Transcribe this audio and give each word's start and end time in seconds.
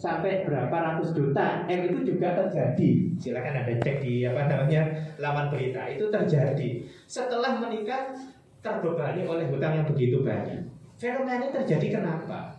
sampai 0.00 0.48
berapa 0.48 0.72
ratus 0.72 1.12
juta 1.12 1.68
M 1.68 1.92
itu 1.92 2.16
juga 2.16 2.32
terjadi. 2.32 3.12
Silakan 3.20 3.60
ada 3.60 3.72
cek 3.84 4.00
di 4.00 4.24
apa 4.24 4.48
namanya 4.48 4.88
laman 5.20 5.52
berita 5.52 5.84
itu 5.92 6.08
terjadi. 6.08 6.80
Setelah 7.04 7.60
menikah 7.60 8.16
terbebani 8.64 9.28
oleh 9.28 9.44
hutang 9.52 9.76
yang 9.76 9.86
begitu 9.86 10.24
banyak. 10.24 10.64
Fenomena 10.96 11.36
ini 11.36 11.52
terjadi 11.52 12.00
kenapa? 12.00 12.56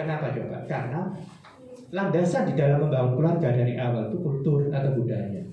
Kenapa 0.00 0.32
coba? 0.32 0.64
Karena 0.64 1.12
landasan 1.92 2.48
di 2.48 2.56
dalam 2.56 2.88
membangun 2.88 3.20
keluarga 3.20 3.52
dari 3.52 3.76
awal 3.76 4.08
itu 4.08 4.16
kultur 4.24 4.64
atau 4.72 4.96
budaya. 4.96 5.44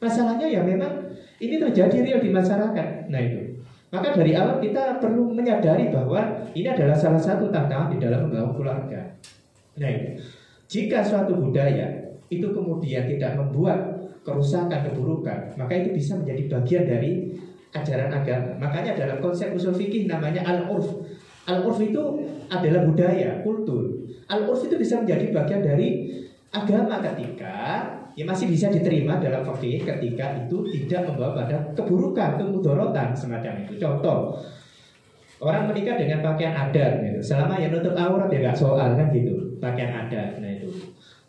Masalahnya 0.00 0.48
ya 0.48 0.64
memang 0.64 1.12
ini 1.40 1.60
terjadi 1.60 1.96
real 2.00 2.20
di 2.24 2.32
masyarakat. 2.32 3.12
Nah 3.12 3.20
itu. 3.20 3.60
Maka 3.92 4.16
dari 4.16 4.32
awal 4.32 4.58
kita 4.64 4.96
perlu 4.96 5.28
menyadari 5.30 5.92
bahwa 5.92 6.24
ini 6.56 6.66
adalah 6.66 6.96
salah 6.96 7.20
satu 7.20 7.52
tantangan 7.52 7.92
di 7.92 8.00
dalam 8.00 8.26
membangun 8.26 8.56
keluarga. 8.56 9.00
Nah 9.76 9.88
itu. 9.92 10.16
Jika 10.68 11.04
suatu 11.04 11.36
budaya 11.36 12.04
itu 12.32 12.48
kemudian 12.50 13.04
tidak 13.06 13.36
membuat 13.36 13.94
kerusakan, 14.24 14.90
keburukan, 14.90 15.52
maka 15.60 15.72
itu 15.76 15.92
bisa 15.92 16.16
menjadi 16.16 16.42
bagian 16.48 16.84
dari 16.88 17.10
ajaran 17.76 18.10
agama. 18.10 18.50
Makanya 18.56 18.96
dalam 18.96 19.18
konsep 19.20 19.52
usul 19.52 19.76
fikih 19.76 20.08
namanya 20.08 20.40
al-urf. 20.46 21.04
Al-urf 21.44 21.78
itu 21.84 22.02
adalah 22.48 22.88
budaya, 22.88 23.44
kultur. 23.44 23.92
Al-urf 24.32 24.64
itu 24.64 24.80
bisa 24.80 25.04
menjadi 25.04 25.28
bagian 25.34 25.60
dari 25.60 25.88
agama 26.54 27.02
ketika 27.02 27.84
ya 28.14 28.24
masih 28.24 28.46
bisa 28.46 28.70
diterima 28.70 29.18
dalam 29.18 29.42
fikih 29.42 29.82
ketika 29.82 30.38
itu 30.46 30.64
tidak 30.70 31.12
membawa 31.12 31.44
pada 31.44 31.56
keburukan, 31.76 32.40
kemudorotan 32.40 33.12
semacam 33.12 33.52
itu. 33.66 33.76
Contoh, 33.76 34.38
orang 35.42 35.68
menikah 35.68 35.98
dengan 35.98 36.22
pakaian 36.22 36.54
adat 36.54 37.02
gitu. 37.02 37.20
Selama 37.20 37.58
yang 37.58 37.74
nutup 37.74 37.92
aurat 37.98 38.30
ya 38.30 38.38
nggak 38.48 38.56
soal 38.56 38.94
kan 38.94 39.10
gitu, 39.10 39.58
pakaian 39.58 39.92
adat. 40.06 40.40
Nah. 40.40 40.53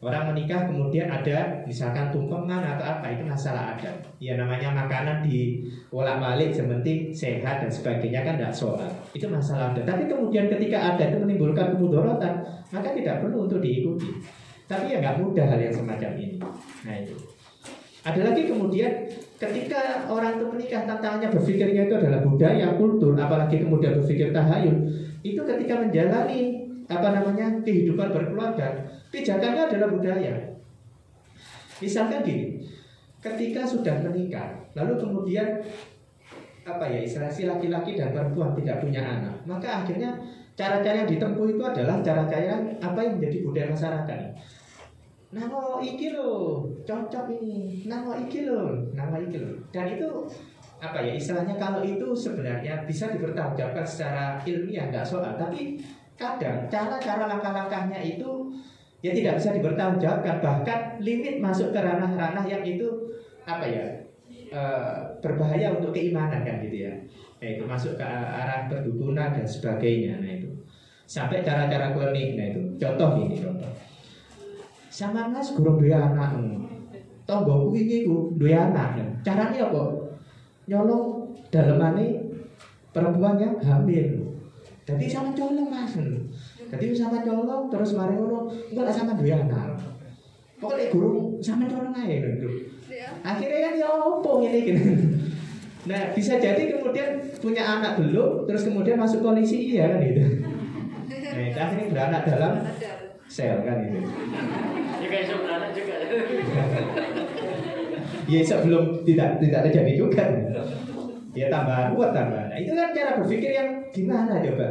Orang 0.06 0.30
menikah 0.30 0.70
kemudian 0.70 1.10
ada 1.10 1.66
misalkan 1.66 2.14
tumpengan 2.14 2.62
atau 2.62 2.86
apa 2.86 3.10
itu 3.10 3.26
masalah 3.26 3.74
adat. 3.74 4.06
Ya 4.22 4.38
namanya 4.38 4.70
makanan 4.70 5.26
di 5.26 5.66
bolak 5.90 6.22
balik 6.22 6.54
sementing 6.54 7.10
sehat 7.10 7.66
dan 7.66 7.72
sebagainya 7.74 8.22
kan 8.22 8.38
tidak 8.38 8.54
soal. 8.54 8.86
Itu 9.18 9.26
masalah 9.26 9.74
adat. 9.74 9.90
Tapi 9.90 10.06
kemudian 10.06 10.46
ketika 10.46 10.94
ada 10.94 11.10
itu 11.10 11.18
menimbulkan 11.18 11.74
kemudorotan 11.74 12.38
maka 12.70 12.94
tidak 12.94 13.26
perlu 13.26 13.50
untuk 13.50 13.66
diikuti. 13.66 14.22
Tapi 14.70 14.94
ya 14.94 15.02
nggak 15.02 15.26
mudah 15.26 15.46
hal 15.50 15.58
yang 15.58 15.74
semacam 15.74 16.12
ini. 16.22 16.38
Nah 16.86 16.94
itu. 17.02 17.18
Ada 18.06 18.22
lagi 18.22 18.46
kemudian 18.46 19.10
ketika 19.42 20.06
orang 20.06 20.38
itu 20.38 20.46
menikah 20.46 20.86
tantangannya 20.86 21.34
berpikirnya 21.34 21.90
itu 21.90 21.96
adalah 21.98 22.22
budaya, 22.22 22.78
kultur, 22.78 23.18
apalagi 23.18 23.66
kemudian 23.66 23.98
berpikir 23.98 24.30
tahayul, 24.30 24.78
itu 25.26 25.42
ketika 25.42 25.82
menjalani 25.82 26.65
apa 26.86 27.08
namanya? 27.14 27.48
Kehidupan 27.66 28.14
berkeluarga. 28.14 28.70
Pijakannya 29.10 29.70
adalah 29.70 29.90
budaya. 29.90 30.34
Misalkan 31.82 32.24
gini 32.24 32.66
ketika 33.26 33.66
sudah 33.66 34.06
menikah 34.06 34.54
lalu 34.78 35.02
kemudian 35.02 35.58
apa 36.62 36.86
ya 36.86 37.02
istilah 37.02 37.30
si 37.34 37.50
laki-laki 37.50 37.98
dan 37.98 38.14
perempuan 38.14 38.54
tidak 38.54 38.86
punya 38.86 39.02
anak 39.02 39.34
maka 39.50 39.82
akhirnya 39.82 40.14
cara-cara 40.54 41.04
yang 41.04 41.10
ditempuh 41.10 41.46
itu 41.50 41.64
adalah 41.66 42.00
cara-cara 42.06 42.62
apa 42.80 43.00
yang 43.02 43.20
menjadi 43.20 43.38
budaya 43.44 43.68
masyarakat. 43.76 44.20
Namo 45.36 45.84
iki 45.84 46.16
lo 46.16 46.64
cocok 46.88 47.28
ini. 47.28 47.84
Namo 47.84 48.16
iki 48.16 48.48
lo 48.48 48.72
namo 48.96 49.20
iki 49.20 49.36
lo 49.36 49.52
dan 49.76 49.92
itu 49.92 50.08
apa 50.80 51.04
ya 51.04 51.12
istilahnya 51.12 51.60
kalau 51.60 51.84
itu 51.84 52.16
sebenarnya 52.16 52.88
bisa 52.88 53.12
dipertanggungjawabkan 53.12 53.84
secara 53.84 54.40
ilmiah 54.48 54.88
nggak 54.88 55.04
soal. 55.04 55.36
Tapi 55.36 55.76
kadang 56.16 56.72
cara-cara 56.72 57.28
langkah-langkahnya 57.28 58.00
itu 58.00 58.56
ya 59.04 59.12
tidak 59.12 59.38
bisa 59.38 59.50
dipertanggungjawabkan 59.54 60.36
bahkan 60.40 60.80
limit 61.04 61.44
masuk 61.44 61.76
ke 61.76 61.80
ranah-ranah 61.80 62.46
yang 62.48 62.64
itu 62.64 62.88
apa 63.46 63.66
ya 63.68 63.86
e, 64.50 64.62
berbahaya 65.22 65.76
untuk 65.78 65.94
keimanan 65.94 66.42
kan 66.42 66.64
gitu 66.64 66.90
ya. 66.90 66.94
Yaitu 67.44 67.68
masuk 67.68 68.00
ke 68.00 68.06
arah 68.08 68.66
perdukunan 68.72 69.36
dan 69.36 69.46
sebagainya. 69.46 70.18
Nah 70.24 70.32
itu. 70.42 70.50
Sampai 71.06 71.46
cara-cara 71.46 71.94
klinik 71.94 72.40
nah 72.40 72.48
itu. 72.50 72.62
Contoh 72.82 73.22
ini 73.22 73.38
contoh. 73.38 73.70
Sama 74.90 75.30
mas 75.30 75.54
gurung 75.54 75.78
dua 75.78 76.10
anak. 76.10 76.40
Tonggoku 77.28 77.78
ini 77.78 78.08
ku 78.08 78.34
dua 78.40 78.72
anak. 78.72 79.22
Caranya 79.22 79.70
apa? 79.70 79.84
Nyolong 80.66 81.30
dalamane 81.54 82.26
perempuan 82.90 83.38
yang 83.38 83.54
hamil 83.62 84.25
jadi 84.86 85.06
sama 85.10 85.34
colong 85.34 85.68
mas. 85.68 85.98
Jadi 86.70 86.94
sama 86.94 87.26
colong 87.26 87.74
terus 87.74 87.98
mari 87.98 88.14
ngono 88.14 88.46
enggak 88.70 88.94
sama 88.94 89.18
dua 89.18 89.42
anak. 89.42 89.82
Pokoknya 90.62 90.94
guru 90.94 91.42
sama 91.42 91.66
colong 91.66 91.94
aja 91.98 92.16
gitu. 92.22 92.50
Akhirnya 93.26 93.60
kan 93.66 93.74
ya 93.82 93.90
opo 93.90 94.46
ini 94.46 94.60
gitu. 94.62 94.84
Nah 95.86 96.18
bisa 96.18 96.42
jadi 96.42 96.66
kemudian 96.66 97.22
punya 97.38 97.62
anak 97.62 98.02
belum 98.02 98.50
terus 98.50 98.66
kemudian 98.66 98.98
masuk 98.98 99.22
polisi 99.22 99.78
iya 99.78 99.94
kan 99.94 100.02
gitu. 100.02 100.22
Nah 101.36 101.44
itu 101.52 101.60
akhirnya 101.62 101.88
beranak 101.94 102.22
dalam 102.26 102.54
sel 103.30 103.62
kan 103.62 103.86
itu. 103.86 104.02
Ya 105.02 105.08
kayak 105.10 105.38
beranak 105.46 105.70
juga. 105.78 105.96
ya 108.34 108.42
sebelum 108.42 109.06
tidak 109.06 109.38
tidak 109.38 109.62
terjadi 109.70 109.94
juga 109.94 110.26
ya 111.36 111.52
tambah 111.52 111.94
kuat 111.94 112.16
tambah. 112.16 112.44
Nah, 112.50 112.58
itu 112.58 112.72
kan 112.72 112.96
cara 112.96 113.20
berpikir 113.20 113.52
yang 113.52 113.70
gimana 113.92 114.40
coba? 114.40 114.68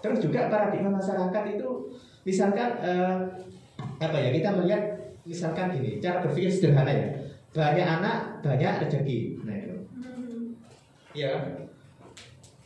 Terus 0.00 0.18
juga 0.24 0.48
paradigma 0.48 0.96
masyarakat 0.96 1.42
itu 1.54 1.68
misalkan 2.24 2.80
eh, 2.80 3.14
apa 4.00 4.16
ya 4.16 4.30
kita 4.32 4.48
melihat 4.56 4.82
misalkan 5.28 5.76
gini 5.76 6.00
cara 6.00 6.24
berpikir 6.24 6.48
sederhana 6.48 6.90
ya. 6.90 7.08
Banyak 7.52 7.86
anak 8.00 8.16
banyak 8.40 8.72
rezeki. 8.88 9.44
Nah 9.44 9.54
itu. 9.54 9.76
Ya. 11.12 11.32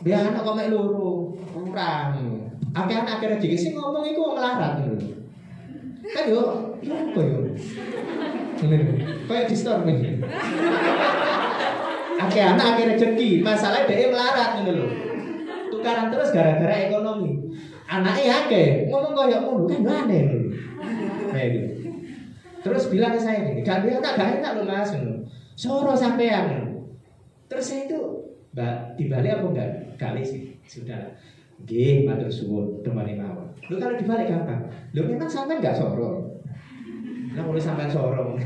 Dia 0.02 0.16
anak 0.22 0.42
kok 0.42 0.58
luru 0.70 1.34
kurang. 1.50 2.14
Akeh 2.72 2.96
anak 2.96 3.18
akeh 3.20 3.28
rezeki 3.36 3.56
sih 3.58 3.70
ngomong 3.74 4.06
itu 4.06 4.22
melarat 4.22 4.80
dulu 4.80 5.22
kan 6.12 6.28
yo 6.28 6.42
apa 6.82 7.20
yo? 7.24 7.38
Kayak 9.26 9.48
di 9.48 9.56
store 9.56 9.82
nih 9.88 10.22
Akeh 12.22 12.42
anak 12.42 12.66
akeh 12.76 12.84
rezeki, 12.94 13.42
masalah 13.42 13.82
dia 13.82 14.06
melarat 14.06 14.62
gitu 14.62 14.72
loh. 14.78 14.90
Tukaran 15.74 16.06
terus 16.12 16.30
gara-gara 16.30 16.86
ekonomi. 16.86 17.50
Anaknya 17.90 18.46
akeh, 18.46 18.86
ngomong 18.86 19.14
kayak 19.18 19.42
mulu 19.42 19.66
kan 19.66 20.06
aneh 20.06 20.20
loh. 20.30 20.42
Nah 21.34 21.42
itu. 21.42 21.60
Terus 22.62 22.86
bilang 22.94 23.10
ke 23.10 23.18
saya 23.18 23.42
gini, 23.42 23.66
gak 23.66 23.82
tak 23.82 24.14
gak 24.14 24.38
enak 24.38 24.52
loh 24.62 24.66
mas, 24.70 24.94
soro 25.58 25.98
sampean. 25.98 26.78
Terus 27.50 27.64
saya 27.66 27.90
itu, 27.90 27.98
mbak 28.54 28.94
dibalik 28.94 29.34
apa 29.34 29.46
enggak? 29.50 29.70
Kali 29.98 30.22
sih, 30.22 30.54
sudah. 30.62 31.18
Gih, 31.66 32.06
matur 32.06 32.30
suwun, 32.30 32.82
temani 32.86 33.18
mawon. 33.18 33.50
Lu 33.66 33.78
kalau 33.82 33.98
dibalik 33.98 34.30
gampang. 34.30 34.62
Lu 34.94 35.06
memang 35.10 35.26
sampean 35.26 35.58
enggak 35.58 35.74
soro. 35.74 36.38
Nah, 37.34 37.42
mulai 37.42 37.62
sampean 37.62 37.90
soro. 37.90 38.38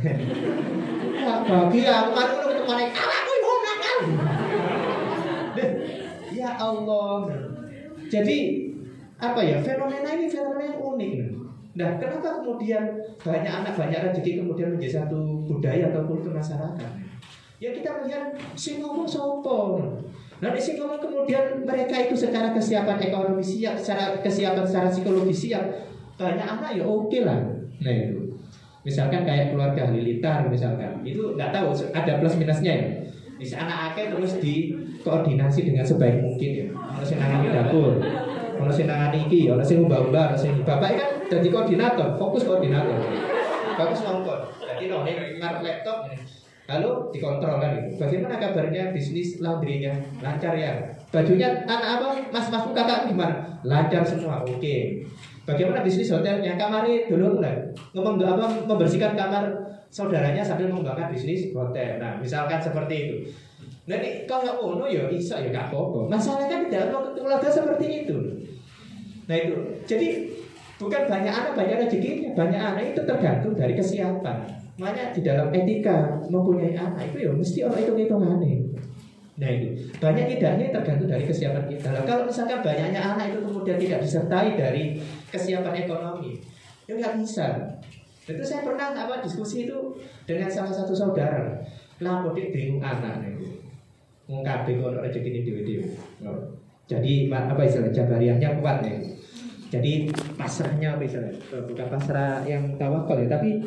Wah, 1.27 1.39
bahagia, 1.45 1.91
aku 2.07 2.11
kan 2.15 2.29
udah 2.39 2.55
ketemu 2.55 2.87
kalah 2.95 3.26
ya 6.37 6.51
Allah. 6.61 7.25
Jadi 8.07 8.39
apa 9.17 9.41
ya 9.41 9.57
fenomena 9.65 10.09
ini 10.13 10.29
fenomena 10.29 10.65
yang 10.69 10.79
unik. 10.79 11.13
Nah, 11.77 12.01
kenapa 12.01 12.41
kemudian 12.41 12.85
banyak 13.21 13.53
anak 13.53 13.77
banyak 13.77 14.01
rezeki 14.09 14.41
kemudian 14.41 14.73
menjadi 14.73 15.05
satu 15.05 15.45
budaya 15.45 15.93
atau 15.93 16.09
kultur 16.09 16.33
masyarakat? 16.33 16.91
Ya 17.61 17.73
kita 17.73 18.01
melihat 18.01 18.33
si 18.57 18.81
ngomong 18.81 19.09
sopo. 19.09 19.81
Nah, 20.41 20.53
si 20.57 20.77
ngomong 20.77 21.01
kemudian 21.01 21.65
mereka 21.65 21.97
itu 22.09 22.17
secara 22.17 22.53
kesiapan 22.53 23.01
ekonomi 23.01 23.45
siap, 23.45 23.77
secara 23.81 24.21
kesiapan 24.21 24.65
secara 24.65 24.89
psikologi 24.89 25.33
siap. 25.33 25.65
Banyak 26.17 26.49
anak 26.49 26.71
ya 26.77 26.85
oke 26.85 27.13
okay 27.13 27.25
lah. 27.25 27.41
Nah 27.81 27.93
itu. 27.93 28.25
Misalkan 28.87 29.27
kayak 29.27 29.51
keluarga 29.51 29.91
Halilintar 29.91 30.47
misalkan, 30.47 31.03
itu 31.03 31.35
nggak 31.35 31.51
tahu 31.51 31.75
ada 31.91 32.23
plus 32.23 32.39
minusnya 32.39 32.71
ya 32.71 32.89
bisa 33.37 33.61
anak 33.61 33.93
akeh 33.93 34.13
terus 34.13 34.41
dikoordinasi 34.41 35.61
dengan 35.69 35.85
sebaik 35.85 36.21
mungkin 36.25 36.51
ya. 36.57 36.67
Ono 36.73 37.05
sing 37.05 37.21
nangani 37.21 37.49
dapur, 37.53 38.01
ono 38.57 38.73
sing 38.73 38.89
nangani 38.89 39.29
iki, 39.29 39.53
ono 39.53 39.61
sing 39.61 39.85
mbak-mbak, 39.85 40.33
ono 40.33 40.39
sing 40.41 40.53
bapak 40.65 40.89
kan 40.97 41.11
jadi 41.29 41.49
koordinator, 41.53 42.17
fokus 42.17 42.49
koordinator. 42.49 42.97
Fokus 43.77 44.01
ngongkon. 44.09 44.41
Jadi 44.65 44.85
no, 44.89 45.05
ngarep 45.05 45.61
laptop 45.61 46.09
Lalu 46.67 47.15
dikontrol 47.15 47.63
kan 47.63 47.79
itu. 47.79 47.95
Bagaimana 47.95 48.43
kabarnya 48.43 48.91
bisnis 48.91 49.39
laundrynya? 49.39 49.95
Lancar 50.19 50.51
ya. 50.59 50.83
Bajunya 51.15 51.63
anak 51.63 52.03
apa? 52.03 52.07
Mas 52.35 52.51
mas 52.51 52.67
kakak 52.75 53.07
gimana? 53.07 53.39
Lancar 53.63 54.03
semua. 54.03 54.43
Oke. 54.43 55.07
Bagaimana 55.47 55.87
bisnis 55.87 56.11
hotelnya? 56.11 56.59
Kamari 56.59 57.07
dulu 57.07 57.39
mulai 57.39 57.55
ngomong 57.95 58.19
apa? 58.19 58.67
Membersihkan 58.67 59.15
kamar 59.15 59.47
saudaranya 59.97 60.45
sambil 60.45 60.69
mengembangkan 60.69 61.09
bisnis 61.09 61.49
hotel. 61.57 61.97
Nah, 61.97 62.21
misalkan 62.21 62.61
seperti 62.61 62.95
itu. 63.09 63.17
Nah, 63.89 63.97
ini 63.97 64.29
kalau 64.29 64.61
ngono 64.61 64.85
ya 64.85 65.09
bisa 65.09 65.41
ya 65.41 65.49
gak 65.49 65.73
apa-apa. 65.73 66.13
Masalahnya 66.13 66.53
kan 66.53 66.61
tidak 66.69 66.93
mau 66.93 67.01
keluarga 67.17 67.49
seperti 67.49 68.05
itu. 68.05 68.17
Nah, 69.25 69.37
itu. 69.41 69.57
Jadi 69.89 70.09
Bukan 70.77 71.09
banyak 71.09 71.33
anak 71.33 71.53
banyak 71.57 71.89
rezekinya, 71.89 72.37
banyak 72.37 72.61
anak 72.61 72.83
itu 72.93 73.01
tergantung 73.09 73.57
dari 73.57 73.73
kesiapan. 73.73 74.45
Makanya 74.77 75.17
di 75.17 75.25
dalam 75.25 75.49
etika 75.49 76.21
mempunyai 76.29 76.77
anak 76.77 77.09
itu 77.09 77.25
ya 77.25 77.33
mesti 77.33 77.65
orang 77.65 77.81
itu 77.81 77.93
hitungannya. 77.97 78.61
Nah 79.41 79.49
itu 79.49 79.69
banyak 79.97 80.37
tidaknya 80.37 80.69
tergantung 80.69 81.09
dari 81.09 81.25
kesiapan 81.25 81.65
kita. 81.65 81.97
Nah, 81.97 82.05
kalau 82.05 82.29
misalkan 82.29 82.61
banyaknya 82.61 83.01
anak 83.01 83.33
itu 83.33 83.41
kemudian 83.41 83.81
tidak 83.81 84.05
disertai 84.05 84.53
dari 84.53 85.01
kesiapan 85.33 85.75
ekonomi, 85.81 86.45
ya 86.85 86.93
nggak 86.93 87.25
bisa. 87.25 87.57
Itu 88.27 88.43
saya 88.43 88.67
pernah 88.67 88.91
apa 88.91 89.23
diskusi 89.23 89.71
itu 89.71 89.95
dengan 90.27 90.51
salah 90.51 90.75
satu 90.75 90.91
saudara. 90.91 91.63
Lah 92.03 92.27
kok 92.27 92.35
bingung 92.35 92.83
anak 92.83 93.23
nih. 93.23 93.35
Kabeh 94.27 94.83
kok 94.83 94.99
rezeki 94.99 95.31
ini 95.31 95.41
dewi-dewi. 95.47 95.87
Jadi 96.87 97.31
apa 97.31 97.63
istilah 97.63 97.95
jabariahnya 97.95 98.59
kuat 98.59 98.83
nih. 98.83 99.15
Jadi 99.71 100.11
pasrahnya 100.39 100.95
apa 100.99 101.03
istilah? 101.07 101.31
Eh, 101.31 101.63
bukan 101.67 101.87
pasrah 101.91 102.43
yang 102.47 102.75
tawakal 102.79 103.19
ya, 103.19 103.27
tapi 103.27 103.63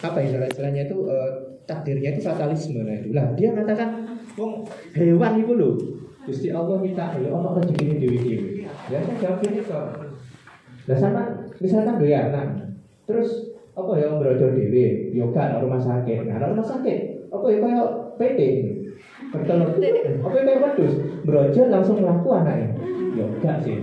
apa 0.00 0.18
istilah 0.24 0.48
istilahnya 0.48 0.88
itu 0.88 0.96
uh, 1.04 1.28
takdirnya 1.68 2.16
itu 2.16 2.24
fatalisme 2.24 2.80
nah 2.84 2.96
itu. 2.96 3.12
Lah 3.12 3.32
dia 3.36 3.52
mengatakan, 3.52 4.04
wong 4.36 4.64
hewan 4.96 5.40
itu 5.40 5.52
loh. 5.56 5.76
Gusti 6.22 6.48
Allah 6.54 6.78
minta 6.78 7.12
ya 7.18 7.28
ono 7.28 7.52
rezeki 7.58 7.82
ini 7.84 7.94
dewi-dewi. 8.00 8.50
Ya 8.88 9.04
saya 9.04 9.16
jawab 9.20 9.44
ini 9.44 9.60
kok. 9.60 9.84
Lah 10.88 10.96
sama 10.96 11.22
misalkan 11.60 12.00
doyan 12.00 12.32
anak. 12.32 12.48
Terus 13.04 13.51
apa 13.72 13.92
ya 13.96 14.08
brojo 14.20 14.46
dewi, 14.52 15.12
yoga 15.16 15.56
rumah 15.60 15.80
sakit. 15.80 16.28
Nah, 16.28 16.44
rumah 16.44 16.66
sakit, 16.66 16.98
apa 17.32 17.46
ya 17.48 17.58
kayak 17.64 17.88
PT 18.20 18.40
bertelur 19.32 19.68
apa 19.72 19.80
yang 20.36 20.44
kayak 20.44 20.60
wedus 20.60 20.94
brojol 21.24 21.68
langsung 21.72 21.96
melakukan 22.04 22.44
anaknya 22.44 22.68
ya 23.16 23.24
enggak 23.24 23.56
sih. 23.64 23.76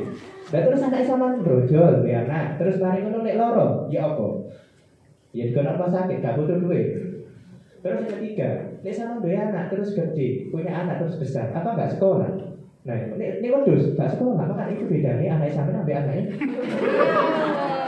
Dan 0.49 0.61
terus 0.65 0.81
anak 0.85 1.05
sama 1.05 1.37
brojol 1.41 2.05
ya 2.05 2.25
anak 2.25 2.61
terus 2.61 2.81
lari 2.81 3.05
ngono 3.05 3.25
nek 3.25 3.37
loro 3.37 3.89
ya 3.89 4.13
apa? 4.13 4.27
Ya 5.33 5.45
juga 5.49 5.73
rumah 5.73 5.89
sakit 5.89 6.21
gak 6.25 6.37
butuh 6.41 6.57
duit. 6.61 6.87
Terus 7.81 8.01
ketiga 8.09 8.49
nek 8.81 8.93
sama 8.93 9.21
dua 9.21 9.49
anak 9.49 9.73
terus 9.73 9.93
gede 9.93 10.49
punya 10.53 10.73
anak 10.85 11.01
terus 11.05 11.17
besar 11.17 11.49
apa 11.53 11.77
enggak 11.77 11.93
sekolah? 11.97 12.29
Nah 12.85 12.97
ini 13.17 13.25
ini 13.41 13.47
wedus 13.49 13.93
gak 13.97 14.13
sekolah 14.17 14.45
maka 14.45 14.69
itu 14.69 14.85
bedanya 14.85 15.37
anak 15.41 15.53
sama 15.53 15.73
sampai 15.73 15.97
anaknya 15.97 16.25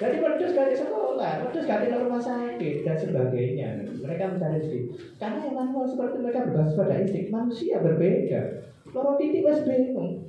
Jadi 0.00 0.16
wedus 0.24 0.56
ganti 0.56 0.74
sekolah, 0.80 1.44
wedus 1.44 1.68
ganti 1.68 1.92
rumah 1.92 2.16
sakit 2.16 2.88
dan 2.88 2.96
sebagainya. 2.96 3.68
Mereka 4.00 4.32
mencari 4.32 4.56
istri. 4.64 4.88
Karena 5.20 5.44
yang 5.44 5.56
manual 5.60 5.84
seperti 5.84 6.24
mereka 6.24 6.48
berbasis 6.48 6.80
pada 6.80 6.94
insting, 7.04 7.28
manusia 7.28 7.76
berbeda. 7.84 8.40
Loro 8.96 9.20
titik 9.20 9.44
mas 9.44 9.60
bingung. 9.60 10.24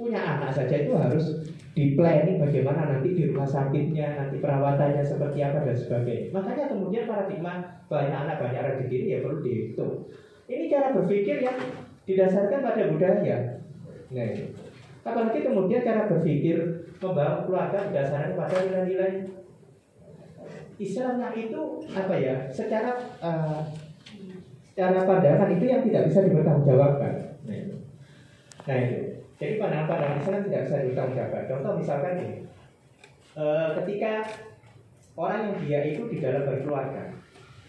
Punya 0.00 0.18
anak 0.18 0.56
saja 0.56 0.74
itu 0.80 0.96
harus 0.96 1.44
di 1.76 1.94
planning 1.94 2.40
bagaimana 2.40 2.96
nanti 2.96 3.12
di 3.12 3.28
rumah 3.28 3.46
sakitnya, 3.46 4.16
nanti 4.16 4.40
perawatannya 4.40 5.04
seperti 5.04 5.38
apa 5.44 5.68
dan 5.68 5.76
sebagainya. 5.76 6.32
Makanya 6.32 6.64
kemudian 6.72 7.04
paradigma 7.04 7.84
banyak 7.92 8.18
anak 8.24 8.40
banyak 8.40 8.62
rezeki 8.62 8.96
ini 9.04 9.14
ya 9.14 9.18
perlu 9.20 9.38
dihitung. 9.44 9.92
Ini 10.48 10.64
cara 10.72 10.96
berpikir 10.96 11.44
yang 11.44 11.60
didasarkan 12.08 12.60
pada 12.64 12.82
budaya. 12.88 13.36
Nah, 14.14 14.28
apalagi 15.04 15.44
kemudian 15.44 15.84
cara 15.84 16.08
berpikir 16.08 16.88
membangun 16.98 17.44
keluarga 17.44 17.78
berdasarkan 17.92 18.32
pada 18.32 18.56
nilai-nilai 18.64 19.12
Islam 20.80 21.22
yang 21.22 21.34
itu 21.36 21.60
apa 21.94 22.14
ya 22.18 22.34
secara 22.50 22.98
uh, 23.22 23.62
secara 24.66 25.06
pandangan 25.06 25.54
itu 25.54 25.64
yang 25.70 25.86
tidak 25.86 26.10
bisa 26.10 26.26
dipertanggungjawabkan. 26.26 27.12
Nah 27.46 27.54
itu. 27.54 27.74
Nah 28.66 28.76
itu. 28.82 28.98
Jadi 29.38 29.54
pandangan-pandangan 29.62 30.18
Islam 30.18 30.40
tidak 30.50 30.62
bisa 30.66 30.76
dipertanggungjawabkan. 30.82 31.42
Contoh 31.46 31.72
misalkan 31.78 32.12
ini, 32.18 32.36
uh, 33.38 33.68
ketika 33.78 34.12
orang 35.14 35.40
yang 35.46 35.56
dia 35.62 35.80
itu 35.94 36.02
di 36.10 36.18
dalam 36.18 36.42
berkeluarga 36.42 37.14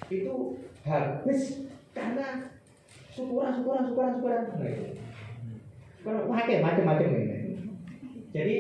itu 0.10 0.58
habis 0.82 1.70
karena 1.94 2.50
syukuran, 3.14 3.62
syukuran, 3.62 3.84
syukuran, 3.90 4.12
syukuran. 4.18 4.42
Nah. 4.58 5.05
Macam-macam 6.06 7.08
ini. 7.18 7.38
Jadi 8.36 8.56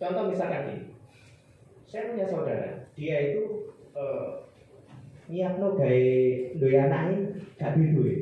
Contoh 0.00 0.32
misalkan 0.32 0.64
nih, 0.64 0.80
saya 1.84 2.08
punya 2.08 2.24
saudara, 2.24 2.88
dia 2.96 3.36
itu 3.36 3.68
uh, 3.92 4.48
nyiapno 5.28 5.76
gawe 5.76 6.08
duwe 6.56 6.76
anake 6.80 7.16
gak 7.60 7.76
duwe 7.76 7.92
duit. 7.92 8.20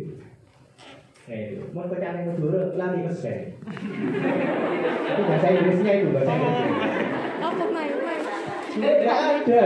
Nah 1.31 1.39
itu, 1.39 1.63
mau 1.71 1.87
pecah 1.87 2.19
yang 2.19 2.35
dulu 2.35 2.75
lari 2.75 3.07
pesen. 3.07 3.55
Itu 5.07 5.23
bahasa 5.23 5.55
Inggrisnya 5.55 5.93
itu 6.03 6.11
bahasa 6.11 6.35
Inggrisnya. 6.35 6.67
Apa 7.47 7.65
main 7.71 7.95
main? 8.03 8.21
Tidak 8.75 9.19
ada. 9.39 9.65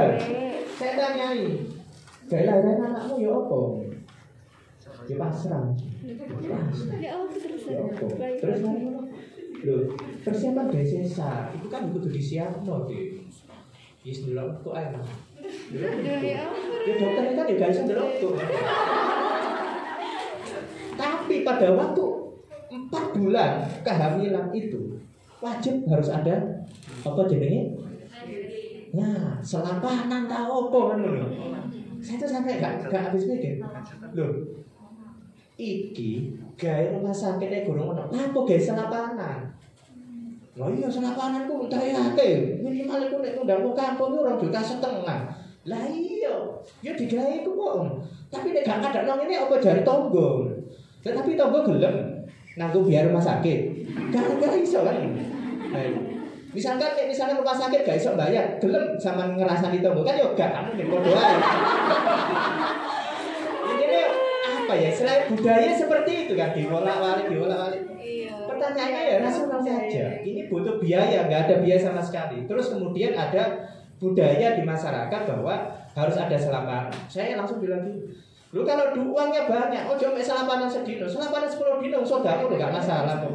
Saya 0.77 0.93
tanyai, 1.01 1.45
lahiran 2.29 2.77
anakmu 2.93 3.25
ya 3.25 3.33
apa? 3.41 3.61
Ya 5.09 5.17
pasrah. 5.17 5.65
Ya 6.03 7.11
apa 7.15 7.35
terus? 7.39 7.63
Ya? 7.71 7.79
Terus 8.43 8.61
Loh, 9.63 9.95
persiapan 10.27 10.67
desesa 10.75 11.55
itu 11.55 11.71
kan 11.71 11.87
kudu 11.95 12.11
disiapno, 12.11 12.83
Dik. 12.91 13.31
Yes, 14.03 14.27
delok 14.27 14.59
kok 14.67 14.75
ae. 14.75 14.91
Ya 16.83 16.95
dokter 16.99 17.25
kan 17.39 17.47
ya 17.47 17.67
iso 17.71 17.83
delok 17.87 18.11
tuh. 18.19 18.35
Tapi 20.99 21.35
pada 21.47 21.69
waktu 21.79 22.05
empat 22.75 23.05
bulan 23.15 23.63
kehamilan 23.87 24.51
itu 24.51 24.99
wajib 25.39 25.87
harus 25.87 26.11
ada 26.11 26.67
apa 27.07 27.23
jenenge? 27.31 27.79
Nah, 28.99 29.39
selapanan 29.39 30.27
tau 30.27 30.67
apa 30.67 30.79
kan 30.91 30.99
Saya 32.03 32.19
tuh 32.19 32.27
sampai 32.27 32.59
gak 32.59 32.91
gak 32.91 33.15
habis 33.15 33.31
mikir. 33.31 33.63
Loh, 34.19 34.67
iki 35.61 36.33
gawe 36.57 36.85
rumah 36.97 37.13
sakitnya 37.13 37.65
gunung 37.67 37.93
ono. 37.93 38.09
Apa 38.09 38.39
gawe 38.45 38.61
selapanan? 38.61 39.39
Lah 40.53 40.69
iya 40.69 40.89
selapanan 40.89 41.49
ku 41.49 41.65
dayake. 41.69 42.61
Minimal 42.61 43.09
iku 43.09 43.17
nek 43.25 43.33
ngundang 43.37 43.73
kampung 43.73 44.13
orang 44.21 44.37
juta 44.37 44.61
setengah. 44.61 45.33
Lah 45.63 45.85
iya, 45.89 46.35
ya 46.85 46.93
digawe 46.93 47.35
ku 47.41 47.51
kok. 47.57 47.75
Tapi 48.29 48.53
nek 48.53 48.65
gak 48.65 48.93
ada 48.93 49.01
nang 49.09 49.21
ini 49.25 49.37
apa 49.37 49.57
jari 49.61 49.81
tonggo. 49.81 50.49
Tetapi 51.01 51.37
tonggo 51.37 51.65
gelem 51.65 52.25
nanggung 52.57 52.85
biaya 52.85 53.09
rumah 53.09 53.25
sakit. 53.25 53.59
Gak 54.13 54.57
iso 54.61 54.85
kan. 54.85 54.97
Nah, 55.73 55.85
misalkan 56.53 56.91
nek 56.97 57.09
misalkan 57.09 57.41
rumah 57.41 57.57
sakit 57.57 57.81
gak 57.81 57.97
iso 57.97 58.13
bayar, 58.13 58.61
gelem 58.61 58.93
sama 59.01 59.33
ngerasani 59.33 59.81
tonggo 59.81 60.05
kan 60.05 60.21
yo 60.21 60.37
gak 60.37 60.53
kamu 60.53 60.85
ae. 60.85 61.33
Ini 61.33 62.92
apa 64.73 64.81
ya? 64.81 64.89
Selain 64.89 65.23
budaya 65.29 65.71
seperti 65.77 66.13
itu 66.25 66.33
kan 66.33 66.57
diwolak-walik, 66.57 67.29
diwolak-walik 67.29 67.83
pertanyaannya 68.43 69.03
ya 69.05 69.17
rasional 69.21 69.61
saja. 69.61 70.05
Ini 70.25 70.49
butuh 70.49 70.81
biaya, 70.81 71.29
nggak 71.29 71.41
ada 71.45 71.55
biaya 71.61 71.81
sama 71.81 72.01
sekali. 72.01 72.49
Terus 72.49 72.73
kemudian 72.73 73.13
ada 73.13 73.69
budaya 74.01 74.57
di 74.57 74.63
masyarakat 74.65 75.21
bahwa 75.29 75.55
harus 75.93 76.17
ada 76.17 76.37
selapan. 76.41 76.89
Saya 77.07 77.37
langsung 77.37 77.61
bilang 77.61 77.85
gitu. 77.85 78.09
Lu 78.53 78.65
kalau 78.65 78.93
uangnya 78.93 79.49
banyak, 79.49 79.89
oh 79.89 79.97
cuma 79.97 80.21
selapanan 80.21 80.69
sedino, 80.69 81.09
selapanan 81.09 81.49
sepuluh 81.49 81.81
dino, 81.81 82.05
sodako 82.05 82.53
nggak 82.53 82.73
masalah 82.73 83.21
kok. 83.21 83.33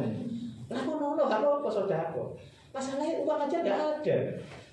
Lah 0.70 0.80
kok 0.82 0.96
nono, 0.98 1.22
nggak 1.26 1.40
mau 1.42 1.58
kok 1.62 1.74
sodako. 1.74 2.38
Masalahnya 2.70 3.22
uang 3.26 3.38
aja 3.46 3.56
nggak 3.62 3.78
ada. 3.78 4.18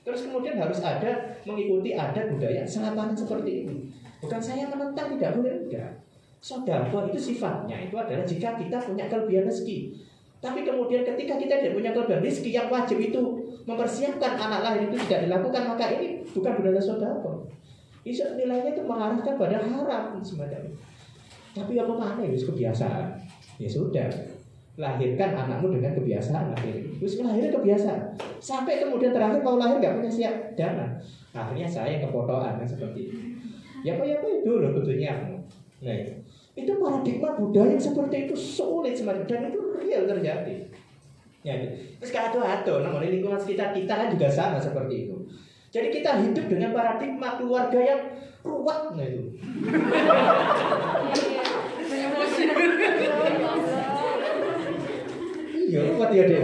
Terus 0.05 0.29
kemudian 0.29 0.61
harus 0.61 0.85
ada 0.85 1.33
mengikuti 1.49 1.97
ada 1.97 2.29
budaya 2.29 2.61
selapanan 2.61 3.17
seperti 3.17 3.65
ini. 3.65 3.89
Bukan 4.21 4.37
saya 4.37 4.69
menentang 4.69 5.17
tidak 5.17 5.33
boleh 5.33 5.65
enggak. 5.65 6.04
Sodako 6.45 7.09
itu 7.09 7.17
sifatnya 7.17 7.89
itu 7.89 7.97
adalah 7.97 8.21
jika 8.21 8.53
kita 8.53 8.77
punya 8.77 9.09
kelebihan 9.09 9.49
rezeki. 9.49 9.97
Tapi 10.37 10.61
kemudian 10.61 11.01
ketika 11.01 11.41
kita 11.41 11.57
tidak 11.57 11.73
punya 11.73 11.89
kelebihan 11.89 12.21
rezeki 12.21 12.53
yang 12.53 12.69
wajib 12.69 13.01
itu 13.01 13.21
mempersiapkan 13.65 14.37
anak 14.37 14.61
lahir 14.61 14.85
itu 14.85 14.97
tidak 15.09 15.25
dilakukan 15.25 15.73
maka 15.73 15.97
ini 15.97 16.21
bukan 16.37 16.53
budaya 16.61 16.77
saudara. 16.77 17.17
Isu 18.05 18.37
nilainya 18.37 18.77
itu 18.77 18.85
mengarahkan 18.85 19.33
pada 19.41 19.57
haram 19.57 20.21
semacam 20.21 20.69
itu. 20.69 20.77
Tapi 21.57 21.81
apa 21.81 21.93
mana 21.97 22.21
ya 22.21 22.37
kebiasaan? 22.37 23.17
Ya 23.57 23.65
sudah, 23.65 24.05
lahirkan 24.77 25.33
anakmu 25.33 25.73
dengan 25.73 25.97
kebiasaan 25.97 26.53
lahir. 26.53 26.77
Terus 27.01 27.25
lahirnya 27.25 27.49
kebiasaan. 27.57 28.13
Sampai 28.37 28.85
kemudian 28.85 29.09
terakhir 29.09 29.41
mau 29.41 29.57
lahir 29.57 29.81
nggak 29.81 29.97
punya 29.97 30.11
siap 30.13 30.53
dana. 30.53 30.93
Akhirnya 31.33 31.65
saya 31.65 31.97
kepotoan 32.05 32.61
kan 32.61 32.67
seperti 32.69 33.09
itu. 33.09 33.17
Ya 33.81 33.97
apa 33.97 34.05
ya 34.05 34.21
apa 34.21 34.27
itu 34.29 34.51
loh 34.61 34.69
tentunya. 34.77 35.41
Nah, 35.81 36.14
itu 36.55 36.71
paradigma 36.79 37.35
budaya 37.35 37.75
yang 37.75 37.83
seperti 37.83 38.31
itu 38.31 38.35
sulit 38.35 38.95
semacam 38.95 39.27
dan 39.27 39.51
itu 39.51 39.59
real 39.75 40.07
terjadi. 40.07 40.55
Ya, 41.45 41.61
terus 42.01 42.09
kado 42.09 42.41
atau 42.41 42.81
namun 42.81 43.05
lingkungan 43.05 43.37
sekitar 43.37 43.69
kita 43.75 43.91
kan 43.91 44.07
juga 44.09 44.31
sama 44.31 44.57
seperti 44.57 45.05
itu. 45.05 45.15
Jadi 45.69 45.91
kita 45.91 46.17
hidup 46.23 46.47
dengan 46.47 46.71
paradigma 46.71 47.35
keluarga 47.35 47.75
yang 47.77 48.01
ruwet 48.41 48.79
nah 48.95 49.05
itu. 49.05 49.23
Iya, 55.65 55.79
ruwet 55.91 56.09
ya 56.15 56.23
dia. 56.23 56.43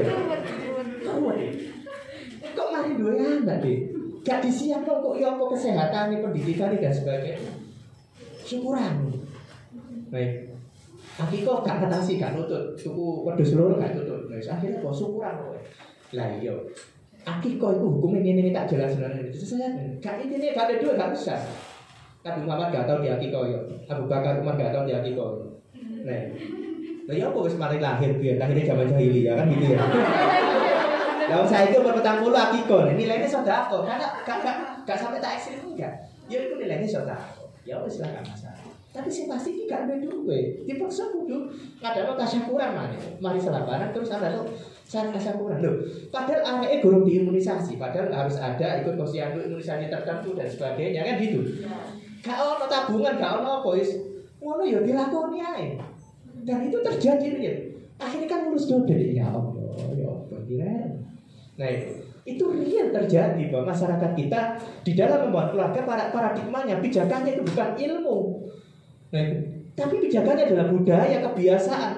Ruwet. 1.07 1.39
dua 2.91 3.11
anak 3.15 3.57
deh. 3.63 3.79
Gak 4.21 4.43
disiap 4.45 4.85
kok 4.85 5.15
ya 5.17 5.33
apa 5.33 5.43
kesehatan 5.49 6.21
pendidikan 6.21 6.75
dan 6.77 6.93
sebagainya. 6.93 7.51
Syukuran. 8.45 9.20
Baik. 10.11 10.31
Akiko 11.17 11.63
gak 11.63 11.81
ngetasi 11.81 12.19
gak 12.19 12.35
nutut, 12.35 12.75
tuku 12.75 13.25
wedhus 13.25 13.55
loro 13.55 13.79
gak 13.79 13.95
tutut. 13.95 14.27
Nah, 14.27 14.37
akhirnya 14.37 14.83
kok 14.83 14.93
syukuran 14.93 15.33
kowe. 15.39 15.59
Lah 16.13 16.27
iya. 16.37 16.53
Akiko 17.23 17.67
itu 17.73 17.85
hukumnya 17.87 18.19
ini, 18.21 18.49
ini 18.49 18.51
tak 18.51 18.67
jelas 18.69 18.91
sebenarnya. 18.91 19.31
Saya 19.31 19.67
gak 20.03 20.21
ini 20.21 20.51
gak 20.51 20.67
ada 20.67 20.75
dua 20.77 20.93
gak 20.99 21.11
bisa. 21.15 21.35
Nabi 22.21 22.39
Muhammad 22.45 22.69
gak 22.69 22.85
tahu 22.85 23.01
di 23.01 23.09
Akiko 23.09 23.39
ya. 23.49 23.59
Abu 23.89 24.05
Bakar 24.05 24.43
Umar 24.43 24.59
gak 24.59 24.75
tahu 24.75 24.83
di 24.85 24.93
Akiko. 24.93 25.47
Nah, 26.05 26.21
lah 27.09 27.15
ya 27.17 27.25
apa 27.29 27.39
wis 27.41 27.57
mari 27.57 27.77
lahir 27.81 28.13
biar 28.17 28.37
lahirnya 28.37 28.65
zaman 28.73 28.85
jahiliyah 28.89 29.33
kan 29.37 29.45
gitu 29.49 29.65
ya. 29.73 29.79
Lah 31.31 31.47
saya 31.47 31.71
itu 31.71 31.79
umur 31.79 31.95
petang 31.95 32.19
puluh 32.19 32.35
akiko, 32.35 32.91
nilainya 32.91 33.29
sodako, 33.29 33.87
karena 33.87 34.03
gak, 34.25 34.37
gak, 34.43 34.55
gak 34.83 34.97
sampai 34.99 35.23
tak 35.23 35.39
ekstrim 35.39 35.63
enggak. 35.63 35.93
Ya 36.27 36.43
itu 36.43 36.53
nilainya 36.59 36.87
sodako. 36.89 37.55
Ya 37.63 37.79
wis 37.85 38.01
lah 38.01 38.09
gak 38.19 38.25
masalah. 38.25 38.50
Tapi 38.91 39.07
sih 39.07 39.23
pasti 39.31 39.55
ini 39.55 39.63
gak 39.71 39.87
ada 39.87 39.95
duwe. 40.03 40.67
Dipaksa 40.67 41.15
kudu 41.15 41.47
ngadano 41.79 42.19
kasyakuran 42.19 42.75
mana. 42.75 42.99
Mari 43.23 43.39
selabaran 43.39 43.95
terus 43.95 44.11
ada 44.11 44.35
tuh 44.35 44.51
cara 44.83 45.07
kasyakuran. 45.15 45.63
Loh, 45.63 45.79
padahal 46.11 46.43
anaknya 46.43 46.83
gurung 46.83 47.07
diimunisasi, 47.07 47.79
padahal 47.79 48.11
harus 48.11 48.35
ada 48.35 48.83
ikut 48.83 48.99
posyandu 48.99 49.47
imunisasi 49.47 49.87
tertentu 49.87 50.35
dan 50.35 50.47
sebagainya 50.51 51.07
kan 51.07 51.15
gitu. 51.23 51.39
Gak 52.19 52.35
ono 52.35 52.67
tabungan, 52.67 53.15
gak 53.15 53.39
ono 53.39 53.63
apa 53.63 53.69
wis. 53.79 53.95
Ngono 54.43 54.63
ya 54.67 54.83
dilakoni 54.83 55.39
ae. 55.39 55.79
Dan 56.43 56.67
itu 56.67 56.77
terjadi 56.83 57.27
nih. 57.39 57.55
Akhirnya 58.01 58.27
kan 58.27 58.49
ngurus 58.49 58.65
dodol 58.65 58.97
ya 58.97 59.29
Allah, 59.29 59.93
ya 59.93 60.09
Allah, 60.09 60.39
kira. 60.49 60.73
Nah 61.55 61.67
itu, 61.69 62.01
itu 62.25 62.43
real 62.49 62.89
terjadi 62.89 63.53
bahwa 63.53 63.69
masyarakat 63.69 64.11
kita 64.17 64.57
di 64.81 64.97
dalam 64.97 65.29
membuat 65.29 65.53
keluarga 65.53 65.85
para 65.85 66.09
paradigmanya 66.09 66.81
pijakannya 66.81 67.37
itu 67.37 67.43
bukan 67.45 67.69
ilmu. 67.77 68.17
Tapi 69.75 69.95
pijakannya 70.07 70.47
adalah 70.47 70.67
budaya 70.71 71.17
kebiasaan 71.19 71.93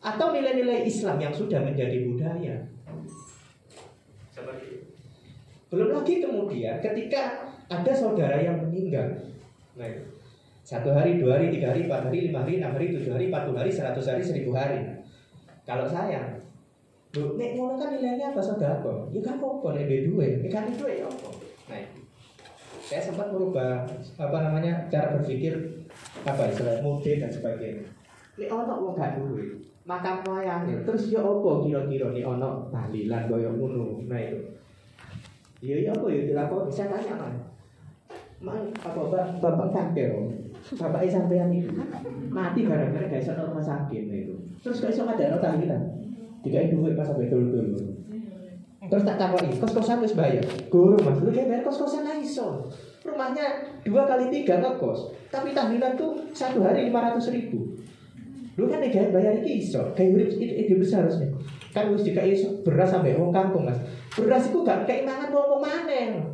atau 0.00 0.26
nilai-nilai 0.32 0.84
Islam 0.88 1.20
yang 1.20 1.32
sudah 1.32 1.60
menjadi 1.60 2.04
budaya. 2.08 2.56
Seperti 4.32 4.64
itu. 4.80 4.86
Belum 5.72 5.96
lagi 5.96 6.24
kemudian 6.24 6.80
ketika 6.80 7.52
ada 7.68 7.92
saudara 7.92 8.36
yang 8.40 8.60
meninggal, 8.64 9.08
nah, 9.76 9.88
itu. 9.88 10.04
satu 10.64 10.92
hari, 10.92 11.20
dua 11.20 11.40
hari, 11.40 11.52
tiga 11.52 11.72
hari, 11.72 11.84
empat 11.84 12.08
hari, 12.08 12.28
lima 12.28 12.44
hari, 12.44 12.60
enam 12.60 12.72
hari, 12.76 12.92
tujuh 12.92 13.12
hari, 13.12 13.28
empat 13.28 13.42
puluh 13.48 13.60
hari, 13.60 13.72
seratus 13.72 14.08
hari, 14.08 14.24
seribu 14.24 14.56
hari. 14.56 14.80
Kalau 15.64 15.88
saya, 15.88 16.40
Loh, 17.14 17.38
nek 17.38 17.54
ngono 17.54 17.78
kan 17.78 17.94
nilainya 17.94 18.34
apa 18.34 18.42
saudara? 18.42 18.82
Ya 19.14 19.20
kan 19.22 19.38
apa 19.38 19.68
nek 19.70 19.86
duwe 19.86 19.98
duwe, 20.10 20.26
nek 20.42 20.50
kan 20.50 20.66
duwe 20.74 20.98
ya 20.98 21.06
apa? 21.06 21.30
Nah, 21.70 21.78
saya 22.82 23.00
sempat 23.00 23.30
merubah 23.30 23.86
apa 24.18 24.38
namanya 24.42 24.90
cara 24.90 25.14
berpikir 25.14 25.83
apa 26.24 26.42
istilah 26.50 26.80
mode 26.80 27.12
dan 27.20 27.30
sebagainya. 27.30 27.86
Nek 28.34 28.50
ono 28.50 28.74
wong 28.82 28.94
gak 28.98 29.20
duwe, 29.20 29.62
makam 29.86 30.24
wayang 30.26 30.66
terus 30.82 31.12
ya 31.12 31.22
apa 31.22 31.50
kira-kira 31.62 32.10
nek 32.10 32.26
ono 32.26 32.68
tahlilan 32.72 33.22
koyo 33.30 33.50
ngono. 33.54 34.02
Nah 34.08 34.18
itu. 34.18 34.40
Ya 35.64 35.76
ya 35.80 35.90
apa 35.94 36.06
ya 36.10 36.20
dilakoni 36.28 36.70
saya 36.72 36.98
tanya 36.98 37.14
kan. 37.16 37.34
Mang 38.42 38.68
apa 38.82 39.00
bapak 39.08 39.40
bapak 39.40 39.68
kanker 39.72 40.10
Bapak 40.64 41.04
sampean 41.12 41.52
itu 41.52 41.68
mati 42.32 42.64
gara-gara 42.64 43.04
gak 43.04 43.20
iso 43.20 43.36
rumah 43.36 43.60
sakit 43.60 44.02
nah 44.08 44.16
itu. 44.16 44.34
Terus 44.64 44.80
gak 44.80 44.92
iso 44.96 45.04
ada 45.04 45.36
tahlilan. 45.36 45.82
Jika 46.40 46.58
itu 46.68 46.80
duit 46.80 46.96
pas 46.96 47.04
sampai 47.04 47.28
dulu 47.28 47.52
dulu. 47.52 47.94
Terus 48.84 49.04
tak 49.04 49.16
takoi, 49.16 49.48
kos 49.56 49.72
kosan 49.72 50.04
harus 50.04 50.12
bayar. 50.12 50.44
Guru 50.68 51.00
mas, 51.00 51.16
lu 51.24 51.32
kayak 51.32 51.48
bayar 51.48 51.62
kos 51.64 51.80
kosan 51.80 52.04
lah 52.04 52.20
iso. 52.20 52.68
Rumahnya 53.04 53.46
dua 53.84 54.08
kali 54.08 54.32
tiga 54.32 54.64
kos, 54.80 55.12
tapi 55.28 55.52
tahlilan 55.52 55.92
tuh 55.92 56.16
satu 56.32 56.64
hari 56.64 56.88
lima 56.88 57.04
ratus 57.04 57.28
ribu. 57.28 57.76
Lu 58.56 58.64
kan 58.64 58.80
kayak 58.80 59.12
bayar 59.12 59.44
iki 59.44 59.60
iso, 59.60 59.92
kayak 59.92 60.16
urip 60.16 60.28
itu 60.40 60.72
besar 60.80 61.04
harusnya. 61.04 61.28
Kan 61.74 61.92
harus 61.92 62.06
jika 62.06 62.24
iso 62.24 62.64
beras 62.64 62.88
sampai 62.88 63.12
wong 63.18 63.28
kampung 63.28 63.68
mas. 63.68 63.76
Beras 64.14 64.48
itu 64.48 64.64
gak 64.64 64.88
kayak 64.88 65.04
mangan 65.04 65.28
wong 65.34 65.60
manen. 65.60 66.32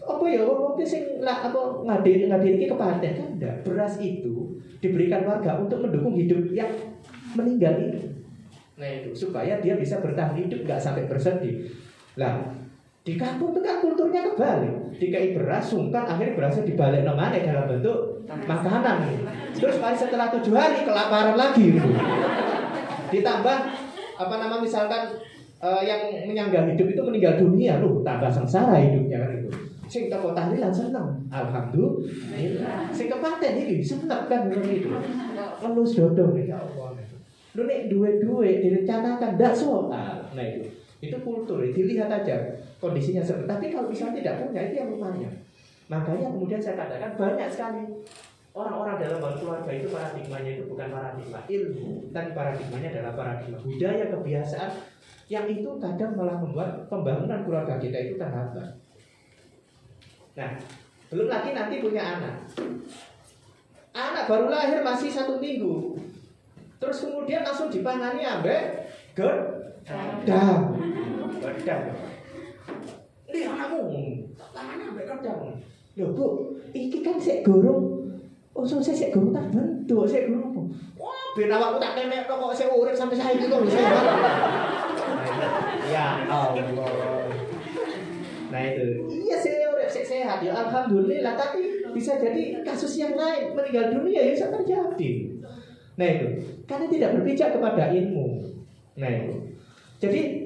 Apa 0.00 0.24
ya 0.30 0.46
wong 0.46 0.78
sing 0.86 1.20
lah 1.20 1.50
apa 1.50 1.58
ngadiri 1.84 2.30
ngadiri 2.30 2.64
iki 2.64 2.66
kepaten 2.70 3.12
kan 3.12 3.28
enggak. 3.36 3.54
Beras 3.66 3.98
itu 4.00 4.56
diberikan 4.80 5.26
warga 5.26 5.58
untuk 5.60 5.84
mendukung 5.84 6.14
hidup 6.14 6.48
yang 6.54 6.70
meninggal 7.34 7.76
itu. 7.76 8.00
Nah 8.78 8.88
itu 8.88 9.10
supaya 9.12 9.58
dia 9.58 9.74
bisa 9.76 9.98
bertahan 9.98 10.38
hidup 10.38 10.64
nggak 10.64 10.80
sampai 10.80 11.10
bersedih. 11.10 11.66
Lah 12.16 12.46
di 13.06 13.14
kampung 13.14 13.54
itu 13.54 13.62
kan 13.62 13.78
kulturnya 13.78 14.34
kebalik. 14.34 14.98
Dikai 14.98 15.30
beras 15.38 15.70
sungkan 15.70 16.10
akhirnya 16.10 16.34
berasnya 16.34 16.66
dibalik 16.66 17.06
nomane 17.06 17.38
dalam 17.38 17.70
bentuk 17.70 18.26
makanan. 18.26 19.06
Terus 19.54 19.78
mari 19.78 19.94
setelah 19.94 20.26
tujuh 20.34 20.50
hari 20.50 20.82
kelaparan 20.82 21.38
lagi 21.38 21.78
gitu. 21.78 21.86
Ditambah 23.14 23.56
apa 24.18 24.34
nama 24.42 24.58
misalkan 24.58 25.14
uh, 25.62 25.78
yang 25.86 26.10
menyangga 26.26 26.66
hidup 26.74 26.90
itu 26.90 27.02
meninggal 27.06 27.38
dunia, 27.38 27.78
loh 27.78 28.02
tambah 28.02 28.26
sengsara 28.26 28.82
hidupnya 28.82 29.22
kan 29.22 29.30
itu. 29.38 29.50
Sing 29.86 30.10
teko 30.10 30.34
tahlilan 30.34 30.74
seneng, 30.74 31.06
alhamdulillah. 31.30 32.90
Sing 32.90 33.06
kepaten 33.06 33.52
iki 33.54 33.86
seneng 33.86 34.26
kan 34.26 34.50
itu. 34.50 34.90
Ngelus 35.62 35.94
dodong 35.94 36.34
ya 36.42 36.58
Allah. 36.58 36.98
Lu 37.54 37.70
nek 37.70 37.86
duwe-duwe 37.86 38.58
direncanakan 38.66 39.38
ndak 39.38 39.54
soal. 39.54 40.26
Nah 40.34 40.42
itu. 40.42 40.85
Itu 41.08 41.16
kultur, 41.22 41.62
dilihat 41.62 42.10
aja 42.10 42.36
kondisinya 42.82 43.22
seperti. 43.22 43.46
Tapi 43.48 43.66
kalau 43.72 43.86
misalnya 43.90 44.20
tidak 44.22 44.34
punya 44.44 44.60
itu 44.66 44.74
yang 44.78 44.88
lumayan. 44.92 45.34
Makanya 45.86 46.28
kemudian 46.34 46.60
saya 46.60 46.74
katakan 46.74 47.14
banyak 47.14 47.48
sekali 47.50 47.82
orang-orang 48.56 48.96
dalam 48.98 49.20
keluarga 49.36 49.70
itu 49.70 49.88
paradigmanya 49.92 50.50
itu 50.58 50.64
bukan 50.66 50.88
paradigma 50.88 51.40
ilmu, 51.46 51.88
tapi 52.10 52.28
paradigmanya 52.32 52.88
adalah 52.90 53.12
paradigma 53.14 53.58
budaya 53.60 54.04
kebiasaan 54.10 54.70
yang 55.26 55.46
itu 55.46 55.70
kadang 55.82 56.14
malah 56.16 56.38
membuat 56.38 56.86
pembangunan 56.90 57.44
keluarga 57.44 57.76
kita 57.76 57.98
itu 58.10 58.14
terhambat. 58.16 58.78
Nah, 60.36 60.50
belum 61.12 61.28
lagi 61.28 61.50
nanti 61.52 61.84
punya 61.84 62.02
anak. 62.18 62.36
Anak 63.96 64.28
baru 64.28 64.52
lahir 64.52 64.84
masih 64.84 65.08
satu 65.08 65.40
minggu, 65.40 65.96
Terus 66.76 67.08
kemudian 67.08 67.40
langsung 67.40 67.72
dipangani 67.72 68.20
ambek 68.24 68.84
gedang. 69.16 70.75
Gedang. 71.34 71.82
Ini 73.26 73.40
anakmu, 73.50 73.82
tangannya 74.54 74.84
ambek 74.94 75.06
gedang. 75.10 75.58
Loh 75.96 76.08
bu, 76.12 76.26
iki 76.76 77.00
kan 77.02 77.18
sik 77.18 77.42
gorong 77.42 77.96
Oh, 78.56 78.64
so 78.64 78.80
saya 78.80 78.96
sik 78.96 79.12
gorong 79.12 79.36
tak 79.36 79.52
bentuk, 79.52 80.08
sik 80.08 80.32
gorong 80.32 80.48
apa? 80.48 80.62
Wah, 80.96 81.26
ben 81.36 81.52
awakku 81.52 81.76
tak 81.76 81.92
nenek 81.92 82.24
kok 82.24 82.56
sik 82.56 82.72
urip 82.72 82.96
sampai 82.96 83.16
saiki 83.20 83.52
kok 83.52 83.60
bisa. 83.64 83.80
Ya 85.86 86.26
Allah. 86.26 86.66
Nah 88.50 88.62
itu, 88.62 89.06
iya 89.12 89.36
saya 89.36 89.68
urip 89.70 89.90
sik 89.92 90.08
sehat 90.08 90.40
ya 90.40 90.56
alhamdulillah, 90.56 91.36
tapi 91.36 91.84
bisa 91.92 92.16
jadi 92.16 92.64
kasus 92.64 92.96
yang 92.96 93.12
lain 93.12 93.52
meninggal 93.52 93.92
dunia 94.00 94.24
ya 94.24 94.32
bisa 94.32 94.48
terjadi. 94.48 95.10
Nah 96.00 96.06
itu, 96.08 96.28
karena 96.64 96.86
tidak 96.88 97.10
berpijak 97.20 97.52
kepada 97.52 97.92
ilmu. 97.92 98.48
Nah 98.96 99.10
itu. 99.12 99.34
Jadi 100.00 100.45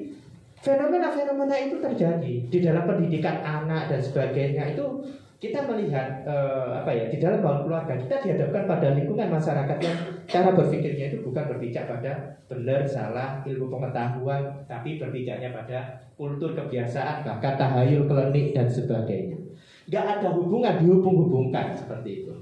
fenomena-fenomena 0.61 1.57
itu 1.57 1.81
terjadi 1.81 2.33
di 2.47 2.59
dalam 2.61 2.85
pendidikan 2.85 3.41
anak 3.41 3.89
dan 3.89 3.99
sebagainya. 4.01 4.77
Itu 4.77 5.01
kita 5.41 5.65
melihat 5.65 6.21
eh, 6.21 6.69
apa 6.85 6.93
ya 6.93 7.09
di 7.09 7.17
dalam 7.17 7.41
bangun 7.41 7.65
keluarga 7.65 7.97
kita 7.97 8.21
dihadapkan 8.21 8.69
pada 8.69 8.93
lingkungan 8.93 9.25
masyarakat 9.25 9.77
yang 9.81 9.97
cara 10.29 10.53
berpikirnya 10.53 11.09
itu 11.09 11.25
bukan 11.25 11.49
berpijak 11.49 11.89
pada 11.89 12.37
benar 12.45 12.85
salah 12.85 13.41
ilmu 13.41 13.73
pengetahuan 13.73 14.53
tapi 14.69 15.01
berpijaknya 15.01 15.49
pada 15.49 15.97
kultur 16.13 16.53
kebiasaan 16.53 17.25
bahkan 17.25 17.57
tahayul 17.57 18.05
klinik 18.05 18.53
dan 18.53 18.69
sebagainya. 18.69 19.41
Nggak 19.89 20.05
ada 20.21 20.29
hubungan 20.37 20.77
dihubung-hubungkan 20.77 21.73
seperti 21.73 22.21
itu. 22.21 22.33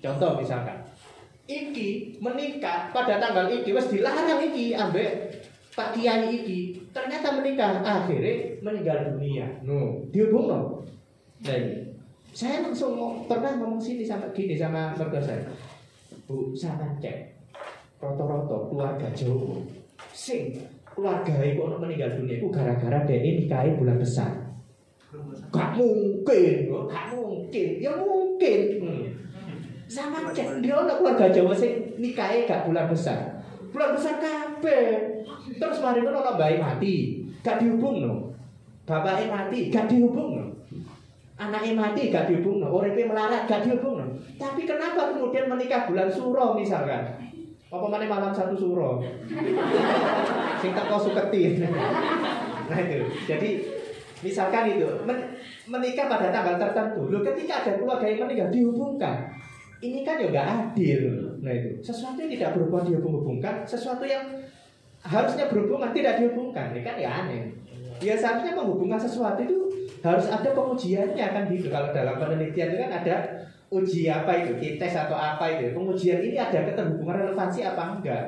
Contoh 0.00 0.40
misalkan 0.40 0.80
iki 1.44 2.16
menikah 2.24 2.88
pada 2.88 3.20
tanggal 3.20 3.52
iki 3.52 3.76
wes 3.76 3.92
dilarang 3.92 4.40
iki 4.48 4.72
ambek 4.72 5.28
Pak 5.76 5.92
Kiai 5.92 6.32
iki 6.32 6.77
ternyata 6.98 7.38
menikah 7.38 7.78
akhirnya 7.86 8.58
meninggal 8.58 9.14
dunia. 9.14 9.46
No 9.62 10.02
dihubung 10.10 10.50
no 10.50 10.60
ini 11.46 11.88
saya 12.34 12.62
langsung 12.62 13.24
pernah 13.26 13.56
ngomong 13.56 13.80
sini 13.80 14.04
sama 14.04 14.28
gini 14.34 14.58
sama 14.58 14.94
mertua 14.94 15.22
saya. 15.22 15.42
Bu 16.28 16.52
sama 16.52 16.86
cek. 17.00 17.34
Roto-roto 17.98 18.70
keluarga 18.70 19.10
Jawa. 19.10 19.58
Sing 20.14 20.54
keluarga 20.86 21.34
itu 21.42 21.58
untuk 21.58 21.82
meninggal 21.82 22.14
dunia? 22.14 22.38
Itu 22.38 22.46
gara-gara 22.52 23.02
dia 23.08 23.18
ini 23.18 23.46
nikahin 23.46 23.74
bulan 23.80 23.98
besar. 23.98 24.30
Gak 25.48 25.70
mungkin 25.74 26.68
gak 26.68 27.06
mungkin. 27.16 27.68
Ya 27.80 27.92
mungkin. 27.96 28.60
Hmm. 28.82 29.04
sama 29.88 30.30
cek. 30.36 30.60
Dia 30.60 30.76
orang 30.76 31.00
keluarga 31.00 31.26
Jawa 31.32 31.52
sing 31.56 31.96
nikahin 31.96 32.44
gak 32.44 32.68
bulan 32.68 32.86
besar. 32.86 33.40
Bulan 33.72 33.96
besar 33.96 34.20
kabeh 34.20 35.18
terus 35.58 35.78
mari 35.82 36.00
ngono 36.00 36.38
bayi 36.38 36.56
mati. 36.56 36.94
Gak 37.42 37.60
dihubung 37.62 38.02
no. 38.02 38.14
Bapaknya 38.88 39.28
mati 39.28 39.68
gak 39.68 39.86
dihubung 39.90 40.30
no. 40.40 40.46
anaknya 41.38 41.70
mati 41.76 42.10
gak 42.10 42.26
dihubung 42.26 42.62
no. 42.64 42.72
Uripe 42.72 43.06
melarat 43.06 43.46
gak 43.46 43.62
dihubung 43.66 44.00
no. 44.00 44.06
tapi 44.38 44.64
kenapa 44.64 45.14
kemudian 45.14 45.50
menikah 45.50 45.86
bulan 45.86 46.08
suro 46.08 46.56
misalkan? 46.56 47.28
Apa 47.68 47.84
mana 47.84 48.08
malam 48.08 48.32
satu 48.32 48.56
suro? 48.56 49.04
Sing 50.56 50.72
teko 50.72 50.96
suketi. 50.96 51.60
Nah 52.68 52.78
itu. 52.80 53.04
Jadi 53.28 53.48
misalkan 54.24 54.72
itu 54.72 54.88
men- 55.04 55.36
menikah 55.68 56.08
pada 56.08 56.32
tanggal 56.32 56.56
tertentu. 56.56 57.12
Loh 57.12 57.20
ketika 57.20 57.64
ada 57.64 57.72
keluarga 57.76 58.08
yang 58.08 58.24
menikah 58.24 58.48
dihubungkan. 58.48 59.16
Ini 59.78 60.02
kan 60.02 60.18
ya 60.18 60.42
adil. 60.42 61.02
Nah 61.44 61.52
itu. 61.54 61.78
Sesuatu 61.84 62.18
yang 62.18 62.32
tidak 62.32 62.56
berhubungan 62.56 62.88
dihubung-hubungkan. 62.88 63.62
Sesuatu 63.62 64.02
yang 64.02 64.26
harusnya 65.02 65.46
berhubungan 65.46 65.90
tidak 65.94 66.18
dihubungkan. 66.22 66.74
Ini 66.74 66.80
kan? 66.82 66.94
Ya 66.98 67.10
aneh. 67.24 67.54
Ya 67.98 68.14
seharusnya 68.14 68.54
menghubungkan 68.54 68.98
sesuatu 68.98 69.42
itu 69.42 69.58
harus 70.02 70.26
ada 70.30 70.50
pengujiannya 70.54 71.26
kan 71.34 71.42
gitu. 71.50 71.68
Kalau 71.70 71.90
dalam 71.90 72.18
penelitian 72.18 72.74
itu 72.74 72.78
kan 72.78 72.92
ada 73.02 73.16
uji 73.68 74.08
apa 74.08 74.32
itu 74.46 74.52
tes 74.78 74.94
atau 74.94 75.18
apa 75.18 75.44
itu. 75.58 75.74
Pengujian 75.74 76.22
ini 76.22 76.38
ada 76.38 76.62
keterhubungan 76.62 77.26
relevansi 77.26 77.66
apa 77.66 77.98
enggak? 77.98 78.24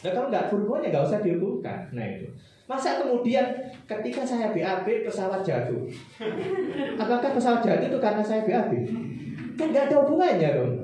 Nah 0.00 0.10
kalau 0.16 0.32
nggak 0.32 0.48
berhubungan 0.48 0.88
ya 0.88 0.88
nggak 0.96 1.06
usah 1.06 1.20
dihubungkan. 1.20 1.78
Nah 1.92 2.04
itu. 2.04 2.26
Masa 2.64 3.02
kemudian 3.02 3.44
ketika 3.84 4.22
saya 4.22 4.54
BAB 4.54 4.86
pesawat 5.02 5.42
jatuh? 5.42 5.90
Apakah 6.94 7.34
pesawat 7.34 7.66
jatuh 7.66 7.90
itu 7.90 7.98
karena 7.98 8.22
saya 8.22 8.46
BAB 8.46 8.72
kan 9.58 9.66
nggak 9.68 9.92
ada 9.92 9.96
hubungannya 10.00 10.48
dong. 10.56 10.74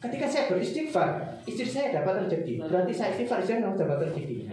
Ketika 0.00 0.24
saya 0.24 0.44
beristighfar 0.48 1.29
istri 1.48 1.68
saya 1.68 2.02
dapat 2.02 2.26
rezeki. 2.26 2.60
Berarti 2.64 2.92
saya 2.92 3.14
istighfar 3.14 3.40
istri 3.44 3.60
saya 3.60 3.72
dapat 3.72 4.10
rezeki. 4.10 4.48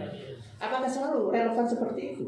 Apakah 0.58 0.88
selalu 0.90 1.30
relevan 1.30 1.66
seperti 1.66 2.16
itu? 2.16 2.26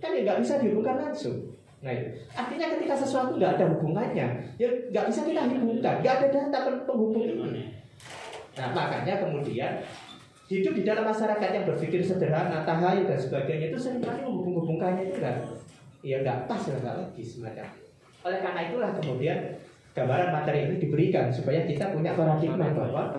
Kan 0.00 0.16
ya 0.16 0.20
nggak 0.24 0.38
bisa 0.42 0.60
dihubungkan 0.60 0.96
langsung. 0.96 1.36
Nah 1.80 1.96
itu. 1.96 2.12
artinya 2.36 2.76
ketika 2.76 2.92
sesuatu 2.92 3.40
nggak 3.40 3.56
ada 3.56 3.64
hubungannya 3.72 4.26
ya 4.60 4.68
nggak 4.68 5.04
bisa 5.08 5.20
kita 5.24 5.48
hubungkan. 5.48 5.94
Nggak 6.04 6.14
ada 6.20 6.26
data 6.28 6.58
pen- 6.68 6.84
penghubung 6.84 7.24
ini 7.24 7.80
nah 8.58 8.74
makanya 8.74 9.22
kemudian 9.22 9.78
hidup 10.50 10.74
di 10.74 10.82
dalam 10.82 11.06
masyarakat 11.06 11.50
yang 11.54 11.64
berpikir 11.64 12.02
sederhana 12.02 12.66
tahayul 12.66 13.06
dan 13.06 13.14
sebagainya 13.14 13.70
itu 13.70 13.78
sering 13.78 14.02
kali 14.02 14.20
menghubung-hubungkannya 14.26 15.06
itu 15.06 15.22
kan 15.22 15.38
ya 16.02 16.20
nggak 16.20 16.50
pas 16.50 16.58
ya 16.66 16.74
nggak 16.82 16.96
logis 16.98 17.38
semacam. 17.38 17.70
Oleh 18.26 18.38
karena 18.42 18.60
itulah 18.66 18.90
kemudian 18.98 19.38
gambaran 19.94 20.30
materi 20.34 20.66
ini 20.66 20.76
diberikan 20.82 21.30
supaya 21.30 21.62
kita 21.64 21.94
punya 21.94 22.18
paradigma 22.18 22.66
bahwa 22.74 23.14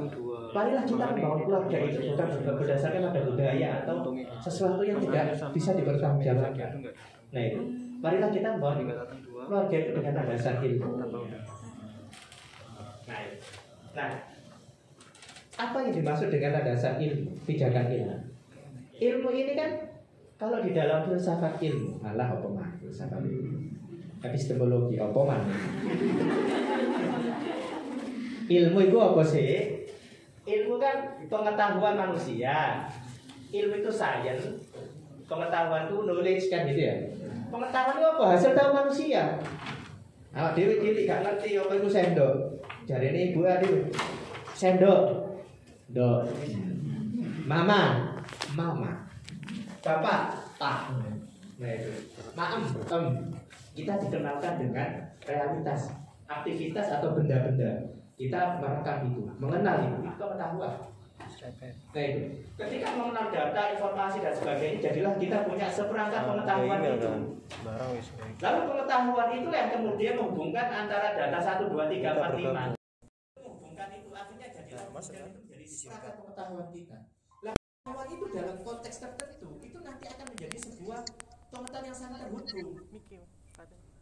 marilah 0.52 0.84
kita 0.84 1.06
membangun 1.16 1.42
keluarga 1.48 1.78
itu 1.88 2.00
bukan 2.12 2.28
berdasarkan 2.60 3.02
pada 3.08 3.22
budaya 3.24 3.68
atau 3.84 3.96
sesuatu 4.44 4.84
yang 4.84 5.00
tidak 5.00 5.36
bisa 5.56 5.72
dipertanggungjawabkan. 5.80 6.70
Nah 7.32 7.42
itu, 7.42 7.62
marilah 8.04 8.30
kita 8.30 8.60
membangun 8.60 8.92
keluarga 9.48 9.76
itu 9.80 9.92
dengan 9.96 10.14
dasar 10.28 10.60
ilmu. 10.60 10.90
Nah, 13.12 13.20
itu. 13.28 13.38
nah, 13.96 14.10
apa 15.60 15.78
yang 15.84 15.92
dimaksud 15.96 16.28
dengan 16.32 16.64
dasar 16.64 17.00
ilmu, 17.00 17.32
pijakan 17.48 17.88
ilmu? 17.92 18.18
Ilmu 19.02 19.30
ini 19.34 19.54
kan 19.58 19.72
kalau 20.38 20.62
di 20.62 20.76
dalam 20.76 21.08
filsafat 21.08 21.58
ilmu, 21.62 22.02
malah 22.04 22.38
apa 22.38 22.48
mah 22.52 22.70
filsafat 22.78 23.24
ilmu? 23.24 23.62
Epistemologi 24.22 25.02
apa 25.02 25.20
mah? 25.26 25.42
Ilmu 28.52 28.80
itu 28.84 28.98
apa 29.00 29.22
sih? 29.24 29.81
Ilmu 30.42 30.82
kan 30.82 30.98
pengetahuan 31.30 31.96
manusia. 31.98 32.86
Ilmu 33.54 33.74
itu 33.82 33.92
sains. 33.94 34.42
Pengetahuan 35.30 35.88
itu 35.88 35.98
knowledge 36.04 36.46
kan 36.50 36.66
gitu 36.66 36.82
ya. 36.82 36.96
Pengetahuan 37.54 37.96
itu 38.00 38.08
apa? 38.08 38.26
Hasil 38.36 38.52
tahu 38.58 38.70
manusia. 38.74 39.38
Awak 40.32 40.56
dewi 40.56 40.80
cilik 40.80 41.04
gak 41.08 41.22
ngerti 41.28 41.60
apa 41.60 41.74
itu 41.76 41.90
sendok. 41.92 42.36
Jadi 42.88 43.06
ini 43.12 43.22
ibu 43.36 43.44
adik 43.44 43.92
sendok. 44.56 45.30
Dok. 45.92 46.24
Mama, 47.44 48.16
mama. 48.56 49.12
Bapak, 49.84 50.22
pak. 50.56 50.78
Nah. 50.96 51.78
Maem, 52.34 52.62
em. 52.66 53.06
Kita 53.72 53.94
dikenalkan 54.02 54.58
dengan 54.58 54.90
realitas, 55.24 55.94
aktivitas 56.26 56.88
atau 56.98 57.14
benda-benda. 57.14 57.92
Kita 58.20 58.62
merekam 58.62 58.98
itu, 59.10 59.22
mengenal 59.42 59.76
itu, 59.88 59.98
itu 60.06 60.16
pengetahuan. 60.16 60.74
Nah 61.92 62.04
itu, 62.06 62.22
ketika 62.60 62.88
mengenal 62.94 63.26
data, 63.34 63.62
informasi 63.74 64.18
dan 64.22 64.34
sebagainya, 64.36 64.78
jadilah 64.84 65.14
kita 65.18 65.38
punya 65.48 65.68
seperangkat 65.72 66.22
pengetahuan 66.28 66.80
itu. 66.86 67.12
Lalu 68.42 68.60
pengetahuan 68.68 69.30
itu 69.34 69.50
yang 69.50 69.70
kemudian 69.74 70.14
menghubungkan 70.20 70.68
antara 70.70 71.18
data 71.18 71.40
1, 71.40 71.72
2, 71.72 71.74
3, 71.74 72.14
4, 72.20 72.76
5 72.76 72.76
Menghubungkan 73.42 73.90
itu 73.96 74.10
artinya 74.14 74.48
jadilah 74.54 74.84
kemudian 74.92 75.24
itu 75.26 75.40
menjadi 75.42 75.66
seperangkat 75.66 76.14
pengetahuan 76.20 76.68
kita. 76.70 76.98
Lah 77.42 77.54
pengetahuan 77.58 78.08
itu 78.12 78.26
dalam 78.32 78.58
konteks 78.62 78.98
tertentu 79.02 79.50
itu 79.66 79.78
nanti 79.82 80.04
akan 80.08 80.26
menjadi 80.30 80.58
sebuah 80.62 81.00
pengetahuan 81.50 81.86
yang 81.90 81.98
sangat 81.98 82.20
terhubung. 82.28 82.86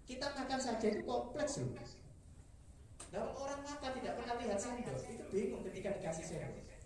Kita 0.10 0.28
makan 0.34 0.60
saja 0.60 0.86
itu 0.90 1.02
kompleks 1.06 1.62
loh 1.62 1.78
Dalam 3.10 3.34
orang 3.34 3.62
makan 3.66 3.92
tidak 3.98 4.14
pernah 4.22 4.36
lihat 4.38 4.60
sendok 4.62 4.98
Itu 5.02 5.24
bingung 5.34 5.66
ketika 5.66 5.98
dikasih 5.98 6.26
sendok 6.26 6.54
ya? 6.54 6.78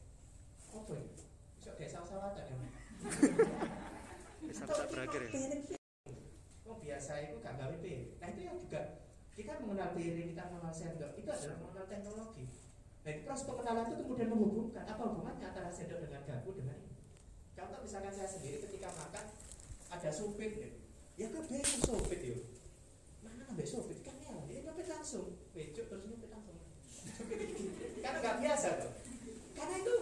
Bisa 1.60 1.72
kayak 1.76 1.92
sawah-sawatan 1.92 2.44
ya 2.48 2.58
Bisa-bisa 4.48 4.84
berakhir 4.88 5.22
ya? 5.28 5.32
Oh 6.64 6.80
biasa 6.80 7.12
itu 7.28 7.36
gak 7.44 7.60
gawe 7.60 7.76
piring. 7.84 8.16
Nah 8.24 8.28
itu 8.32 8.42
yang 8.48 8.56
juga 8.56 8.82
kita 9.36 9.60
mengenal 9.60 9.92
piring, 9.98 10.28
kita 10.32 10.44
mengenal 10.48 10.74
sendok 10.74 11.12
itu 11.20 11.30
adalah 11.30 11.58
mengenal 11.60 11.86
teknologi. 11.92 12.46
Nah 13.04 13.10
itu 13.12 13.22
proses 13.28 13.44
pengenalan 13.44 13.84
itu 13.92 13.96
kemudian 14.00 14.30
menghubungkan 14.32 14.86
apa 14.88 15.04
hubungannya 15.12 15.44
antara 15.44 15.68
sendok 15.68 16.00
dengan 16.08 16.24
garpu 16.24 16.56
dengan 16.56 16.80
ini. 16.80 17.04
Contoh 17.52 17.80
misalkan 17.84 18.16
saya 18.16 18.30
sendiri 18.32 18.64
ketika 18.64 18.90
makan 18.96 19.26
ada 19.92 20.10
supit 20.10 20.52
ya, 20.56 20.70
ya 21.20 21.28
kan 21.36 21.44
bingung 21.52 21.84
supit 21.84 22.20
ya. 22.24 22.38
Mana 23.20 23.44
ngambil 23.44 23.68
supit 23.68 24.00
kan 24.02 24.16
ya, 24.24 24.32
dia 24.48 24.64
nyopit 24.64 24.88
langsung, 24.88 25.36
becuk 25.54 25.86
terus 25.88 26.04
nyopit 26.10 26.30
langsung. 26.34 26.58
Karena 28.02 28.18
nggak 28.20 28.38
biasa 28.42 28.68
tuh. 28.82 28.92
Karena 29.54 29.76
itu 29.80 29.96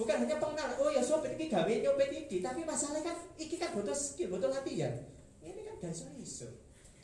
bukan 0.00 0.16
hanya 0.26 0.36
pengenalan, 0.40 0.76
oh 0.80 0.90
ya 0.90 1.02
supit 1.04 1.36
ini 1.36 1.46
gawe 1.46 1.68
nyopit 1.70 2.10
iki, 2.26 2.42
tapi 2.42 2.64
masalahnya 2.64 3.14
kan 3.14 3.16
iki 3.38 3.60
kan 3.60 3.70
butuh 3.76 3.94
skill, 3.94 4.32
butuh 4.34 4.50
latihan. 4.50 4.96
Ini 5.44 5.60
kan 5.60 5.74
gak 5.78 5.92
iso 5.92 6.08
iso. 6.18 6.48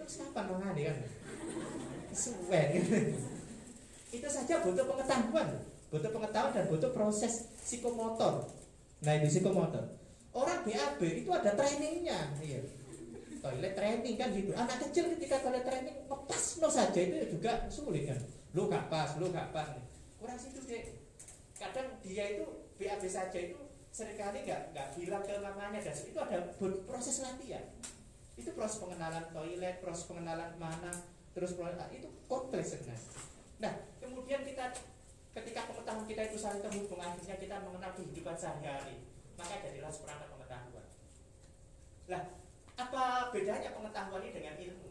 Terus 0.01 0.17
kapan 0.17 0.45
mangane 0.49 0.83
kan? 0.89 0.97
Suwen 2.11 2.69
itu 4.11 4.27
saja 4.27 4.59
butuh 4.59 4.83
pengetahuan 4.83 5.63
butuh 5.91 6.11
pengetahuan 6.11 6.55
dan 6.55 6.67
butuh 6.71 6.91
proses 6.95 7.51
psikomotor. 7.63 8.47
Nah 9.03 9.13
ini 9.19 9.27
psikomotor. 9.27 9.99
Orang 10.31 10.63
BAB 10.63 11.01
itu 11.03 11.31
ada 11.35 11.51
trainingnya 11.59 12.39
iya 12.39 12.63
toilet 13.41 13.73
training 13.75 14.15
kan 14.21 14.29
gitu. 14.33 14.53
Anak 14.55 14.77
kecil 14.89 15.17
ketika 15.17 15.41
toilet 15.41 15.65
training 15.65 15.97
lepas 16.07 16.43
no 16.61 16.69
saja 16.69 17.01
itu 17.01 17.17
juga 17.37 17.67
sulit 17.73 18.07
kan. 18.07 18.21
Lu 18.53 18.69
gak 18.69 18.87
pas 18.93 19.17
lu 19.17 19.33
gak 19.33 19.51
pas. 19.51 19.67
Kurang 20.21 20.39
situ 20.39 20.61
deh 20.69 21.01
kadang 21.61 21.89
dia 22.01 22.25
itu 22.41 22.45
BAB 22.81 23.05
saja 23.05 23.37
itu 23.37 23.57
sering 23.91 24.17
kali 24.17 24.47
nggak 24.47 24.73
nggak 24.73 24.89
bilang 24.97 25.21
ke 25.27 25.35
mamanya 25.43 25.81
dan 25.83 25.93
itu 25.93 26.17
ada 26.17 26.39
proses 26.87 27.21
latihan. 27.21 27.65
Itu 28.39 28.57
proses 28.57 28.81
pengenalan 28.81 29.29
toilet, 29.35 29.85
proses 29.85 30.09
pengenalan 30.09 30.57
mana, 30.57 30.89
terus 31.37 31.53
proses 31.53 31.77
ah, 31.77 31.91
itu 31.93 32.09
kompleks 32.25 32.73
sebenarnya. 32.73 33.13
Nah, 33.61 33.73
kemudian 34.01 34.41
kita 34.47 34.73
ketika 35.37 35.69
pengetahuan 35.69 36.09
kita 36.09 36.23
itu 36.33 36.37
saling 36.41 36.65
terhubung, 36.65 36.97
akhirnya 36.97 37.37
kita 37.37 37.61
mengenal 37.61 37.93
kehidupan 37.93 38.33
sehari-hari, 38.35 39.05
maka 39.37 39.61
jadilah 39.61 39.93
seperangkat 39.93 40.29
pengetahuan. 40.33 40.87
Lah, 42.09 42.23
bedanya 43.31 43.71
pengetahuan 43.75 44.23
ini 44.23 44.33
dengan 44.35 44.55
ilmu? 44.59 44.91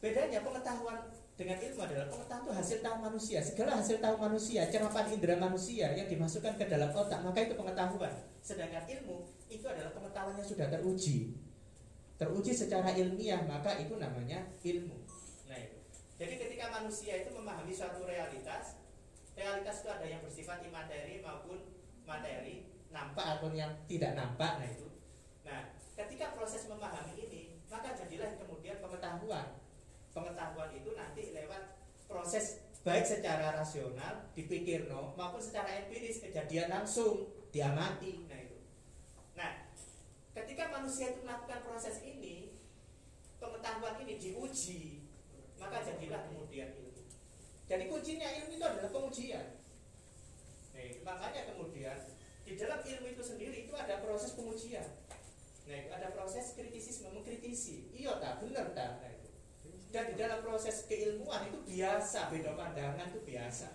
Bedanya 0.00 0.38
pengetahuan 0.44 0.98
dengan 1.36 1.60
ilmu 1.60 1.80
adalah 1.84 2.06
pengetahuan 2.08 2.44
itu 2.48 2.52
hasil 2.56 2.78
tahu 2.80 2.96
manusia. 2.96 3.38
Segala 3.44 3.76
hasil 3.76 3.96
tahu 4.00 4.16
manusia, 4.16 4.64
cerapan 4.72 5.04
indera 5.12 5.36
manusia 5.36 5.92
yang 5.92 6.08
dimasukkan 6.08 6.56
ke 6.56 6.64
dalam 6.64 6.88
otak, 6.96 7.20
maka 7.20 7.44
itu 7.44 7.52
pengetahuan. 7.52 8.12
Sedangkan 8.40 8.88
ilmu 8.88 9.28
itu 9.52 9.66
adalah 9.68 9.92
pengetahuan 9.92 10.40
yang 10.40 10.48
sudah 10.48 10.66
teruji. 10.72 11.36
Teruji 12.16 12.52
secara 12.56 12.88
ilmiah, 12.96 13.44
maka 13.44 13.76
itu 13.76 14.00
namanya 14.00 14.48
ilmu. 14.64 14.96
Nah, 15.44 15.58
itu. 15.60 15.76
Jadi 16.16 16.34
ketika 16.40 16.72
manusia 16.72 17.20
itu 17.20 17.30
memahami 17.36 17.76
suatu 17.76 18.08
realitas, 18.08 18.80
realitas 19.36 19.84
itu 19.84 19.88
ada 19.92 20.06
yang 20.08 20.24
bersifat 20.24 20.64
imateri 20.64 21.20
maupun 21.20 21.60
materi, 22.08 22.72
nampak 22.88 23.36
ataupun 23.36 23.52
yang 23.52 23.76
tidak 23.84 24.16
nampak. 24.16 24.56
Nah, 24.56 24.68
itu. 24.72 24.88
Ketika 25.96 26.36
proses 26.36 26.68
memahami 26.68 27.16
ini, 27.16 27.56
maka 27.72 27.96
jadilah 27.96 28.36
kemudian 28.36 28.78
pengetahuan 28.84 29.58
pengetahuan 30.12 30.72
itu 30.72 30.96
nanti 30.96 31.28
lewat 31.36 31.76
proses 32.08 32.64
baik 32.80 33.04
secara 33.04 33.52
rasional 33.52 34.32
dipikir 34.32 34.88
no 34.88 35.12
maupun 35.12 35.36
secara 35.36 35.84
empiris 35.84 36.24
kejadian 36.24 36.72
langsung 36.72 37.28
diamati 37.52 38.24
nah 38.24 38.40
itu 38.40 38.56
nah 39.36 39.68
ketika 40.32 40.72
manusia 40.72 41.12
itu 41.12 41.20
melakukan 41.20 41.60
proses 41.68 42.00
ini 42.00 42.56
ini 44.06 44.14
diuji, 44.22 45.02
maka 45.58 45.82
jadilah 45.82 46.30
kemudian 46.30 46.70
ilmu. 46.70 47.02
Jadi 47.66 47.84
kuncinya 47.90 48.30
ilmu 48.30 48.54
itu 48.54 48.62
adalah 48.62 48.90
pengujian. 48.94 49.46
Nah, 50.70 50.82
makanya 51.02 51.50
kemudian 51.50 51.98
di 52.46 52.54
dalam 52.54 52.78
ilmu 52.78 53.06
itu 53.10 53.22
sendiri 53.26 53.66
itu 53.66 53.74
ada 53.74 53.98
proses 54.06 54.38
pengujian. 54.38 54.86
Nah, 55.66 55.74
itu 55.74 55.90
ada 55.90 56.14
proses 56.14 56.54
kritisisme, 56.54 57.10
mengkritisi. 57.10 57.90
Iya 57.90 58.22
tak, 58.22 58.42
benar 58.42 58.70
tak. 58.70 59.02
Nah, 59.02 59.10
itu. 59.10 59.28
Dan 59.90 60.10
di 60.10 60.14
dalam 60.14 60.40
proses 60.46 60.86
keilmuan 60.86 61.50
itu 61.50 61.58
biasa, 61.66 62.30
beda 62.30 62.54
pandangan 62.54 63.10
itu 63.10 63.20
biasa. 63.26 63.68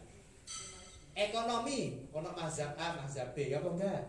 Ekonomi, 1.12 2.08
ono 2.16 2.32
mazhab 2.32 2.72
A, 2.80 2.96
mazhab 3.04 3.36
B, 3.36 3.52
ya 3.52 3.60
apa 3.60 3.70
enggak? 3.76 4.04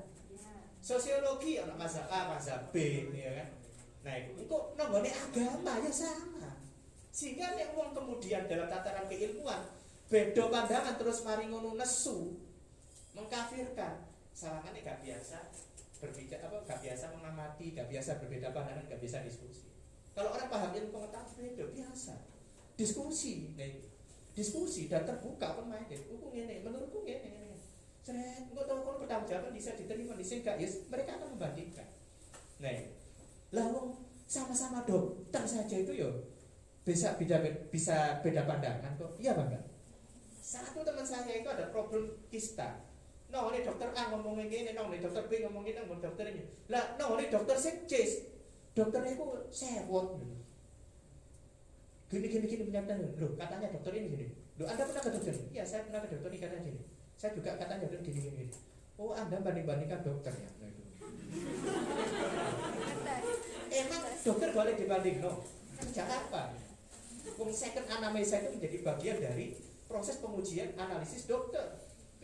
Sosiologi, 0.79 1.59
ono 1.59 1.75
mazhab 1.75 2.07
A, 2.07 2.31
mazhab 2.31 2.71
B, 2.71 3.11
ya 3.11 3.43
kan? 3.43 3.49
Nah, 4.03 4.15
itu 4.19 4.43
kok 4.47 4.79
nomornya 4.79 5.15
agama 5.15 5.83
ya 5.83 5.91
sama. 5.91 6.59
Sehingga 7.11 7.55
nek 7.59 7.75
wong 7.75 7.93
kemudian 7.93 8.47
dalam 8.47 8.71
tataran 8.71 9.11
keilmuan 9.11 9.63
beda 10.13 10.45
pandangan 10.53 11.01
terus 11.01 11.25
mari 11.25 11.49
ngono 11.49 11.73
nesu 11.73 12.37
mengkafirkan 13.17 14.05
salangan 14.37 14.77
gak 14.77 15.01
biasa 15.01 15.41
berbicara 16.03 16.51
apa 16.51 16.59
gak 16.67 16.81
biasa 16.83 17.15
mengamati 17.15 17.79
gak 17.79 17.87
biasa 17.87 18.19
berbeda 18.19 18.51
pandangan 18.51 18.91
gak 18.91 18.99
bisa 18.99 19.23
diskusi. 19.23 19.71
Kalau 20.13 20.35
orang 20.35 20.51
paham 20.51 20.75
ilmu 20.75 20.91
pengetahuan 20.91 21.31
beda 21.39 21.65
biasa. 21.71 22.15
Diskusi 22.75 23.55
nah, 23.55 23.71
diskusi 24.35 24.91
dan 24.91 25.07
terbuka 25.07 25.55
pemain 25.55 25.87
hukum 25.87 26.35
ini 26.35 26.67
menurutku 26.67 27.07
ini 27.07 27.31
ini 27.31 27.55
seret 28.03 28.51
nggak 28.51 28.67
tahu 28.67 28.81
kalau 28.83 28.99
bertanggung 28.99 29.31
jawab 29.31 29.55
bisa 29.55 29.79
diterima 29.79 30.19
di 30.19 30.25
sini 30.27 30.43
yes, 30.59 30.91
mereka 30.91 31.23
akan 31.23 31.39
membandingkan. 31.39 31.87
Nah 32.59 32.75
lalu 33.55 33.95
sama-sama 34.27 34.83
dokter 34.83 35.45
saja 35.47 35.77
itu 35.79 35.93
yo 35.95 36.11
bisa 36.83 37.15
beda 37.15 37.39
bisa 37.71 38.19
beda 38.25 38.43
pandangan 38.43 38.99
kok. 38.99 39.15
Iya 39.23 39.39
bangga 39.39 39.73
satu 40.43 40.83
teman 40.83 41.07
saya 41.07 41.39
itu 41.39 41.49
ada 41.49 41.71
problem 41.71 42.13
kista 42.29 42.83
No, 43.33 43.49
ini 43.49 43.65
dokter 43.65 43.89
A 43.97 44.13
ngomongin 44.13 44.53
gini, 44.53 44.77
no, 44.77 44.93
ini 44.93 45.01
dokter 45.01 45.25
B 45.25 45.41
ngomongin 45.41 45.81
no, 45.81 45.97
dokter 45.97 46.29
ini. 46.29 46.45
Lah, 46.69 47.01
no, 47.01 47.17
ini 47.17 47.33
dokter 47.33 47.57
C, 47.57 47.89
C. 47.89 47.93
Dokternya 48.77 49.17
itu 49.17 49.25
sewot. 49.49 50.21
Gini, 52.13 52.29
gini, 52.29 52.45
gini 52.45 52.63
penyakitnya. 52.69 53.09
Loh, 53.17 53.33
katanya 53.41 53.73
dokter 53.73 53.93
ini 53.97 54.07
gini. 54.13 54.27
Loh, 54.61 54.69
Anda 54.69 54.85
pernah 54.85 55.01
ke 55.01 55.11
dokter? 55.17 55.33
Iya, 55.49 55.65
saya 55.65 55.89
pernah 55.89 56.05
ke 56.05 56.13
dokter 56.13 56.29
ini 56.29 56.39
katanya 56.45 56.63
gini. 56.69 56.81
Saya 57.17 57.33
juga 57.33 57.57
katanya 57.57 57.89
dokter 57.89 58.05
gini, 58.05 58.21
gini, 58.21 58.37
gini. 58.37 58.53
Oh, 59.01 59.17
Anda 59.17 59.41
banding-bandingkan 59.41 60.05
dokternya. 60.05 60.53
Nah, 60.61 60.69
itu. 60.69 60.85
Emang 63.73 64.03
dokter 64.21 64.49
boleh 64.53 64.77
dibanding, 64.77 65.25
no? 65.25 65.41
Kerja 65.81 66.05
apa? 66.05 66.53
Wong 67.41 67.49
second 67.49 67.89
anamnesa 67.89 68.45
itu 68.45 68.61
menjadi 68.61 68.77
bagian 68.85 69.17
dari 69.25 69.57
proses 69.89 70.21
pengujian 70.21 70.77
analisis 70.77 71.25
dokter 71.25 71.82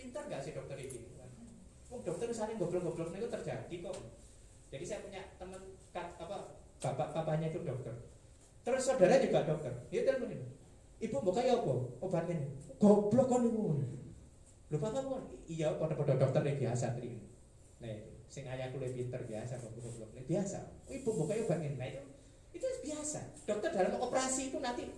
pintar 0.08 0.24
nggak 0.24 0.40
sih 0.40 0.56
dokter 0.56 0.80
ini? 0.80 1.04
Oh, 1.92 2.00
dokter 2.00 2.32
misalnya 2.32 2.56
goblok-goblok 2.56 3.12
itu 3.12 3.28
terjadi 3.28 3.76
kok. 3.84 3.96
Jadi 4.72 4.84
saya 4.84 5.04
punya 5.04 5.20
teman 5.36 5.60
apa 5.92 6.56
bapak 6.80 7.08
papanya 7.12 7.52
itu 7.52 7.60
dokter. 7.60 7.92
Terus 8.64 8.82
saudara 8.84 9.20
juga 9.20 9.44
dokter. 9.44 9.72
Dia 9.92 10.04
telepon 10.08 10.32
ini. 10.32 10.48
Ibu 11.04 11.16
mau 11.20 11.32
kayak 11.32 11.60
apa? 11.64 11.74
Obatnya 12.00 12.36
goblok 12.80 13.28
kan 13.28 13.44
ibu 13.44 13.84
lupa 14.68 14.92
kan 14.92 15.00
iya 15.48 15.72
pada-pada 15.80 16.20
dokter 16.20 16.44
yang 16.44 16.68
biasa 16.68 16.92
tadi 16.92 17.16
nah 17.80 17.88
itu. 17.88 18.12
Sing 18.28 18.44
ayah 18.44 18.68
kuliah 18.68 18.92
pinter 18.92 19.24
biasa 19.24 19.56
goblok. 19.60 19.88
Goblok 19.88 20.24
biasa. 20.28 20.58
Ibu 20.88 21.08
mau 21.16 21.24
kayak 21.24 21.48
obatnya 21.48 21.68
nah 21.76 21.88
itu 21.88 22.02
itu 22.52 22.66
biasa. 22.84 23.20
Dokter 23.48 23.70
dalam 23.72 23.96
operasi 23.96 24.52
itu 24.52 24.60
nanti 24.60 24.92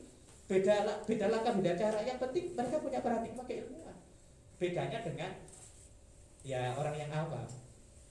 beda 0.50 1.06
beda 1.06 1.26
langkah 1.30 1.54
beda 1.54 1.72
cara. 1.78 2.02
Yang 2.02 2.18
penting 2.18 2.44
mereka 2.58 2.76
punya 2.82 2.98
paradigma 2.98 3.46
keilmuan 3.46 3.89
bedanya 4.60 5.00
dengan 5.00 5.32
ya 6.44 6.76
orang 6.76 6.94
yang 6.94 7.08
awam. 7.08 7.48